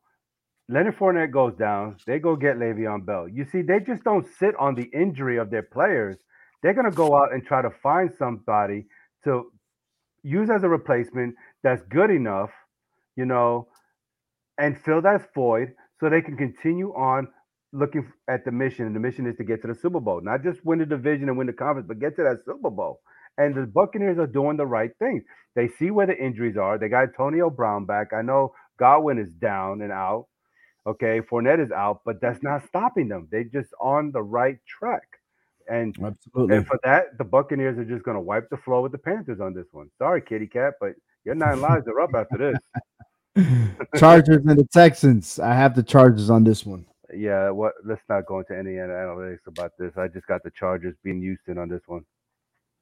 Leonard 0.67 0.97
Fournette 0.97 1.31
goes 1.31 1.55
down. 1.55 1.95
They 2.05 2.19
go 2.19 2.35
get 2.35 2.57
Le'Veon 2.57 3.05
Bell. 3.05 3.29
You 3.29 3.45
see, 3.45 3.61
they 3.61 3.79
just 3.79 4.03
don't 4.03 4.27
sit 4.39 4.55
on 4.59 4.75
the 4.75 4.89
injury 4.93 5.37
of 5.37 5.49
their 5.49 5.63
players. 5.63 6.17
They're 6.61 6.73
going 6.73 6.89
to 6.89 6.95
go 6.95 7.15
out 7.15 7.33
and 7.33 7.45
try 7.45 7.61
to 7.61 7.69
find 7.69 8.11
somebody 8.17 8.85
to 9.23 9.51
use 10.23 10.49
as 10.49 10.63
a 10.63 10.69
replacement 10.69 11.35
that's 11.63 11.81
good 11.89 12.09
enough, 12.11 12.51
you 13.15 13.25
know, 13.25 13.67
and 14.57 14.77
fill 14.77 15.01
that 15.01 15.33
void 15.33 15.73
so 15.99 16.09
they 16.09 16.21
can 16.21 16.37
continue 16.37 16.89
on 16.93 17.27
looking 17.71 18.11
at 18.29 18.45
the 18.45 18.51
mission. 18.51 18.85
And 18.85 18.95
the 18.95 18.99
mission 18.99 19.27
is 19.27 19.35
to 19.37 19.43
get 19.43 19.61
to 19.61 19.67
the 19.67 19.75
Super 19.75 19.99
Bowl, 19.99 20.21
not 20.21 20.43
just 20.43 20.65
win 20.65 20.79
the 20.79 20.85
division 20.85 21.29
and 21.29 21.37
win 21.37 21.47
the 21.47 21.53
conference, 21.53 21.87
but 21.87 21.99
get 21.99 22.15
to 22.17 22.23
that 22.23 22.39
Super 22.45 22.69
Bowl. 22.69 23.01
And 23.37 23.55
the 23.55 23.65
Buccaneers 23.73 24.19
are 24.19 24.27
doing 24.27 24.57
the 24.57 24.65
right 24.65 24.91
thing. 24.99 25.23
They 25.55 25.67
see 25.67 25.91
where 25.91 26.07
the 26.07 26.17
injuries 26.17 26.57
are. 26.57 26.77
They 26.77 26.89
got 26.89 27.03
Antonio 27.03 27.49
Brown 27.49 27.85
back. 27.85 28.07
I 28.13 28.21
know 28.21 28.53
Godwin 28.77 29.17
is 29.17 29.33
down 29.33 29.81
and 29.81 29.91
out. 29.91 30.27
Okay, 30.87 31.21
Fournette 31.21 31.63
is 31.63 31.71
out, 31.71 32.01
but 32.05 32.19
that's 32.21 32.41
not 32.41 32.65
stopping 32.67 33.09
them. 33.09 33.27
They're 33.31 33.43
just 33.43 33.69
on 33.81 34.11
the 34.11 34.21
right 34.21 34.57
track. 34.67 35.08
And, 35.69 35.95
Absolutely. 36.03 36.57
and 36.57 36.67
for 36.67 36.79
that, 36.83 37.17
the 37.17 37.23
Buccaneers 37.23 37.77
are 37.77 37.85
just 37.85 38.03
going 38.03 38.15
to 38.15 38.21
wipe 38.21 38.49
the 38.49 38.57
floor 38.57 38.81
with 38.81 38.91
the 38.91 38.97
Panthers 38.97 39.39
on 39.39 39.53
this 39.53 39.67
one. 39.71 39.89
Sorry, 39.97 40.21
Kitty 40.21 40.47
Cat, 40.47 40.73
but 40.81 40.93
your 41.25 41.35
nine 41.35 41.61
lives 41.61 41.87
are 41.87 41.99
up 41.99 42.11
after 42.15 42.53
this. 43.35 43.75
Chargers 43.97 44.45
and 44.45 44.57
the 44.57 44.67
Texans. 44.73 45.39
I 45.39 45.53
have 45.53 45.75
the 45.75 45.83
Chargers 45.83 46.29
on 46.29 46.43
this 46.43 46.65
one. 46.65 46.85
Yeah, 47.15 47.49
what? 47.51 47.73
Let's 47.85 48.01
not 48.09 48.25
go 48.25 48.39
into 48.39 48.57
any 48.57 48.71
analytics 48.71 49.47
about 49.47 49.71
this. 49.77 49.93
I 49.97 50.07
just 50.07 50.27
got 50.27 50.43
the 50.43 50.51
Chargers 50.51 50.95
being 51.03 51.21
Houston 51.21 51.57
on 51.57 51.69
this 51.69 51.81
one. 51.87 52.05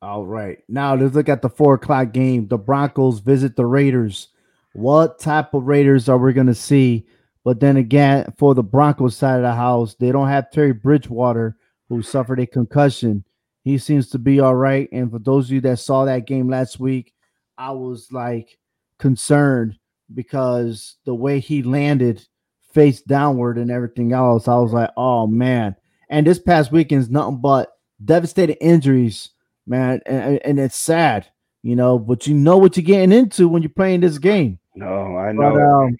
All 0.01 0.25
right. 0.25 0.59
Now 0.67 0.95
let's 0.95 1.15
look 1.15 1.29
at 1.29 1.41
the 1.41 1.49
four 1.49 1.75
o'clock 1.75 2.11
game. 2.11 2.47
The 2.47 2.57
Broncos 2.57 3.19
visit 3.19 3.55
the 3.55 3.65
Raiders. 3.65 4.29
What 4.73 5.19
type 5.19 5.53
of 5.53 5.63
Raiders 5.63 6.07
are 6.07 6.17
we 6.17 6.33
going 6.33 6.47
to 6.47 6.55
see? 6.55 7.07
But 7.43 7.59
then 7.59 7.77
again, 7.77 8.33
for 8.37 8.53
the 8.53 8.63
Broncos 8.63 9.15
side 9.15 9.37
of 9.37 9.41
the 9.41 9.53
house, 9.53 9.95
they 9.95 10.11
don't 10.11 10.27
have 10.27 10.51
Teddy 10.51 10.73
Bridgewater, 10.73 11.57
who 11.89 12.01
suffered 12.01 12.39
a 12.39 12.47
concussion. 12.47 13.23
He 13.63 13.77
seems 13.77 14.09
to 14.11 14.19
be 14.19 14.39
all 14.39 14.55
right. 14.55 14.87
And 14.91 15.11
for 15.11 15.19
those 15.19 15.45
of 15.45 15.51
you 15.51 15.61
that 15.61 15.79
saw 15.79 16.05
that 16.05 16.27
game 16.27 16.49
last 16.49 16.79
week, 16.79 17.13
I 17.57 17.71
was 17.71 18.11
like 18.11 18.57
concerned 18.99 19.77
because 20.13 20.95
the 21.05 21.13
way 21.13 21.39
he 21.39 21.63
landed 21.63 22.25
face 22.73 23.01
downward 23.01 23.57
and 23.57 23.71
everything 23.71 24.13
else. 24.13 24.47
I 24.47 24.57
was 24.57 24.71
like, 24.71 24.91
oh 24.95 25.27
man. 25.27 25.75
And 26.09 26.25
this 26.25 26.39
past 26.39 26.71
weekend's 26.71 27.09
nothing 27.09 27.41
but 27.41 27.73
devastating 28.03 28.55
injuries, 28.57 29.31
man. 29.65 30.01
And, 30.05 30.39
and 30.45 30.59
it's 30.59 30.77
sad, 30.77 31.27
you 31.63 31.75
know, 31.75 31.99
but 31.99 32.27
you 32.27 32.33
know 32.33 32.57
what 32.57 32.77
you're 32.77 32.83
getting 32.85 33.11
into 33.11 33.49
when 33.49 33.63
you're 33.63 33.69
playing 33.69 34.01
this 34.01 34.17
game. 34.17 34.59
No, 34.75 35.17
I 35.17 35.31
know. 35.31 35.51
But 35.51 35.61
um, 35.61 35.97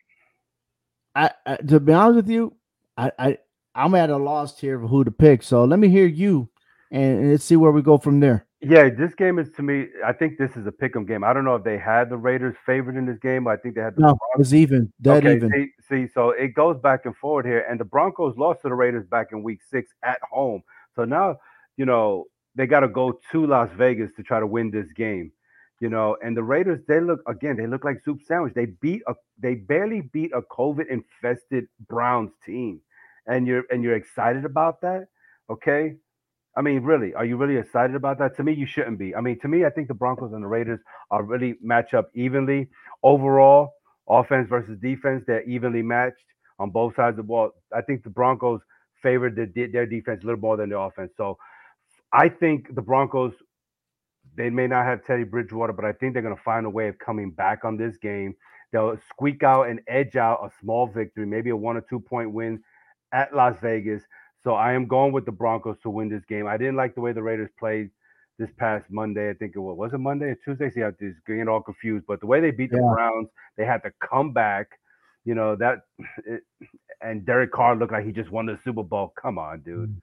I, 1.15 1.31
I 1.45 1.55
to 1.57 1.79
be 1.79 1.93
honest 1.93 2.15
with 2.17 2.29
you, 2.29 2.55
I, 2.95 3.11
I 3.17 3.37
I'm 3.77 3.93
at 3.93 4.09
a 4.09 4.17
loss 4.17 4.59
here 4.59 4.81
of 4.83 4.89
who 4.89 5.03
to 5.03 5.11
pick. 5.11 5.43
So 5.43 5.63
let 5.63 5.77
me 5.77 5.87
hear 5.87 6.07
you, 6.07 6.49
and, 6.91 7.19
and 7.19 7.31
let's 7.31 7.43
see 7.43 7.55
where 7.55 7.71
we 7.71 7.83
go 7.83 7.97
from 7.97 8.19
there. 8.19 8.47
Yeah, 8.59 8.89
this 8.89 9.13
game 9.13 9.37
is 9.37 9.51
to 9.51 9.61
me. 9.61 9.85
I 10.03 10.13
think 10.13 10.39
this 10.39 10.57
is 10.57 10.65
a 10.65 10.71
pick'em 10.71 11.07
game. 11.07 11.23
I 11.23 11.31
don't 11.31 11.45
know 11.45 11.53
if 11.53 11.63
they 11.63 11.77
had 11.77 12.09
the 12.09 12.17
Raiders 12.17 12.55
favored 12.65 12.97
in 12.97 13.05
this 13.05 13.19
game. 13.19 13.47
I 13.47 13.55
think 13.55 13.75
they 13.75 13.81
had 13.81 13.95
the 13.95 14.01
No, 14.01 14.17
it's 14.39 14.51
even 14.51 14.91
dead 14.99 15.27
okay, 15.27 15.35
even. 15.35 15.51
See, 15.51 15.67
see, 15.87 16.11
so 16.11 16.31
it 16.31 16.55
goes 16.55 16.79
back 16.79 17.05
and 17.05 17.15
forward 17.15 17.45
here, 17.45 17.67
and 17.69 17.79
the 17.79 17.85
Broncos 17.85 18.35
lost 18.35 18.63
to 18.63 18.69
the 18.69 18.73
Raiders 18.73 19.05
back 19.05 19.27
in 19.31 19.43
Week 19.43 19.59
Six 19.69 19.93
at 20.01 20.17
home. 20.27 20.63
So 20.95 21.05
now, 21.05 21.37
you 21.77 21.85
know, 21.85 22.25
they 22.55 22.65
got 22.65 22.79
to 22.79 22.87
go 22.87 23.19
to 23.31 23.45
Las 23.45 23.69
Vegas 23.77 24.11
to 24.15 24.23
try 24.23 24.39
to 24.39 24.47
win 24.47 24.71
this 24.71 24.91
game. 24.91 25.31
You 25.79 25.89
know, 25.89 26.17
and 26.23 26.35
the 26.35 26.41
Raiders, 26.41 26.79
they 26.87 26.99
look 26.99 27.21
again, 27.27 27.55
they 27.57 27.67
look 27.67 27.85
like 27.85 28.03
soup 28.03 28.21
sandwich. 28.25 28.55
They 28.55 28.65
beat 28.65 29.03
a, 29.07 29.13
they 29.37 29.53
barely 29.53 30.01
beat 30.01 30.31
a 30.33 30.41
COVID 30.41 30.87
infested 30.87 31.67
Browns 31.87 32.31
team, 32.43 32.81
and 33.27 33.47
you're 33.47 33.63
and 33.69 33.83
you're 33.83 33.95
excited 33.95 34.45
about 34.45 34.81
that, 34.81 35.07
okay? 35.49 35.95
I 36.55 36.61
mean, 36.61 36.81
really, 36.81 37.13
are 37.13 37.23
you 37.25 37.37
really 37.37 37.57
excited 37.57 37.95
about 37.95 38.17
that? 38.17 38.35
To 38.37 38.43
me, 38.43 38.53
you 38.53 38.65
shouldn't 38.65 38.97
be. 38.97 39.15
I 39.15 39.21
mean, 39.21 39.39
to 39.41 39.47
me, 39.47 39.63
I 39.65 39.69
think 39.69 39.87
the 39.87 39.93
Broncos 39.93 40.33
and 40.33 40.43
the 40.43 40.47
Raiders 40.47 40.79
are 41.11 41.23
really 41.23 41.55
match 41.61 41.93
up 41.93 42.09
evenly 42.15 42.69
overall. 43.03 43.73
Offense 44.09 44.49
versus 44.49 44.79
defense, 44.81 45.23
they're 45.27 45.43
evenly 45.43 45.83
matched 45.83 46.25
on 46.59 46.71
both 46.71 46.95
sides 46.95 47.13
of 47.13 47.17
the 47.17 47.23
ball. 47.23 47.51
I 47.75 47.81
think 47.81 48.03
the 48.03 48.09
Broncos 48.09 48.61
favored 49.03 49.35
the, 49.35 49.67
their 49.67 49.85
defense 49.85 50.23
a 50.23 50.25
little 50.25 50.41
more 50.41 50.57
than 50.57 50.69
their 50.69 50.79
offense. 50.79 51.11
So 51.15 51.37
I 52.13 52.29
think 52.29 52.73
the 52.73 52.81
Broncos, 52.81 53.33
they 54.35 54.49
may 54.49 54.65
not 54.65 54.85
have 54.85 55.05
Teddy 55.05 55.25
Bridgewater, 55.25 55.73
but 55.73 55.85
I 55.85 55.91
think 55.91 56.13
they're 56.13 56.23
going 56.23 56.35
to 56.35 56.41
find 56.41 56.65
a 56.65 56.69
way 56.69 56.87
of 56.87 56.97
coming 56.97 57.31
back 57.31 57.65
on 57.65 57.77
this 57.77 57.97
game. 57.97 58.33
They'll 58.71 58.97
squeak 59.09 59.43
out 59.43 59.63
and 59.63 59.81
edge 59.87 60.15
out 60.15 60.39
a 60.43 60.49
small 60.61 60.87
victory, 60.87 61.25
maybe 61.25 61.51
a 61.51 61.55
one 61.55 61.77
or 61.77 61.81
two 61.81 61.99
point 61.99 62.31
win 62.31 62.63
at 63.11 63.35
Las 63.35 63.55
Vegas. 63.61 64.01
So 64.43 64.53
I 64.53 64.73
am 64.73 64.85
going 64.87 65.11
with 65.11 65.25
the 65.25 65.31
Broncos 65.31 65.77
to 65.83 65.89
win 65.89 66.09
this 66.09 66.23
game. 66.25 66.47
I 66.47 66.57
didn't 66.57 66.75
like 66.75 66.95
the 66.95 67.01
way 67.01 67.11
the 67.11 67.23
Raiders 67.23 67.49
played 67.59 67.89
this 68.39 68.49
past 68.57 68.85
Monday. 68.89 69.29
I 69.29 69.33
think 69.33 69.55
it 69.55 69.59
was, 69.59 69.77
was 69.77 69.93
it 69.93 69.97
Monday 69.97 70.27
or 70.27 70.35
Tuesday? 70.45 70.69
See, 70.69 70.83
I'm 70.83 70.95
just 70.99 71.17
getting 71.25 71.47
all 71.47 71.61
confused. 71.61 72.05
But 72.07 72.19
the 72.19 72.27
way 72.27 72.39
they 72.39 72.51
beat 72.51 72.71
the 72.71 72.77
Yeah. 72.77 72.93
Browns, 72.93 73.27
they 73.57 73.65
had 73.65 73.83
to 73.83 73.91
come 73.99 74.31
back. 74.31 74.79
You 75.25 75.35
know 75.35 75.55
that, 75.57 75.79
it, 76.25 76.43
and 77.01 77.25
Derek 77.25 77.51
Carr 77.51 77.75
looked 77.75 77.91
like 77.91 78.05
he 78.05 78.13
just 78.13 78.31
won 78.31 78.45
the 78.45 78.57
Super 78.63 78.83
Bowl. 78.83 79.11
Come 79.21 79.37
on, 79.37 79.59
dude. 79.61 79.99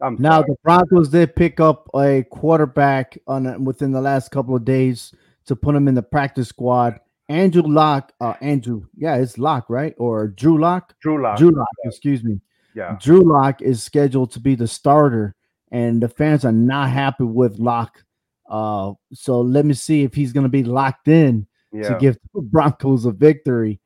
I'm 0.00 0.16
Now 0.20 0.42
sorry. 0.42 0.44
the 0.50 0.56
Broncos 0.62 1.08
did 1.08 1.34
pick 1.34 1.58
up 1.58 1.88
a 1.96 2.22
quarterback 2.30 3.18
on 3.26 3.64
within 3.64 3.90
the 3.90 4.00
last 4.00 4.30
couple 4.30 4.54
of 4.54 4.64
days 4.64 5.12
to 5.46 5.56
put 5.56 5.74
him 5.74 5.88
in 5.88 5.94
the 5.96 6.02
practice 6.02 6.48
squad. 6.48 7.00
Andrew 7.28 7.62
Lock, 7.62 8.12
uh, 8.20 8.34
Andrew, 8.40 8.86
yeah, 8.96 9.16
it's 9.16 9.36
Lock, 9.38 9.68
right? 9.68 9.94
Or 9.98 10.28
Drew 10.28 10.58
Lock? 10.58 10.94
Drew 11.00 11.20
Lock. 11.20 11.38
Drew 11.38 11.50
Lock, 11.50 11.66
excuse 11.84 12.22
me. 12.22 12.40
Yeah, 12.78 12.96
Drew 13.00 13.22
Lock 13.22 13.60
is 13.60 13.82
scheduled 13.82 14.30
to 14.32 14.40
be 14.40 14.54
the 14.54 14.68
starter, 14.68 15.34
and 15.72 16.00
the 16.00 16.08
fans 16.08 16.44
are 16.44 16.52
not 16.52 16.90
happy 16.90 17.24
with 17.24 17.58
Lock. 17.58 18.04
Uh, 18.48 18.92
so 19.12 19.40
let 19.40 19.64
me 19.64 19.74
see 19.74 20.04
if 20.04 20.14
he's 20.14 20.32
going 20.32 20.44
to 20.44 20.48
be 20.48 20.62
locked 20.62 21.08
in 21.08 21.48
yeah. 21.72 21.88
to 21.88 21.98
give 21.98 22.16
the 22.34 22.40
Broncos 22.40 23.04
a 23.04 23.10
victory. 23.10 23.80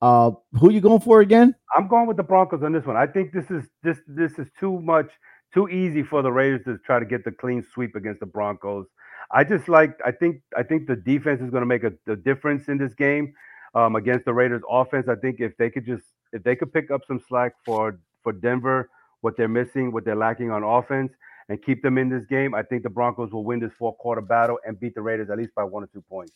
Uh, 0.00 0.30
who 0.60 0.70
you 0.70 0.80
going 0.80 1.00
for 1.00 1.20
again? 1.20 1.56
I'm 1.76 1.88
going 1.88 2.06
with 2.06 2.16
the 2.16 2.22
Broncos 2.22 2.62
on 2.62 2.72
this 2.72 2.86
one. 2.86 2.96
I 2.96 3.06
think 3.08 3.32
this 3.32 3.50
is 3.50 3.64
this 3.82 3.98
this 4.06 4.38
is 4.38 4.46
too 4.60 4.80
much, 4.80 5.10
too 5.52 5.68
easy 5.68 6.04
for 6.04 6.22
the 6.22 6.30
Raiders 6.30 6.62
to 6.66 6.78
try 6.78 7.00
to 7.00 7.04
get 7.04 7.24
the 7.24 7.32
clean 7.32 7.66
sweep 7.74 7.96
against 7.96 8.20
the 8.20 8.26
Broncos. 8.26 8.86
I 9.32 9.42
just 9.42 9.68
like 9.68 9.98
I 10.04 10.12
think 10.12 10.42
I 10.56 10.62
think 10.62 10.86
the 10.86 10.94
defense 10.94 11.40
is 11.40 11.50
going 11.50 11.62
to 11.62 11.66
make 11.66 11.82
a, 11.82 11.92
the 12.06 12.14
difference 12.14 12.68
in 12.68 12.78
this 12.78 12.94
game 12.94 13.34
um, 13.74 13.96
against 13.96 14.24
the 14.24 14.34
Raiders 14.34 14.62
offense. 14.70 15.08
I 15.08 15.16
think 15.16 15.40
if 15.40 15.56
they 15.56 15.68
could 15.68 15.84
just 15.84 16.04
if 16.32 16.44
they 16.44 16.54
could 16.54 16.72
pick 16.72 16.92
up 16.92 17.00
some 17.08 17.20
slack 17.28 17.54
for 17.64 17.98
for 18.26 18.32
Denver, 18.32 18.90
what 19.20 19.36
they're 19.36 19.46
missing, 19.46 19.92
what 19.92 20.04
they're 20.04 20.16
lacking 20.16 20.50
on 20.50 20.64
offense, 20.64 21.12
and 21.48 21.62
keep 21.62 21.80
them 21.80 21.96
in 21.96 22.08
this 22.08 22.24
game, 22.26 22.56
I 22.56 22.62
think 22.64 22.82
the 22.82 22.90
Broncos 22.90 23.30
will 23.30 23.44
win 23.44 23.60
this 23.60 23.70
four 23.78 23.94
quarter 23.94 24.20
battle 24.20 24.58
and 24.66 24.78
beat 24.80 24.96
the 24.96 25.00
Raiders 25.00 25.30
at 25.30 25.38
least 25.38 25.54
by 25.54 25.62
one 25.62 25.84
or 25.84 25.86
two 25.86 26.02
points. 26.08 26.32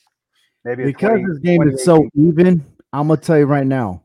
Maybe 0.65 0.85
because 0.85 1.09
20 1.11 1.25
this 1.27 1.39
game 1.39 1.63
is 1.69 1.85
so 1.85 2.09
even, 2.15 2.65
I'm 2.93 3.09
gonna 3.09 3.21
tell 3.21 3.39
you 3.39 3.47
right 3.47 3.67
now. 3.67 4.05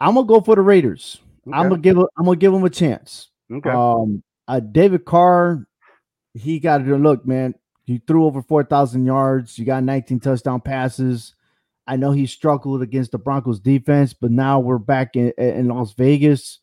I'm 0.00 0.14
gonna 0.14 0.24
go 0.28 0.40
for 0.40 0.54
the 0.54 0.62
Raiders. 0.62 1.20
I'm 1.52 1.68
gonna 1.68 1.78
give. 1.80 1.98
a- 1.98 2.06
I'm 2.16 2.26
gonna 2.26 2.36
give 2.36 2.52
them 2.52 2.62
a 2.62 2.70
chance. 2.70 3.30
okay. 3.52 3.70
Um, 3.70 4.22
uh, 4.46 4.60
David 4.60 5.04
Carr, 5.04 5.66
he 6.34 6.60
got 6.60 6.78
to 6.78 6.96
look, 6.96 7.26
man. 7.26 7.54
He 7.86 7.98
threw 7.98 8.24
over 8.24 8.40
four 8.40 8.62
thousand 8.62 9.04
yards. 9.04 9.58
You 9.58 9.64
got 9.64 9.82
19 9.82 10.20
touchdown 10.20 10.60
passes. 10.60 11.34
I 11.88 11.96
know 11.96 12.12
he 12.12 12.26
struggled 12.26 12.82
against 12.82 13.12
the 13.12 13.18
Broncos 13.18 13.58
defense, 13.58 14.12
but 14.12 14.30
now 14.30 14.60
we're 14.60 14.78
back 14.78 15.16
in, 15.16 15.32
in 15.38 15.68
Las 15.68 15.94
Vegas. 15.94 16.60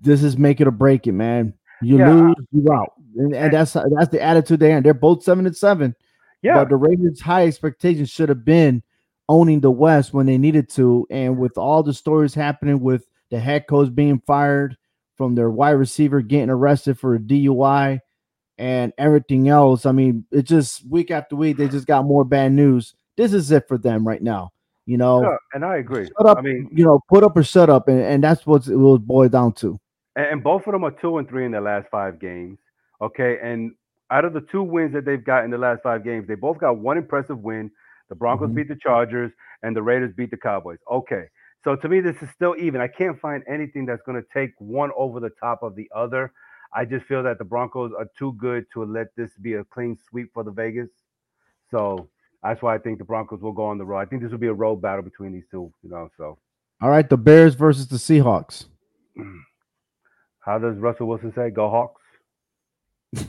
This 0.00 0.22
is 0.22 0.38
make 0.38 0.60
it 0.60 0.68
or 0.68 0.70
break 0.70 1.06
it, 1.06 1.12
man. 1.12 1.52
You 1.82 1.98
Yeah, 1.98 2.12
lose, 2.12 2.36
you 2.52 2.72
out, 2.72 2.92
and, 3.16 3.34
and 3.34 3.52
that's 3.52 3.72
that's 3.72 4.10
the 4.10 4.22
attitude 4.22 4.60
they 4.60 4.72
are. 4.72 4.80
They're 4.80 4.94
both 4.94 5.22
seven 5.24 5.46
and 5.46 5.56
seven. 5.56 5.94
yeah, 6.42 6.54
But 6.54 6.68
the 6.70 6.76
Raiders' 6.76 7.20
high 7.20 7.46
expectations 7.46 8.08
should 8.08 8.28
have 8.28 8.44
been 8.44 8.82
owning 9.28 9.60
the 9.60 9.70
West 9.70 10.14
when 10.14 10.26
they 10.26 10.38
needed 10.38 10.70
to. 10.70 11.06
And 11.10 11.36
with 11.36 11.58
all 11.58 11.82
the 11.82 11.92
stories 11.92 12.34
happening 12.34 12.80
with 12.80 13.04
the 13.30 13.38
head 13.38 13.66
coach 13.66 13.94
being 13.94 14.20
fired, 14.26 14.76
from 15.18 15.34
their 15.34 15.50
wide 15.50 15.72
receiver 15.72 16.22
getting 16.22 16.48
arrested 16.48 16.98
for 16.98 17.16
a 17.16 17.18
DUI, 17.18 17.98
and 18.56 18.92
everything 18.96 19.48
else, 19.48 19.84
I 19.84 19.92
mean, 19.92 20.24
it 20.30 20.42
just 20.42 20.88
week 20.88 21.10
after 21.10 21.36
week, 21.36 21.56
they 21.56 21.68
just 21.68 21.86
got 21.86 22.04
more 22.04 22.24
bad 22.24 22.52
news. 22.52 22.94
This 23.18 23.34
is 23.34 23.50
it 23.50 23.66
for 23.68 23.76
them 23.76 24.06
right 24.06 24.22
now. 24.22 24.52
You 24.86 24.96
know, 24.96 25.22
yeah, 25.22 25.36
and 25.52 25.64
I 25.64 25.76
agree. 25.76 26.06
shut 26.06 26.24
up. 26.26 26.38
I 26.38 26.40
mean, 26.40 26.70
you 26.72 26.84
know, 26.84 27.00
put 27.10 27.22
up 27.22 27.36
or 27.36 27.42
shut 27.42 27.68
up, 27.68 27.88
and, 27.88 28.00
and 28.00 28.24
that's 28.24 28.46
what 28.46 28.66
it 28.66 28.76
will 28.76 28.98
boil 28.98 29.28
down 29.28 29.52
to. 29.54 29.78
and, 30.16 30.42
both 30.42 30.66
of 30.66 30.72
them 30.72 30.84
are 30.84 30.92
two 30.92 31.18
and 31.18 31.28
three 31.28 31.44
in 31.44 31.50
their 31.52 31.60
last 31.60 31.88
five 31.90 32.18
games. 32.18 32.58
Okay, 33.02 33.38
and 33.42 33.72
out 34.10 34.24
of 34.24 34.32
the 34.32 34.40
two 34.40 34.62
wins 34.62 34.94
that 34.94 35.04
they've 35.04 35.22
got 35.22 35.44
in 35.44 35.50
the 35.50 35.58
last 35.58 35.82
five 35.82 36.04
games, 36.04 36.26
they 36.26 36.36
both 36.36 36.58
got 36.58 36.78
one 36.78 36.96
impressive 36.96 37.38
win. 37.40 37.70
The 38.08 38.14
Broncos 38.14 38.48
Mhm. 38.48 38.54
beat 38.54 38.68
the 38.68 38.76
Chargers, 38.76 39.30
and 39.62 39.76
the 39.76 39.82
Raiders 39.82 40.14
beat 40.14 40.30
the 40.30 40.38
Cowboys. 40.38 40.78
Okay, 40.90 41.26
so 41.64 41.76
to 41.76 41.88
me, 41.88 42.00
this 42.00 42.16
is 42.22 42.30
still 42.30 42.54
even. 42.56 42.80
I 42.80 42.88
can't 42.88 43.20
find 43.20 43.42
anything 43.46 43.84
that's 43.84 44.02
going 44.02 44.22
to 44.22 44.26
take 44.32 44.52
one 44.58 44.90
over 44.96 45.20
the 45.20 45.30
top 45.40 45.62
of 45.62 45.74
the 45.74 45.90
other. 45.94 46.32
I 46.72 46.86
just 46.86 47.04
feel 47.04 47.22
that 47.24 47.36
the 47.38 47.44
Broncos 47.44 47.92
are 47.92 48.06
too 48.18 48.32
good 48.34 48.64
to 48.72 48.84
let 48.84 49.14
this 49.16 49.36
be 49.42 49.54
a 49.54 49.64
clean 49.64 49.98
sweep 50.08 50.32
for 50.32 50.44
the 50.44 50.50
Vegas. 50.50 50.88
So 51.70 52.08
that's 52.42 52.62
why 52.62 52.74
I 52.74 52.78
think 52.78 52.98
the 52.98 53.04
Broncos 53.04 53.40
will 53.40 53.52
go 53.52 53.64
on 53.64 53.78
the 53.78 53.84
road. 53.84 53.98
I 53.98 54.04
think 54.04 54.22
this 54.22 54.30
will 54.30 54.38
be 54.38 54.46
a 54.46 54.54
road 54.54 54.76
battle 54.76 55.02
between 55.02 55.32
these 55.32 55.44
two. 55.50 55.72
You 55.82 55.90
know, 55.90 56.08
so 56.16 56.38
All 56.80 56.90
right, 56.90 57.08
the 57.08 57.16
Bears 57.16 57.54
versus 57.54 57.88
the 57.88 57.96
Seahawks. 57.96 58.66
How 60.40 60.58
does 60.58 60.78
Russell 60.78 61.08
Wilson 61.08 61.32
say? 61.34 61.50
Go 61.50 61.68
Hawks. 61.68 62.00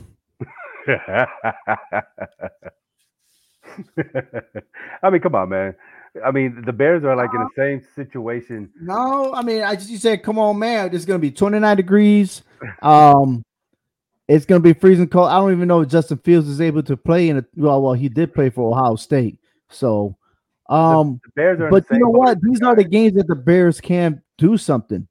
I 5.02 5.10
mean, 5.10 5.20
come 5.20 5.34
on, 5.34 5.48
man. 5.48 5.74
I 6.24 6.30
mean, 6.30 6.62
the 6.64 6.72
Bears 6.72 7.04
are 7.04 7.14
like 7.14 7.30
in 7.34 7.40
the 7.40 7.50
same 7.56 7.82
situation. 7.94 8.70
No, 8.80 9.32
I 9.32 9.42
mean, 9.42 9.62
I 9.62 9.74
just 9.76 9.90
you 9.90 9.98
said, 9.98 10.22
come 10.22 10.38
on, 10.38 10.58
man. 10.58 10.94
It's 10.94 11.04
gonna 11.04 11.18
be 11.18 11.30
29 11.30 11.76
degrees. 11.76 12.42
Um, 12.82 13.42
it's 14.30 14.46
gonna 14.46 14.60
be 14.60 14.72
freezing 14.72 15.08
cold. 15.08 15.28
I 15.28 15.38
don't 15.38 15.52
even 15.52 15.66
know 15.66 15.80
if 15.80 15.88
Justin 15.88 16.18
Fields 16.18 16.48
is 16.48 16.60
able 16.60 16.84
to 16.84 16.96
play 16.96 17.28
in 17.28 17.38
a 17.38 17.44
well, 17.56 17.82
well, 17.82 17.94
he 17.94 18.08
did 18.08 18.32
play 18.32 18.48
for 18.48 18.70
Ohio 18.70 18.94
State. 18.94 19.38
So 19.68 20.16
um, 20.68 21.20
The 21.24 21.32
Bears 21.34 21.60
are. 21.60 21.68
but 21.68 21.84
you 21.90 21.98
know 21.98 22.10
what? 22.10 22.40
These 22.40 22.62
are 22.62 22.76
the 22.76 22.84
games 22.84 23.14
that 23.14 23.26
the 23.26 23.34
Bears 23.34 23.80
can 23.80 24.22
do 24.38 24.56
something. 24.56 25.06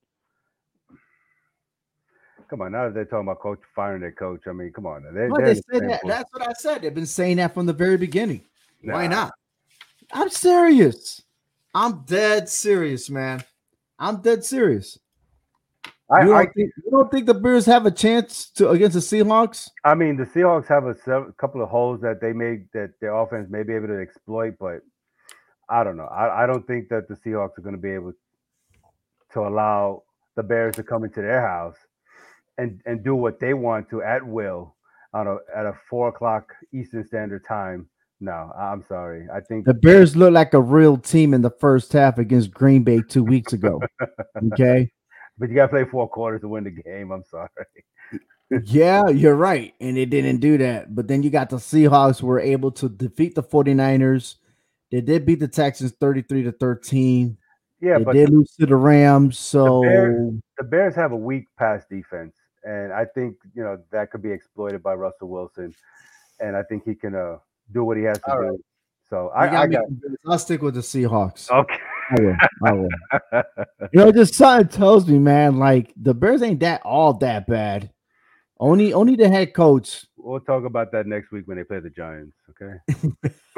Come 2.50 2.62
on, 2.62 2.72
now 2.72 2.86
that 2.86 2.94
they're 2.96 3.06
talking 3.06 3.28
about 3.28 3.42
coach 3.42 3.60
firing 3.76 4.02
their 4.02 4.14
coach, 4.14 4.42
I 4.48 4.54
mean, 4.54 4.72
come 4.72 4.88
on. 4.88 5.04
They're, 5.04 5.30
they're 5.30 5.54
the 5.54 5.64
said 5.72 5.90
that. 5.90 6.02
boat. 6.02 6.08
That's 6.08 6.34
what 6.34 6.48
I 6.48 6.54
said. 6.54 6.82
They've 6.82 6.96
been 6.96 7.06
saying 7.06 7.38
that 7.38 7.54
from 7.54 7.66
the 7.66 7.74
very 7.74 7.98
beginning. 7.98 8.46
Why 8.82 9.06
not? 9.06 9.34
I'm 10.14 10.30
serious. 10.30 11.22
I'm 11.76 12.04
dead 12.06 12.50
serious, 12.50 13.10
man. 13.10 13.44
I'm 14.00 14.22
dead 14.22 14.46
serious. 14.46 14.98
I, 16.12 16.22
you, 16.22 16.28
don't 16.28 16.36
I, 16.36 16.46
think, 16.46 16.72
you 16.84 16.92
don't 16.92 17.12
think 17.12 17.26
the 17.28 17.34
Bears 17.36 17.66
have 17.68 17.86
a 17.86 17.92
chance 17.92 18.50
to 18.52 18.70
against 18.70 18.96
the 18.96 19.00
Seahawks? 19.00 19.70
I 19.84 19.94
mean, 19.94 20.18
the 20.18 20.26
Seahawks 20.26 20.68
have 20.68 20.86
a 20.86 21.32
couple 21.34 21.62
of 21.62 21.70
holes 21.70 22.02
that 22.02 22.20
they 22.20 22.34
may 22.34 22.64
that 22.74 22.94
their 23.00 23.14
offense 23.14 23.50
may 23.50 23.64
be 23.64 23.74
able 23.74 23.88
to 23.88 24.02
exploit, 24.02 24.56
but 24.60 24.82
I 25.70 25.84
don't 25.84 25.98
know. 25.98 26.06
I, 26.06 26.44
I 26.44 26.48
don't 26.48 26.66
think 26.66 26.90
that 26.90 27.08
the 27.08 27.16
Seahawks 27.16 27.58
are 27.60 27.62
going 27.62 27.76
to 27.76 27.82
be 27.82 27.92
able 27.92 28.14
to 29.34 29.40
allow 29.42 30.04
the 30.36 30.42
Bears 30.42 30.76
to 30.76 30.84
come 30.84 31.04
into 31.04 31.22
their 31.22 31.46
house 31.46 31.78
and 32.58 32.82
and 32.86 33.04
do 33.04 33.16
what 33.16 33.40
they 33.40 33.54
want 33.54 33.90
to 33.90 34.02
at 34.02 34.26
will 34.26 34.76
on 35.14 35.28
a 35.28 35.38
at 35.56 35.66
a 35.66 35.74
four 35.90 36.10
o'clock 36.10 36.54
Eastern 36.74 37.06
Standard 37.06 37.46
Time 37.48 37.88
No, 38.20 38.52
I'm 38.58 38.84
sorry. 38.88 39.28
I 39.34 39.40
think 39.42 39.66
The 39.66 39.74
Bears 39.74 40.16
look 40.16 40.34
like 40.34 40.54
a 40.54 40.62
real 40.62 40.98
team 40.98 41.34
in 41.34 41.42
the 41.42 41.52
first 41.52 41.94
half 41.94 42.18
against 42.18 42.52
Green 42.52 42.84
Bay 42.84 43.02
two 43.08 43.24
weeks 43.24 43.54
ago. 43.54 43.82
Okay. 44.54 44.92
But 45.40 45.50
you 45.50 45.56
gotta 45.56 45.70
play 45.70 45.86
four 45.86 46.08
quarters 46.08 46.42
to 46.42 46.48
win 46.48 46.66
the 46.66 46.72
game. 46.72 47.12
I'm 47.12 47.24
sorry. 47.24 47.50
yeah, 48.66 49.08
you're 49.08 49.36
right. 49.36 49.74
And 49.80 49.96
they 49.96 50.06
didn't 50.06 50.38
do 50.38 50.58
that. 50.58 50.94
But 50.94 51.08
then 51.08 51.24
you 51.24 51.30
got 51.30 51.50
the 51.50 51.58
Seahawks 51.58 52.22
were 52.22 52.40
able 52.40 52.72
to 52.74 52.90
defeat 52.90 53.36
the 53.36 53.44
49ers. 53.44 54.36
They 54.92 55.02
did 55.02 55.26
beat 55.26 55.40
the 55.40 55.48
Texans 55.48 55.92
33 56.00 56.44
to 56.44 56.52
13. 56.52 57.38
Yeah, 57.82 58.00
they 58.00 58.04
but 58.04 58.14
did 58.14 58.30
lose 58.30 58.52
to 58.60 58.66
the 58.66 58.76
Rams. 58.76 59.40
So 59.40 59.82
Bears- 59.82 60.34
the 60.58 60.64
Bears 60.66 60.96
have 60.96 61.14
a 61.14 61.18
weak 61.18 61.46
pass 61.58 61.86
defense, 61.90 62.36
and 62.64 62.92
I 62.92 63.06
think 63.06 63.38
you 63.54 63.64
know 63.64 63.80
that 63.92 64.12
could 64.12 64.22
be 64.22 64.32
exploited 64.32 64.84
by 64.84 64.96
Russell 64.96 65.30
Wilson, 65.30 65.74
and 66.42 66.58
I 66.58 66.64
think 66.64 66.84
he 66.84 66.94
can 66.94 67.16
uh, 67.16 67.38
do 67.72 67.86
what 67.86 67.96
he 67.96 68.04
has 68.04 68.20
to 68.20 68.32
All 68.34 68.42
do. 68.42 68.64
So 69.10 69.30
I, 69.30 69.64
I 69.64 69.68
got. 69.68 69.86
I'll 70.28 70.38
stick 70.40 70.62
with 70.62 70.76
the 70.76 70.82
Seahawks. 70.82 71.50
okay. 71.50 71.78
I 72.12 72.22
will. 72.22 72.36
I 72.66 72.74
will. 72.74 72.90
You 73.94 74.06
know, 74.06 74.12
just 74.12 74.36
something 74.36 74.68
tells 74.68 75.08
me, 75.08 75.18
man, 75.18 75.58
like 75.58 75.94
the 75.96 76.14
Bears 76.14 76.44
ain't 76.44 76.60
that 76.60 76.82
all 76.84 77.14
that 77.20 77.48
bad. 77.48 77.92
Only 78.60 78.94
only 78.94 79.16
the 79.16 79.30
head 79.30 79.54
coach. 79.54 80.06
we'll 80.18 80.42
talk 80.42 80.66
about 80.66 80.92
that 80.92 81.08
next 81.08 81.32
week 81.32 81.48
when 81.48 81.58
they 81.58 81.64
play 81.64 81.80
the 81.80 81.90
Giants. 81.90 82.36
Okay. 82.52 82.74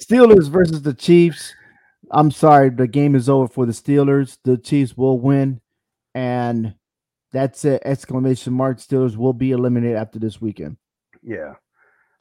Steelers 0.00 0.48
versus 0.48 0.82
the 0.82 0.94
Chiefs. 0.94 1.54
I'm 2.10 2.30
sorry, 2.30 2.70
the 2.70 2.88
game 2.88 3.14
is 3.14 3.28
over 3.28 3.46
for 3.46 3.66
the 3.66 3.72
Steelers. 3.72 4.38
The 4.42 4.56
Chiefs 4.56 4.96
will 4.96 5.20
win, 5.20 5.60
and 6.14 6.74
that's 7.30 7.64
it. 7.64 7.82
Exclamation 7.84 8.52
mark! 8.54 8.78
Steelers 8.78 9.16
will 9.16 9.34
be 9.34 9.52
eliminated 9.52 9.96
after 9.96 10.18
this 10.18 10.40
weekend. 10.40 10.76
Yeah, 11.22 11.54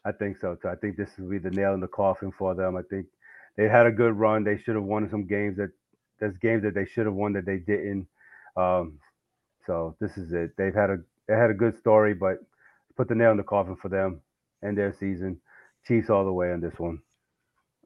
I 0.06 0.12
think 0.12 0.38
so 0.38 0.56
too. 0.56 0.70
I 0.70 0.76
think 0.76 0.98
this 0.98 1.10
will 1.18 1.30
be 1.30 1.38
the 1.38 1.52
nail 1.52 1.74
in 1.74 1.80
the 1.80 1.88
coffin 1.88 2.32
for 2.32 2.56
them. 2.56 2.76
I 2.78 2.82
think 2.84 3.08
they 3.58 3.68
had 3.68 3.86
a 3.86 3.92
good 3.92 4.14
run. 4.14 4.44
They 4.44 4.58
should 4.58 4.76
have 4.76 4.84
won 4.84 5.10
some 5.10 5.28
games 5.28 5.58
that 5.58 5.72
there's 6.20 6.38
games 6.38 6.64
that 6.64 6.74
they 6.74 6.86
should 6.86 7.06
have 7.06 7.16
won 7.16 7.34
that 7.34 7.46
they 7.46 7.58
didn't. 7.58 8.08
Um, 8.56 9.00
so 9.66 9.96
this 10.00 10.18
is 10.18 10.34
it. 10.34 10.52
They've 10.58 10.74
had 10.74 10.90
a 10.90 10.98
they 11.28 11.36
had 11.36 11.50
a 11.50 11.54
good 11.54 11.78
story, 11.78 12.14
but 12.14 12.40
put 12.96 13.08
the 13.08 13.16
nail 13.16 13.32
in 13.32 13.38
the 13.38 13.44
coffin 13.44 13.76
for 13.76 13.90
them 13.90 14.22
and 14.62 14.78
their 14.78 14.94
season. 14.94 15.40
Chiefs 15.88 16.10
all 16.10 16.26
the 16.26 16.34
way 16.34 16.52
on 16.52 16.60
this 16.60 16.78
one. 16.78 17.00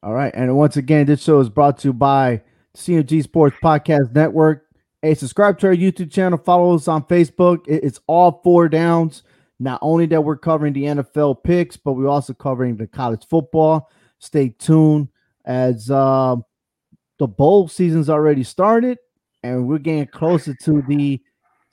All 0.01 0.13
right. 0.13 0.33
And 0.35 0.55
once 0.57 0.77
again, 0.77 1.05
this 1.05 1.23
show 1.23 1.39
is 1.39 1.49
brought 1.49 1.79
to 1.79 1.89
you 1.89 1.93
by 1.93 2.41
CMG 2.75 3.23
Sports 3.23 3.55
Podcast 3.63 4.13
Network. 4.13 4.65
Hey, 5.01 5.15
subscribe 5.15 5.59
to 5.59 5.67
our 5.67 5.75
YouTube 5.75 6.11
channel, 6.11 6.37
follow 6.37 6.75
us 6.75 6.87
on 6.87 7.03
Facebook. 7.03 7.65
It's 7.67 7.99
all 8.07 8.39
four 8.43 8.69
downs. 8.69 9.23
Not 9.63 9.79
only 9.81 10.05
that 10.07 10.21
we're 10.21 10.35
covering 10.35 10.73
the 10.73 10.83
NFL 10.83 11.41
picks, 11.41 11.77
but 11.77 11.93
we're 11.93 12.09
also 12.09 12.33
covering 12.33 12.75
the 12.75 12.85
college 12.85 13.25
football. 13.29 13.89
Stay 14.19 14.49
tuned 14.49 15.07
as 15.45 15.89
um, 15.89 16.43
the 17.17 17.27
bowl 17.27 17.69
season's 17.69 18.09
already 18.09 18.43
started, 18.43 18.97
and 19.41 19.65
we're 19.65 19.77
getting 19.77 20.07
closer 20.07 20.53
to 20.63 20.83
the 20.89 21.21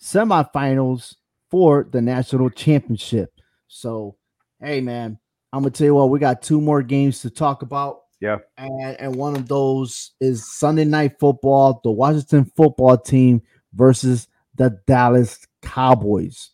semifinals 0.01 1.17
for 1.51 1.89
the 1.91 2.01
national 2.01 2.51
championship. 2.51 3.33
So, 3.67 4.17
hey, 4.61 4.81
man, 4.81 5.19
I'm 5.53 5.63
gonna 5.63 5.73
tell 5.73 5.87
you 5.87 5.97
what, 5.97 6.11
we 6.11 6.21
got 6.21 6.43
two 6.43 6.61
more 6.61 6.83
games 6.83 7.23
to 7.23 7.31
talk 7.31 7.63
about. 7.63 8.03
Yeah. 8.21 8.37
And 8.57 9.01
and 9.01 9.17
one 9.17 9.35
of 9.35 9.49
those 9.49 10.13
is 10.21 10.49
Sunday 10.49 10.85
night 10.85 11.19
football, 11.19 11.81
the 11.83 11.91
Washington 11.91 12.45
football 12.57 12.97
team 12.99 13.43
versus 13.75 14.29
the 14.55 14.79
Dallas 14.87 15.45
Cowboys. 15.61 16.51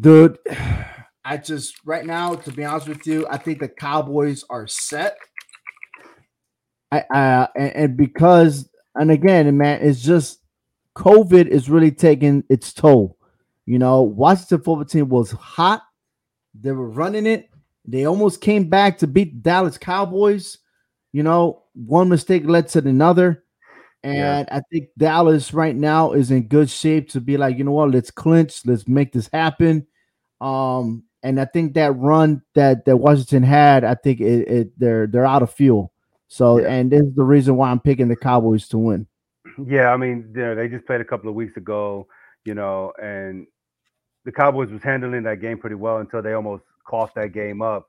Dude, 0.00 0.38
I 1.24 1.36
just 1.36 1.74
right 1.84 2.06
now, 2.06 2.34
to 2.34 2.50
be 2.50 2.64
honest 2.64 2.88
with 2.88 3.06
you, 3.06 3.26
I 3.28 3.36
think 3.36 3.60
the 3.60 3.68
Cowboys 3.68 4.44
are 4.48 4.66
set. 4.66 5.18
I 6.90 7.00
uh 7.14 7.46
and, 7.56 7.76
and 7.76 7.96
because 7.96 8.68
and 8.94 9.10
again, 9.10 9.56
man, 9.56 9.80
it's 9.82 10.02
just 10.02 10.40
COVID 10.96 11.46
is 11.46 11.70
really 11.70 11.92
taking 11.92 12.42
its 12.48 12.72
toll. 12.72 13.16
You 13.66 13.78
know, 13.78 14.02
Washington 14.02 14.58
football 14.58 14.84
team 14.84 15.08
was 15.08 15.30
hot. 15.30 15.82
They 16.58 16.72
were 16.72 16.88
running 16.88 17.26
it. 17.26 17.48
They 17.84 18.06
almost 18.06 18.40
came 18.40 18.68
back 18.68 18.98
to 18.98 19.06
beat 19.06 19.34
the 19.34 19.40
Dallas 19.40 19.78
Cowboys. 19.78 20.58
You 21.12 21.22
know, 21.22 21.64
one 21.74 22.08
mistake 22.08 22.44
led 22.46 22.68
to 22.68 22.78
another. 22.80 23.44
And 24.02 24.48
I 24.50 24.62
think 24.72 24.88
Dallas 24.96 25.52
right 25.52 25.76
now 25.76 26.12
is 26.12 26.30
in 26.30 26.48
good 26.48 26.70
shape 26.70 27.10
to 27.10 27.20
be 27.20 27.36
like, 27.36 27.58
you 27.58 27.64
know 27.64 27.72
what, 27.72 27.90
let's 27.90 28.10
clinch, 28.10 28.64
let's 28.64 28.88
make 28.88 29.12
this 29.12 29.28
happen. 29.32 29.86
Um, 30.40 31.04
and 31.22 31.40
I 31.40 31.44
think 31.44 31.74
that 31.74 31.92
run 31.96 32.42
that 32.54 32.84
that 32.86 32.96
Washington 32.96 33.42
had, 33.42 33.84
I 33.84 33.94
think 33.94 34.20
it, 34.20 34.48
it 34.48 34.78
they're 34.78 35.06
they're 35.06 35.26
out 35.26 35.42
of 35.42 35.52
fuel. 35.52 35.92
So, 36.28 36.58
Yeah. 36.60 36.68
and 36.72 36.90
this 36.90 37.02
is 37.02 37.14
the 37.14 37.24
reason 37.24 37.56
why 37.56 37.70
I'm 37.70 37.80
picking 37.80 38.08
the 38.08 38.16
Cowboys 38.16 38.68
to 38.68 38.78
win. 38.78 39.06
Yeah, 39.66 39.92
I 39.92 39.96
mean, 39.96 40.32
you 40.34 40.42
know, 40.42 40.54
they 40.54 40.68
just 40.68 40.86
played 40.86 41.00
a 41.00 41.04
couple 41.04 41.28
of 41.28 41.34
weeks 41.34 41.56
ago, 41.56 42.06
you 42.44 42.54
know, 42.54 42.92
and 43.02 43.46
the 44.24 44.32
Cowboys 44.32 44.70
was 44.70 44.82
handling 44.82 45.24
that 45.24 45.40
game 45.40 45.58
pretty 45.58 45.76
well 45.76 45.98
until 45.98 46.22
they 46.22 46.34
almost 46.34 46.62
coughed 46.86 47.16
that 47.16 47.32
game 47.32 47.60
up. 47.62 47.88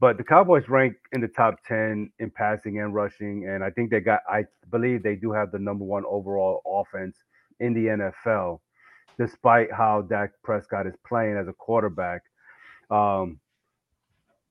But 0.00 0.16
the 0.18 0.24
Cowboys 0.24 0.68
rank 0.68 0.96
in 1.12 1.20
the 1.20 1.28
top 1.28 1.56
10 1.66 2.12
in 2.18 2.30
passing 2.30 2.78
and 2.80 2.94
rushing. 2.94 3.48
And 3.48 3.64
I 3.64 3.70
think 3.70 3.90
they 3.90 4.00
got, 4.00 4.20
I 4.28 4.44
believe 4.70 5.02
they 5.02 5.16
do 5.16 5.32
have 5.32 5.50
the 5.50 5.58
number 5.58 5.84
one 5.84 6.04
overall 6.06 6.60
offense 6.66 7.16
in 7.58 7.72
the 7.74 7.86
NFL, 7.86 8.60
despite 9.18 9.72
how 9.72 10.02
Dak 10.02 10.30
Prescott 10.42 10.86
is 10.86 10.94
playing 11.06 11.36
as 11.36 11.48
a 11.48 11.52
quarterback. 11.52 12.22
Um, 12.90 13.40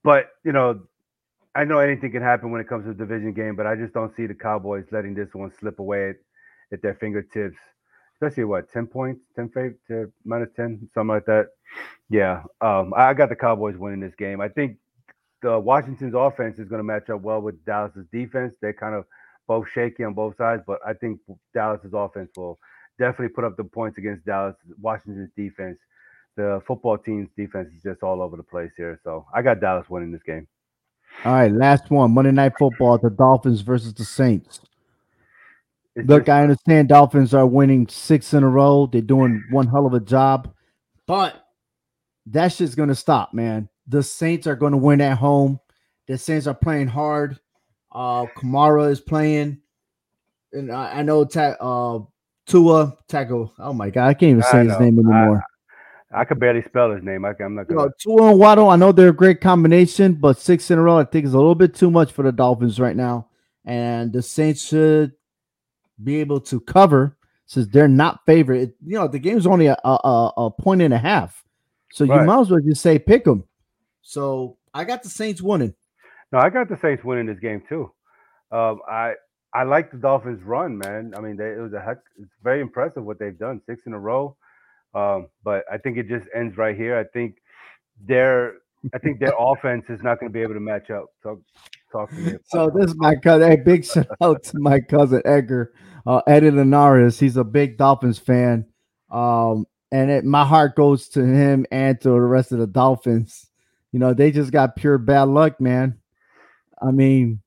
but, 0.04 0.30
you 0.44 0.52
know, 0.52 0.82
I 1.54 1.64
know 1.64 1.78
anything 1.78 2.12
can 2.12 2.22
happen 2.22 2.50
when 2.50 2.60
it 2.60 2.68
comes 2.68 2.84
to 2.84 2.90
a 2.90 2.94
division 2.94 3.32
game, 3.32 3.56
but 3.56 3.66
I 3.66 3.74
just 3.74 3.94
don't 3.94 4.14
see 4.14 4.26
the 4.26 4.34
Cowboys 4.34 4.84
letting 4.92 5.14
this 5.14 5.30
one 5.32 5.52
slip 5.58 5.78
away 5.78 6.10
at, 6.10 6.16
at 6.72 6.82
their 6.82 6.94
fingertips. 6.94 7.56
Especially 8.14 8.44
what, 8.44 8.70
10 8.72 8.86
points, 8.88 9.20
10 9.36 9.48
fav- 9.50 9.76
to 9.86 10.12
minus 10.24 10.50
10, 10.56 10.88
something 10.92 11.08
like 11.08 11.26
that. 11.26 11.48
Yeah. 12.10 12.42
Um, 12.60 12.92
I 12.96 13.14
got 13.14 13.28
the 13.28 13.36
Cowboys 13.36 13.76
winning 13.76 14.00
this 14.00 14.14
game. 14.16 14.40
I 14.40 14.48
think 14.48 14.76
the 15.40 15.58
Washington's 15.58 16.14
offense 16.16 16.58
is 16.58 16.68
going 16.68 16.80
to 16.80 16.84
match 16.84 17.10
up 17.10 17.20
well 17.20 17.40
with 17.40 17.64
Dallas's 17.64 18.06
defense. 18.12 18.54
They're 18.60 18.72
kind 18.72 18.94
of 18.94 19.04
both 19.46 19.68
shaky 19.72 20.04
on 20.04 20.14
both 20.14 20.36
sides, 20.36 20.62
but 20.66 20.80
I 20.86 20.94
think 20.94 21.20
Dallas's 21.54 21.92
offense 21.94 22.30
will 22.36 22.58
definitely 22.98 23.28
put 23.28 23.44
up 23.44 23.56
the 23.56 23.64
points 23.64 23.98
against 23.98 24.24
Dallas. 24.24 24.54
Washington's 24.80 25.30
defense, 25.36 25.78
the 26.36 26.60
football 26.66 26.98
team's 26.98 27.28
defense 27.36 27.68
is 27.76 27.82
just 27.82 28.02
all 28.02 28.20
over 28.22 28.36
the 28.36 28.42
place 28.42 28.70
here. 28.76 29.00
So 29.04 29.26
I 29.34 29.42
got 29.42 29.60
Dallas 29.60 29.88
winning 29.88 30.12
this 30.12 30.22
game. 30.22 30.46
All 31.24 31.32
right, 31.32 31.50
last 31.50 31.90
one 31.90 32.12
Monday 32.12 32.30
Night 32.32 32.52
Football, 32.58 32.98
the 32.98 33.10
Dolphins 33.10 33.62
versus 33.62 33.92
the 33.94 34.04
Saints. 34.04 34.60
It's 35.96 36.08
Look, 36.08 36.26
just- 36.26 36.30
I 36.30 36.42
understand 36.42 36.88
Dolphins 36.88 37.34
are 37.34 37.46
winning 37.46 37.88
six 37.88 38.32
in 38.34 38.42
a 38.44 38.48
row. 38.48 38.86
They're 38.86 39.00
doing 39.00 39.42
one 39.50 39.66
hell 39.66 39.86
of 39.86 39.94
a 39.94 40.00
job, 40.00 40.54
but 41.06 41.44
that 42.26 42.52
shit's 42.52 42.74
gonna 42.76 42.94
stop, 42.94 43.34
man. 43.34 43.68
The 43.88 44.02
Saints 44.02 44.46
are 44.46 44.54
gonna 44.54 44.76
win 44.76 45.00
at 45.00 45.18
home. 45.18 45.58
The 46.06 46.18
Saints 46.18 46.46
are 46.46 46.54
playing 46.54 46.88
hard. 46.88 47.40
Uh 47.90 48.26
Kamara 48.36 48.90
is 48.90 49.00
playing, 49.00 49.58
and 50.52 50.70
I, 50.70 50.98
I 50.98 51.02
know 51.02 51.24
Ta- 51.24 51.56
uh 51.58 52.00
Tua 52.48 52.96
Taco. 53.08 53.52
Oh 53.58 53.72
my 53.72 53.90
god, 53.90 54.08
I 54.08 54.14
can't 54.14 54.30
even 54.30 54.42
say 54.42 54.64
his 54.64 54.78
name 54.80 54.98
anymore. 54.98 55.42
I 56.10 56.24
could 56.24 56.40
barely 56.40 56.62
spell 56.62 56.90
his 56.92 57.04
name. 57.04 57.24
I, 57.26 57.34
am 57.40 57.54
not 57.54 57.68
gonna. 57.68 57.82
know, 57.82 57.90
Tua 58.00 58.30
and 58.30 58.38
Waddle, 58.38 58.70
I 58.70 58.76
know 58.76 58.92
they're 58.92 59.10
a 59.10 59.12
great 59.12 59.40
combination, 59.42 60.14
but 60.14 60.38
six 60.38 60.70
in 60.70 60.78
a 60.78 60.82
row, 60.82 60.98
I 60.98 61.04
think 61.04 61.26
is 61.26 61.34
a 61.34 61.36
little 61.36 61.54
bit 61.54 61.74
too 61.74 61.90
much 61.90 62.12
for 62.12 62.22
the 62.22 62.32
Dolphins 62.32 62.80
right 62.80 62.96
now. 62.96 63.28
And 63.66 64.10
the 64.12 64.22
Saints 64.22 64.64
should 64.66 65.12
be 66.02 66.16
able 66.20 66.40
to 66.40 66.60
cover 66.60 67.16
since 67.44 67.66
they're 67.68 67.88
not 67.88 68.24
favored. 68.24 68.56
It- 68.56 68.76
you 68.86 68.98
know, 68.98 69.08
the 69.08 69.18
game's 69.18 69.46
only 69.46 69.66
a, 69.66 69.76
a, 69.84 70.32
a- 70.36 70.50
point 70.50 70.80
and 70.80 70.94
a 70.94 70.98
half. 70.98 71.44
So 71.92 72.04
you 72.04 72.12
might 72.14 72.40
as 72.40 72.50
well 72.50 72.60
just 72.60 72.80
say 72.82 72.98
pick 72.98 73.24
them. 73.24 73.44
So 74.02 74.56
I 74.72 74.84
got 74.84 75.02
the 75.02 75.10
Saints 75.10 75.42
winning. 75.42 75.74
No, 76.32 76.38
I 76.38 76.48
got 76.48 76.68
the 76.68 76.78
Saints 76.80 77.04
winning 77.04 77.26
this 77.26 77.38
game 77.38 77.62
too. 77.68 77.90
Um, 78.50 78.80
I 78.88 79.14
I 79.54 79.62
like 79.62 79.90
the 79.90 79.96
Dolphins' 79.96 80.42
run, 80.42 80.76
man. 80.78 81.14
I 81.16 81.20
mean, 81.20 81.36
they, 81.36 81.52
it 81.52 81.60
was 81.60 81.72
a 81.72 81.80
heck. 81.80 81.98
It's 82.20 82.30
very 82.42 82.60
impressive 82.60 83.04
what 83.04 83.18
they've 83.18 83.38
done, 83.38 83.60
six 83.66 83.86
in 83.86 83.94
a 83.94 83.98
row. 83.98 84.36
Um, 84.94 85.28
but 85.44 85.64
I 85.70 85.78
think 85.78 85.96
it 85.96 86.08
just 86.08 86.26
ends 86.34 86.56
right 86.56 86.76
here. 86.76 86.98
I 86.98 87.04
think 87.04 87.36
their 88.06 88.54
I 88.94 88.98
think 88.98 89.20
their 89.20 89.32
offense 89.38 89.84
is 89.88 90.02
not 90.02 90.20
going 90.20 90.30
to 90.30 90.34
be 90.34 90.42
able 90.42 90.54
to 90.54 90.60
match 90.60 90.90
up. 90.90 91.06
So 91.22 91.42
talk 91.90 92.10
to 92.10 92.16
me. 92.16 92.32
So 92.44 92.70
this 92.70 92.86
is 92.86 92.96
my 92.96 93.16
cousin. 93.16 93.50
Hey, 93.50 93.56
big 93.56 93.84
shout 93.84 94.06
out 94.20 94.42
to 94.44 94.58
my 94.58 94.80
cousin 94.80 95.22
Edgar, 95.24 95.72
uh, 96.06 96.22
Eddie 96.26 96.50
Linares. 96.50 97.18
He's 97.18 97.36
a 97.36 97.44
big 97.44 97.76
Dolphins 97.76 98.18
fan. 98.18 98.66
Um, 99.10 99.66
and 99.90 100.10
it, 100.10 100.24
my 100.24 100.44
heart 100.44 100.76
goes 100.76 101.08
to 101.10 101.24
him 101.24 101.64
and 101.70 102.00
to 102.02 102.10
the 102.10 102.20
rest 102.20 102.52
of 102.52 102.58
the 102.58 102.66
Dolphins. 102.66 103.46
You 103.92 103.98
know, 103.98 104.12
they 104.12 104.30
just 104.30 104.52
got 104.52 104.76
pure 104.76 104.98
bad 104.98 105.28
luck, 105.28 105.60
man. 105.60 105.98
I 106.80 106.90
mean, 106.90 107.40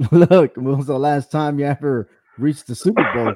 look, 0.12 0.56
when 0.56 0.78
was 0.78 0.86
the 0.86 0.98
last 0.98 1.30
time 1.30 1.58
you 1.58 1.66
ever 1.66 2.08
reached 2.38 2.66
the 2.66 2.74
Super 2.74 3.04
Bowl? 3.14 3.34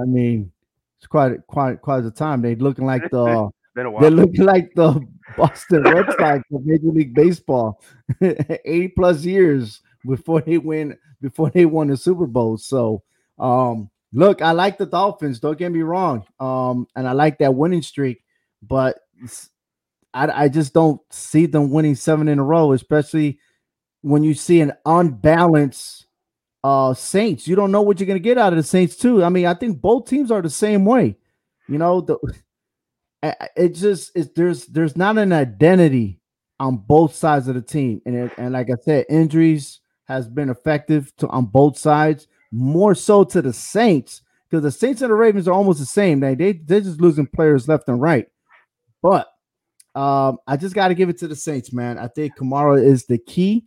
I 0.00 0.04
mean, 0.06 0.50
it's 0.98 1.06
quite 1.06 1.46
quite 1.46 1.80
quite 1.80 2.04
a 2.04 2.10
time. 2.10 2.42
They 2.42 2.54
looking 2.56 2.86
like 2.86 3.10
the 3.10 3.46
It's 3.46 3.74
been 3.74 3.86
a 3.86 3.90
while. 3.90 4.02
they're 4.02 4.10
looking 4.10 4.44
like 4.44 4.70
the 4.74 5.00
Boston 5.36 5.82
Red 5.82 6.06
Sox 6.18 6.42
of 6.52 6.66
Major 6.66 6.88
League 6.88 7.14
Baseball, 7.14 7.80
80 8.20 8.88
plus 8.88 9.24
years 9.24 9.80
before 10.04 10.40
they 10.40 10.58
win 10.58 10.96
before 11.20 11.50
they 11.50 11.66
won 11.66 11.88
the 11.88 11.96
Super 11.96 12.26
Bowl. 12.26 12.58
So 12.58 13.02
um 13.38 13.90
look, 14.12 14.42
I 14.42 14.52
like 14.52 14.78
the 14.78 14.86
Dolphins, 14.86 15.40
don't 15.40 15.58
get 15.58 15.70
me 15.70 15.82
wrong. 15.82 16.24
Um, 16.40 16.88
and 16.96 17.06
I 17.06 17.12
like 17.12 17.38
that 17.38 17.54
winning 17.54 17.82
streak, 17.82 18.24
but 18.62 18.98
I, 20.12 20.44
I 20.44 20.48
just 20.48 20.74
don't 20.74 21.00
see 21.10 21.46
them 21.46 21.70
winning 21.70 21.94
seven 21.94 22.28
in 22.28 22.38
a 22.38 22.44
row, 22.44 22.72
especially 22.72 23.38
when 24.02 24.22
you 24.22 24.34
see 24.34 24.60
an 24.60 24.72
unbalanced 24.86 26.06
uh 26.62 26.94
Saints. 26.94 27.48
You 27.48 27.56
don't 27.56 27.72
know 27.72 27.82
what 27.82 27.98
you're 27.98 28.06
gonna 28.06 28.18
get 28.18 28.38
out 28.38 28.52
of 28.52 28.56
the 28.56 28.62
Saints, 28.62 28.96
too. 28.96 29.24
I 29.24 29.28
mean, 29.28 29.46
I 29.46 29.54
think 29.54 29.80
both 29.80 30.08
teams 30.08 30.30
are 30.30 30.42
the 30.42 30.50
same 30.50 30.84
way. 30.84 31.16
You 31.68 31.78
know, 31.78 32.00
the 32.00 32.18
it 33.56 33.70
just 33.70 34.12
it's 34.14 34.30
there's 34.34 34.66
there's 34.66 34.96
not 34.96 35.18
an 35.18 35.32
identity 35.32 36.20
on 36.58 36.76
both 36.76 37.14
sides 37.14 37.48
of 37.48 37.54
the 37.54 37.62
team, 37.62 38.02
and 38.04 38.14
it, 38.14 38.32
and 38.36 38.52
like 38.52 38.68
I 38.70 38.76
said, 38.82 39.06
injuries 39.08 39.80
has 40.04 40.28
been 40.28 40.50
effective 40.50 41.14
to 41.16 41.28
on 41.28 41.46
both 41.46 41.78
sides, 41.78 42.26
more 42.50 42.94
so 42.94 43.24
to 43.24 43.40
the 43.40 43.52
Saints 43.52 44.22
because 44.50 44.62
the 44.62 44.72
Saints 44.72 45.00
and 45.00 45.10
the 45.10 45.14
Ravens 45.14 45.46
are 45.48 45.54
almost 45.54 45.78
the 45.78 45.86
same. 45.86 46.20
They 46.20 46.34
they 46.34 46.52
they're 46.52 46.80
just 46.80 47.00
losing 47.00 47.26
players 47.26 47.68
left 47.68 47.88
and 47.88 48.00
right, 48.00 48.26
but 49.02 49.28
um, 49.94 50.38
I 50.46 50.56
just 50.56 50.74
got 50.74 50.88
to 50.88 50.94
give 50.94 51.08
it 51.08 51.18
to 51.18 51.28
the 51.28 51.36
Saints, 51.36 51.72
man. 51.72 51.98
I 51.98 52.08
think 52.08 52.36
Kamara 52.36 52.82
is 52.84 53.06
the 53.06 53.18
key 53.18 53.66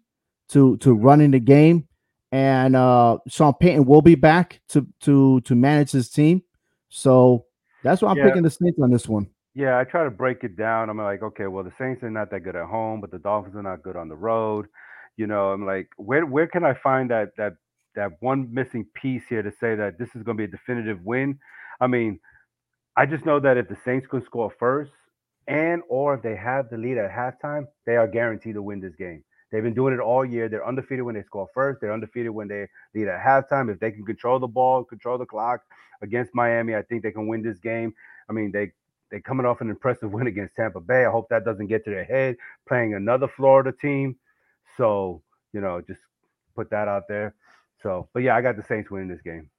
to 0.50 0.78
to 0.78 0.94
running 0.94 1.32
the 1.32 1.39
game, 1.39 1.88
and 2.32 2.76
uh, 2.76 3.18
Sean 3.28 3.54
Payton 3.54 3.86
will 3.86 4.02
be 4.02 4.16
back 4.16 4.62
to 4.70 4.86
to 5.02 5.41
to 5.41 5.56
manage 5.56 5.91
his 5.91 6.10
team. 6.10 6.44
So 6.89 7.46
that's 7.84 8.02
why 8.02 8.12
I'm 8.12 8.18
Yeah. 8.18 8.26
picking 8.26 8.44
the 8.44 8.50
Saints 8.50 8.80
on 8.82 8.91
this 8.91 9.08
one. 9.08 9.28
Yeah, 9.56 9.78
I 9.78 9.84
try 9.84 10.04
to 10.04 10.10
break 10.10 10.44
it 10.44 10.56
down. 10.58 10.89
I'm 10.89 10.98
like, 10.98 11.22
okay, 11.22 11.46
well, 11.48 11.64
the 11.64 11.74
Saints 11.78 12.02
are 12.04 12.10
not 12.10 12.32
that 12.32 12.41
good 12.41 12.56
at 12.56 12.66
home, 12.66 13.02
but 13.02 13.12
the 13.12 13.20
Dolphins 13.20 13.56
are 13.56 13.62
not 13.62 13.84
good 13.84 13.96
on 13.96 14.10
the 14.10 14.16
road. 14.16 14.68
You 15.16 15.28
know, 15.28 15.52
I'm 15.52 15.66
like, 15.66 15.89
where 15.98 16.26
where 16.26 16.48
can 16.48 16.64
I 16.64 16.74
find 16.74 17.10
that 17.12 17.36
that 17.38 17.54
that 17.96 18.12
one 18.22 18.52
missing 18.52 18.86
piece 18.96 19.22
here 19.30 19.44
to 19.44 19.52
say 19.60 19.76
that 19.76 20.00
this 20.00 20.10
is 20.16 20.24
going 20.24 20.38
to 20.38 20.41
be 20.41 20.46
a 20.46 20.48
definitive 20.48 21.00
win? 21.04 21.38
I 21.80 21.88
mean, 21.88 22.20
I 22.98 23.06
just 23.06 23.26
know 23.26 23.39
that 23.39 23.58
if 23.58 23.68
the 23.68 23.78
Saints 23.86 24.08
can 24.08 24.24
score 24.26 24.52
first, 24.60 24.91
and 25.48 25.84
or 25.88 26.16
if 26.16 26.24
they 26.24 26.36
have 26.36 26.70
the 26.70 26.78
lead 26.78 26.98
at 26.98 27.12
halftime, 27.12 27.66
they 27.86 27.96
are 27.96 28.08
guaranteed 28.08 28.56
to 28.56 28.64
win 28.64 28.80
this 28.80 28.96
game. 28.96 29.24
They've 29.54 29.62
been 29.62 29.76
doing 29.76 29.93
it 29.93 29.99
all 29.99 30.26
year. 30.26 30.49
They're 30.49 30.68
undefeated 30.68 31.06
when 31.06 31.14
they 31.14 31.22
score 31.22 31.47
first. 31.54 31.80
They're 31.80 31.93
undefeated 31.93 32.32
when 32.32 32.47
they 32.47 32.68
lead 32.95 33.08
at 33.08 33.22
halftime. 33.22 33.72
If 33.72 33.80
they 33.80 33.91
can 33.91 34.04
control 34.04 34.39
the 34.39 34.47
ball, 34.47 34.84
control 34.84 35.20
the 35.20 35.28
clock 35.28 35.62
against 36.01 36.34
Miami, 36.34 36.74
I 36.74 36.82
think 36.82 37.04
they 37.04 37.12
can 37.12 37.28
win 37.28 37.43
this 37.43 37.60
game. 37.60 37.93
I 38.28 38.34
mean, 38.34 38.51
they 38.51 38.72
they're 39.12 39.22
coming 39.22 39.45
off 39.45 39.62
an 39.62 39.70
impressive 39.70 40.12
win 40.12 40.26
against 40.26 40.56
Tampa 40.56 40.80
Bay. 40.80 41.06
I 41.06 41.12
hope 41.12 41.30
that 41.30 41.45
doesn't 41.45 41.68
get 41.68 41.86
to 41.86 41.91
their 41.91 42.04
head 42.04 42.36
playing 42.68 42.95
another 42.95 43.28
Florida 43.28 43.72
team. 43.72 44.16
So, 44.76 45.22
you 45.54 45.62
know, 45.62 45.82
just 45.82 46.01
put 46.56 46.72
that 46.72 46.88
out 46.88 47.08
there. 47.08 47.36
So, 47.84 48.10
but 48.12 48.24
yeah, 48.24 48.36
I 48.36 48.41
got 48.41 48.58
the 48.58 48.64
Saints 48.64 48.89
winning 48.89 49.08
this 49.08 49.22
game. 49.22 49.51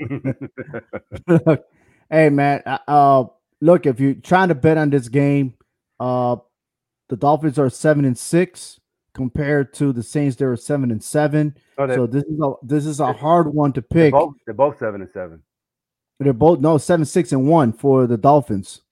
hey 2.10 2.28
man, 2.28 2.62
uh, 2.88 3.24
look 3.60 3.86
if 3.86 4.00
you're 4.00 4.14
trying 4.14 4.48
to 4.48 4.56
bet 4.56 4.78
on 4.78 4.90
this 4.90 5.08
game, 5.08 5.54
uh, 6.00 6.38
the 7.08 7.16
Dolphins 7.16 7.56
are 7.56 7.70
seven 7.70 8.04
and 8.04 8.18
six 8.18 8.79
compared 9.14 9.72
to 9.74 9.92
the 9.92 10.02
Saints. 10.02 10.36
They 10.36 10.46
were 10.46 10.56
seven 10.56 10.90
and 10.90 11.02
seven. 11.02 11.56
Oh, 11.78 11.86
they, 11.86 11.94
So 11.94 12.06
this 12.06 12.24
is 12.24 12.40
a 12.40 12.52
this 12.62 12.86
is 12.86 13.00
a 13.00 13.12
hard 13.12 13.52
one 13.52 13.72
to 13.74 13.80
they're 13.80 14.04
pick. 14.10 14.12
both 14.12 14.34
they're 14.44 14.54
both 14.54 14.78
seven 14.78 15.00
and 15.00 15.10
seven. 15.10 15.42
They're 16.18 16.32
both 16.32 16.60
no 16.60 16.78
seven 16.78 17.04
six 17.06 17.32
and 17.32 17.48
one 17.48 17.72
for 17.72 18.06
the 18.06 18.16
Dolphins 18.18 18.82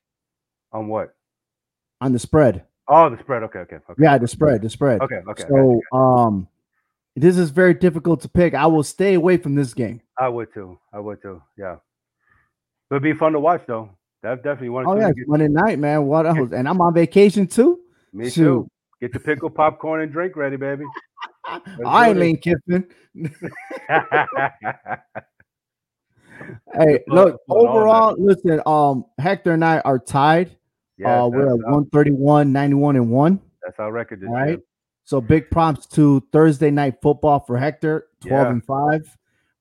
On 0.72 0.88
what? 0.88 1.14
on 2.00 2.12
the 2.12 2.18
spread. 2.18 2.64
Oh, 2.88 3.10
the 3.10 3.18
spread. 3.18 3.42
Okay, 3.42 3.58
okay, 3.60 3.76
okay. 3.76 4.02
Yeah, 4.02 4.16
the 4.16 4.26
spread, 4.28 4.62
the 4.62 4.70
spread. 4.70 5.02
Okay, 5.02 5.20
okay. 5.28 5.44
So 5.48 5.80
um, 5.92 6.48
this 7.16 7.36
is 7.36 7.50
very 7.50 7.74
difficult 7.74 8.22
to 8.22 8.28
pick. 8.30 8.54
I 8.54 8.66
will 8.66 8.82
stay 8.82 9.14
away 9.14 9.36
from 9.36 9.54
this 9.56 9.74
game. 9.74 10.00
I 10.16 10.28
would 10.28 10.54
too. 10.54 10.78
I 10.92 11.00
would 11.00 11.20
too. 11.20 11.42
Yeah. 11.58 11.76
But 12.88 12.96
it'd 12.96 13.02
be 13.02 13.12
fun 13.12 13.32
to 13.32 13.40
watch 13.40 13.62
though. 13.66 13.90
That 14.22 14.42
definitely 14.42 14.70
one. 14.70 14.86
Oh 14.86 14.96
yeah, 14.98 15.10
Monday 15.26 15.48
night, 15.48 15.78
man. 15.78 16.06
What 16.06 16.26
else? 16.26 16.50
And 16.52 16.66
I'm 16.66 16.80
on 16.80 16.94
vacation 16.94 17.46
too. 17.46 17.78
Me 18.14 18.30
shoot. 18.30 18.44
too. 18.44 18.68
Get 19.00 19.12
the 19.12 19.20
pickle 19.20 19.50
popcorn 19.50 20.00
and 20.02 20.10
drink 20.12 20.36
ready, 20.36 20.56
baby. 20.56 20.84
I 21.86 22.08
ain't 22.10 22.18
Lane 22.18 22.38
Kiffin. 22.38 22.86
Hey, 26.74 27.00
look, 27.08 27.32
luck 27.32 27.32
with 27.32 27.40
all 27.48 27.62
that. 27.64 27.68
overall, 27.70 28.14
listen, 28.16 28.60
um, 28.64 29.04
Hector 29.18 29.52
and 29.54 29.64
I 29.64 29.80
are 29.80 29.98
tied. 29.98 30.50
uh, 31.04 31.28
we're 31.32 31.42
at 31.42 31.58
that's, 31.58 31.64
131, 31.64 32.52
91, 32.52 32.94
and 32.96 33.10
1. 33.10 33.40
that's 33.64 33.78
our 33.80 33.90
record 33.90 34.22
All 34.24 34.30
year. 34.30 34.38
right. 34.46 34.58
So 35.04 35.20
big 35.20 35.50
props 35.50 35.86
to 35.88 36.22
Thursday 36.32 36.70
night 36.70 36.94
football 37.02 37.40
for 37.40 37.56
Hector, 37.56 38.06
12 38.20 38.46
Yeah. 38.46 38.50
and 38.52 38.64
5. 38.64 39.16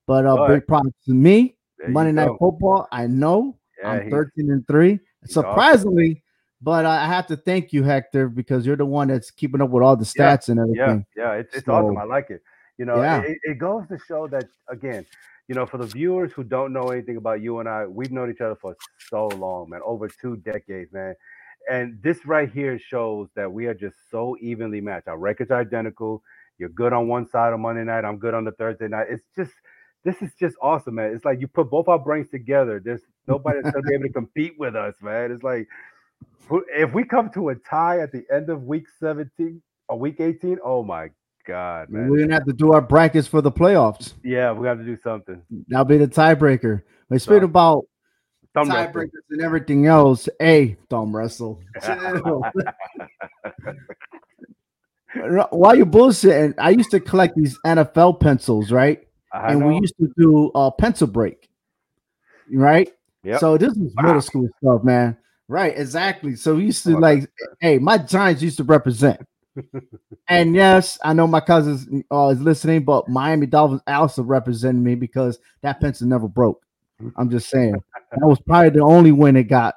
But 0.06 0.26
uh 0.28 0.36
But- 0.36 0.48
big 0.50 0.68
props 0.68 0.90
to 1.08 1.14
me. 1.14 1.56
Monday 1.88 2.12
night 2.12 2.30
football. 2.40 2.88
I 2.92 3.08
know 3.08 3.58
Yeah, 3.82 3.90
I'm 3.92 4.10
13 4.12 4.52
and 4.52 4.68
3. 4.68 5.00
Surprisingly, 5.26 6.10
awesome. 6.12 6.22
But 6.62 6.86
I 6.86 7.06
have 7.06 7.28
to 7.28 7.38
thank 7.38 7.72
you, 7.72 7.84
Hector, 7.84 8.30
because 8.30 8.66
you're 8.66 8.76
the 8.76 8.86
one 8.86 9.10
that's 9.10 9.30
keeping 9.30 9.62
up 9.62 9.70
with 9.70 9.84
all 9.84 9.96
the 9.96 10.12
Yeah, 10.16 10.36
stats 10.36 10.50
and 10.50 10.60
everything. 10.60 11.06
yeah, 11.16 11.34
it's, 11.34 11.54
it's 11.56 11.68
awesome. 11.68 11.98
I 11.98 12.04
like 12.04 12.30
it. 12.30 12.42
You 12.78 12.86
know, 12.86 13.02
Yeah. 13.02 13.22
it, 13.22 13.38
it 13.44 13.58
goes 13.60 13.88
to 13.90 14.00
show 14.08 14.28
that 14.30 14.46
again, 14.70 15.06
you 15.48 15.56
know, 15.56 15.66
for 15.66 15.78
the 15.78 15.86
viewers 15.86 16.32
who 16.32 16.44
don't 16.44 16.74
know 16.74 16.90
anything 16.90 17.18
about 17.18 17.42
you 17.42 17.60
and 17.60 17.70
I, 17.70 17.86
we've 17.86 18.12
known 18.12 18.32
each 18.32 18.42
other 18.42 18.56
for 18.56 18.76
so 19.10 19.28
long, 19.28 19.70
man, 19.70 19.82
over 19.86 20.08
two 20.08 20.38
decades, 20.38 20.92
man. 20.92 21.16
And 21.70 22.02
this 22.02 22.26
right 22.26 22.52
here 22.52 22.80
shows 22.80 23.30
that 23.36 23.52
we 23.52 23.66
are 23.66 23.74
just 23.74 23.96
so 24.10 24.36
evenly 24.40 24.82
matched. 24.82 25.08
Our 25.08 25.18
records 25.18 25.52
are 25.52 25.60
identical. 25.60 26.24
You're 26.58 26.70
good 26.70 26.94
on 26.94 27.08
one 27.08 27.28
side 27.28 27.54
on 27.54 27.62
Monday 27.62 27.84
night. 27.84 28.06
I'm 28.06 28.18
good 28.18 28.34
on 28.34 28.46
the 28.46 28.52
Thursday 28.52 28.88
night. 28.88 29.08
It's 29.10 29.24
just 29.36 29.52
this 30.04 30.22
is 30.22 30.32
just 30.40 30.56
awesome, 30.62 30.96
man. 30.96 31.14
It's 31.14 31.26
like 31.26 31.42
you 31.42 31.48
put 31.48 31.70
both 31.70 31.88
our 31.88 32.00
brains 32.00 32.30
together. 32.30 32.82
There's 32.84 33.02
nobody 33.28 33.60
that's 33.62 33.74
gonna 33.74 33.88
be 33.88 33.96
able 33.96 34.06
to 34.08 34.14
compete 34.14 34.54
with 34.58 34.76
us, 34.76 34.96
man. 35.02 35.32
It's 35.32 35.44
like 35.44 35.68
if 36.50 36.94
we 36.94 37.04
come 37.04 37.30
to 37.32 37.50
a 37.50 37.56
tie 37.56 38.00
at 38.00 38.12
the 38.12 38.24
end 38.34 38.50
of 38.50 38.64
week 38.64 38.86
17 39.00 39.62
or 39.90 40.00
week 40.00 40.20
18, 40.20 40.60
oh 40.64 40.84
my 40.84 41.10
god, 41.46 41.90
man. 41.90 42.10
We're 42.10 42.22
gonna 42.22 42.34
have 42.34 42.46
to 42.46 42.54
do 42.54 42.74
our 42.74 42.82
brackets 42.82 43.28
for 43.28 43.42
the 43.42 43.52
playoffs. 43.52 44.14
Yeah, 44.24 44.52
we 44.52 44.68
have 44.68 44.78
to 44.78 44.84
do 44.86 44.98
something. 44.98 45.42
That'll 45.68 45.86
be 45.86 45.98
the 45.98 46.08
tiebreaker. 46.08 46.84
But 47.10 47.22
speaking 47.22 47.42
So, 47.42 47.46
about 47.46 47.86
tiebreakers 48.56 49.10
and 49.30 49.42
everything 49.42 49.86
else. 49.86 50.28
Hey, 50.40 50.78
Thumb 50.90 51.16
Wrestle. 51.16 51.62
While 55.52 55.76
you 55.76 55.86
bullshitting, 55.86 56.56
I 56.58 56.72
used 56.72 56.92
to 56.92 57.00
collect 57.00 57.36
these 57.36 57.58
NFL 57.66 58.20
pencils, 58.20 58.72
right? 58.72 59.08
I 59.32 59.52
and 59.52 59.66
we 59.66 59.76
used 59.80 59.96
to 60.00 60.12
do 60.18 60.52
a 60.56 60.72
pencil 60.72 61.08
break, 61.08 61.50
right? 62.52 62.92
Yep. 63.24 63.40
So 63.40 63.58
this 63.58 63.74
was 63.76 63.94
Wow. 63.96 64.04
middle 64.04 64.22
school 64.22 64.50
stuff, 64.62 64.84
man. 64.84 65.18
Right, 65.48 65.78
exactly. 65.78 66.36
So 66.36 66.56
we 66.56 66.66
used 66.66 66.84
to 66.84 66.96
Oh, 66.96 67.00
like, 67.00 67.30
hey, 67.62 67.78
my 67.78 67.98
Giants 67.98 68.42
used 68.42 68.58
to 68.58 68.64
represent. 68.64 69.26
and 70.28 70.54
yes, 70.54 71.00
I 71.04 71.14
know 71.14 71.26
my 71.26 71.40
cousin 71.40 72.04
uh, 72.12 72.28
is 72.28 72.40
listening, 72.42 72.84
but 72.84 73.08
Miami 73.10 73.48
Dolphins 73.48 73.82
also 73.88 74.24
represented 74.24 74.84
me 74.84 74.96
because 74.96 75.40
that 75.62 75.80
pencil 75.80 76.08
never 76.08 76.28
broke. 76.28 76.62
I'm 77.16 77.30
just 77.30 77.50
saying 77.50 77.74
that 78.12 78.28
was 78.28 78.40
probably 78.42 78.72
the 78.72 78.82
only 78.82 79.12
win 79.12 79.36
it 79.36 79.44
got. 79.44 79.76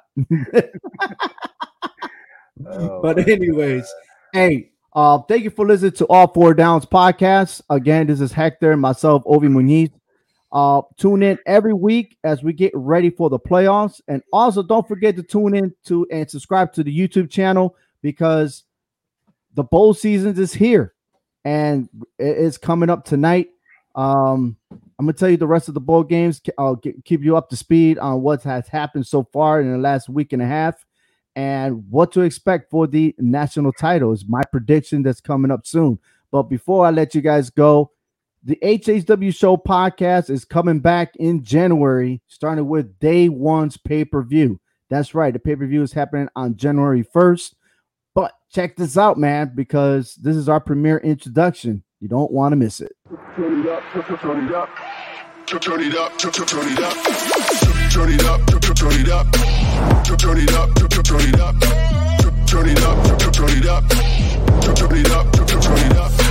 Oh, 2.67 3.01
but 3.01 3.27
anyways, 3.27 3.91
hey, 4.33 4.71
uh, 4.93 5.19
thank 5.27 5.43
you 5.43 5.49
for 5.49 5.65
listening 5.65 5.93
to 5.93 6.05
All 6.07 6.27
Four 6.31 6.53
Downs 6.53 6.85
podcast. 6.85 7.61
Again, 7.69 8.07
this 8.07 8.21
is 8.21 8.31
Hector 8.31 8.71
and 8.71 8.81
myself, 8.81 9.23
Ovi 9.23 9.47
Muniz. 9.49 9.91
Uh, 10.51 10.81
tune 10.97 11.23
in 11.23 11.39
every 11.45 11.73
week 11.73 12.17
as 12.23 12.43
we 12.43 12.51
get 12.51 12.71
ready 12.75 13.09
for 13.09 13.29
the 13.29 13.39
playoffs, 13.39 14.01
and 14.07 14.21
also 14.33 14.61
don't 14.61 14.87
forget 14.87 15.15
to 15.15 15.23
tune 15.23 15.55
in 15.55 15.73
to 15.85 16.05
and 16.11 16.29
subscribe 16.29 16.73
to 16.73 16.83
the 16.83 16.97
YouTube 16.97 17.29
channel 17.29 17.75
because 18.01 18.63
the 19.53 19.63
bowl 19.63 19.93
season 19.93 20.37
is 20.37 20.53
here, 20.53 20.93
and 21.45 21.87
it 22.19 22.37
is 22.37 22.57
coming 22.57 22.89
up 22.89 23.05
tonight. 23.05 23.49
Um, 23.95 24.57
I'm 24.71 25.05
gonna 25.05 25.13
tell 25.13 25.29
you 25.29 25.37
the 25.37 25.47
rest 25.47 25.67
of 25.67 25.73
the 25.73 25.79
bowl 25.79 26.03
games. 26.03 26.41
I'll 26.57 26.75
get, 26.75 27.03
keep 27.05 27.23
you 27.23 27.37
up 27.37 27.49
to 27.49 27.55
speed 27.55 27.97
on 27.97 28.21
what 28.21 28.43
has 28.43 28.67
happened 28.67 29.07
so 29.07 29.23
far 29.31 29.61
in 29.61 29.71
the 29.71 29.77
last 29.77 30.09
week 30.09 30.33
and 30.33 30.41
a 30.41 30.47
half 30.47 30.85
and 31.35 31.89
what 31.89 32.11
to 32.11 32.21
expect 32.21 32.69
for 32.69 32.87
the 32.87 33.15
national 33.17 33.71
titles. 33.73 34.25
My 34.27 34.43
prediction 34.51 35.01
that's 35.01 35.21
coming 35.21 35.51
up 35.51 35.65
soon. 35.65 35.99
But 36.29 36.43
before 36.43 36.85
I 36.85 36.91
let 36.91 37.15
you 37.15 37.21
guys 37.21 37.49
go, 37.49 37.91
the 38.43 38.57
HHW 38.63 39.35
Show 39.35 39.57
podcast 39.57 40.29
is 40.29 40.45
coming 40.45 40.79
back 40.79 41.15
in 41.17 41.43
January, 41.43 42.21
starting 42.27 42.67
with 42.67 42.97
day 42.99 43.29
one's 43.29 43.77
pay 43.77 44.03
per 44.03 44.23
view. 44.23 44.59
That's 44.89 45.13
right. 45.13 45.31
The 45.31 45.39
pay 45.39 45.55
per 45.55 45.67
view 45.67 45.83
is 45.83 45.93
happening 45.93 46.27
on 46.35 46.55
January 46.55 47.03
1st. 47.03 47.53
But 48.15 48.33
check 48.51 48.75
this 48.75 48.97
out, 48.97 49.17
man, 49.17 49.53
because 49.55 50.15
this 50.15 50.35
is 50.35 50.49
our 50.49 50.59
premiere 50.59 50.97
introduction. 50.97 51.83
You 51.99 52.07
don't 52.07 52.31
want 52.31 52.51
to 52.53 52.55
miss 52.55 52.81
it. 52.81 52.93
Turn 53.35 53.61
it 53.61 53.69
up, 53.69 53.83
turn 53.93 54.47
it 54.47 54.53
up. 54.53 54.69
Turn 55.45 55.81
it 55.81 55.95
up, 55.95 56.17
turn 56.17 56.31
turn 56.31 56.45
turn 56.47 56.71
it 56.71 56.79
up. 56.79 56.93
Turn 57.91 58.09
it 58.09 58.23
up, 58.23 58.41
turn 58.47 58.91
it 58.93 59.09
up. 59.09 59.27
Turn 60.03 60.37
it 60.39 60.53
up, 60.53 60.75
turn 60.75 61.21
it 61.21 61.39
up. 61.39 61.55
Turn 62.47 62.67
it 62.67 62.83
up, 62.83 63.25
turn 63.31 63.49
it 63.49 63.65
up, 63.65 63.95
turn 64.73 64.97
it 64.97 65.95
up, 65.95 66.30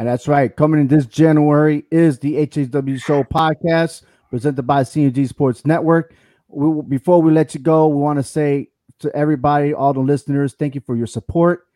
And 0.00 0.08
that's 0.08 0.26
right. 0.26 0.56
Coming 0.56 0.80
in 0.80 0.88
this 0.88 1.04
January 1.04 1.84
is 1.90 2.20
the 2.20 2.46
HHW 2.46 3.04
Show 3.04 3.22
podcast 3.22 4.02
presented 4.30 4.62
by 4.62 4.82
CMG 4.82 5.28
Sports 5.28 5.66
Network. 5.66 6.14
We, 6.48 6.80
before 6.80 7.20
we 7.20 7.30
let 7.30 7.52
you 7.52 7.60
go, 7.60 7.86
we 7.86 7.96
want 7.96 8.18
to 8.18 8.22
say 8.22 8.70
to 9.00 9.14
everybody, 9.14 9.74
all 9.74 9.92
the 9.92 10.00
listeners, 10.00 10.54
thank 10.54 10.74
you 10.74 10.80
for 10.80 10.96
your 10.96 11.06
support. 11.06 11.66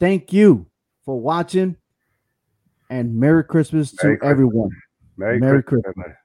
Thank 0.00 0.32
you 0.32 0.66
for 1.04 1.20
watching. 1.20 1.76
And 2.90 3.14
Merry 3.14 3.44
Christmas 3.44 3.92
to 3.92 3.96
Christmas. 3.98 4.28
everyone. 4.28 4.70
Merry, 5.16 5.38
Merry 5.38 5.62
Christmas, 5.62 5.94
Christmas. 5.94 6.16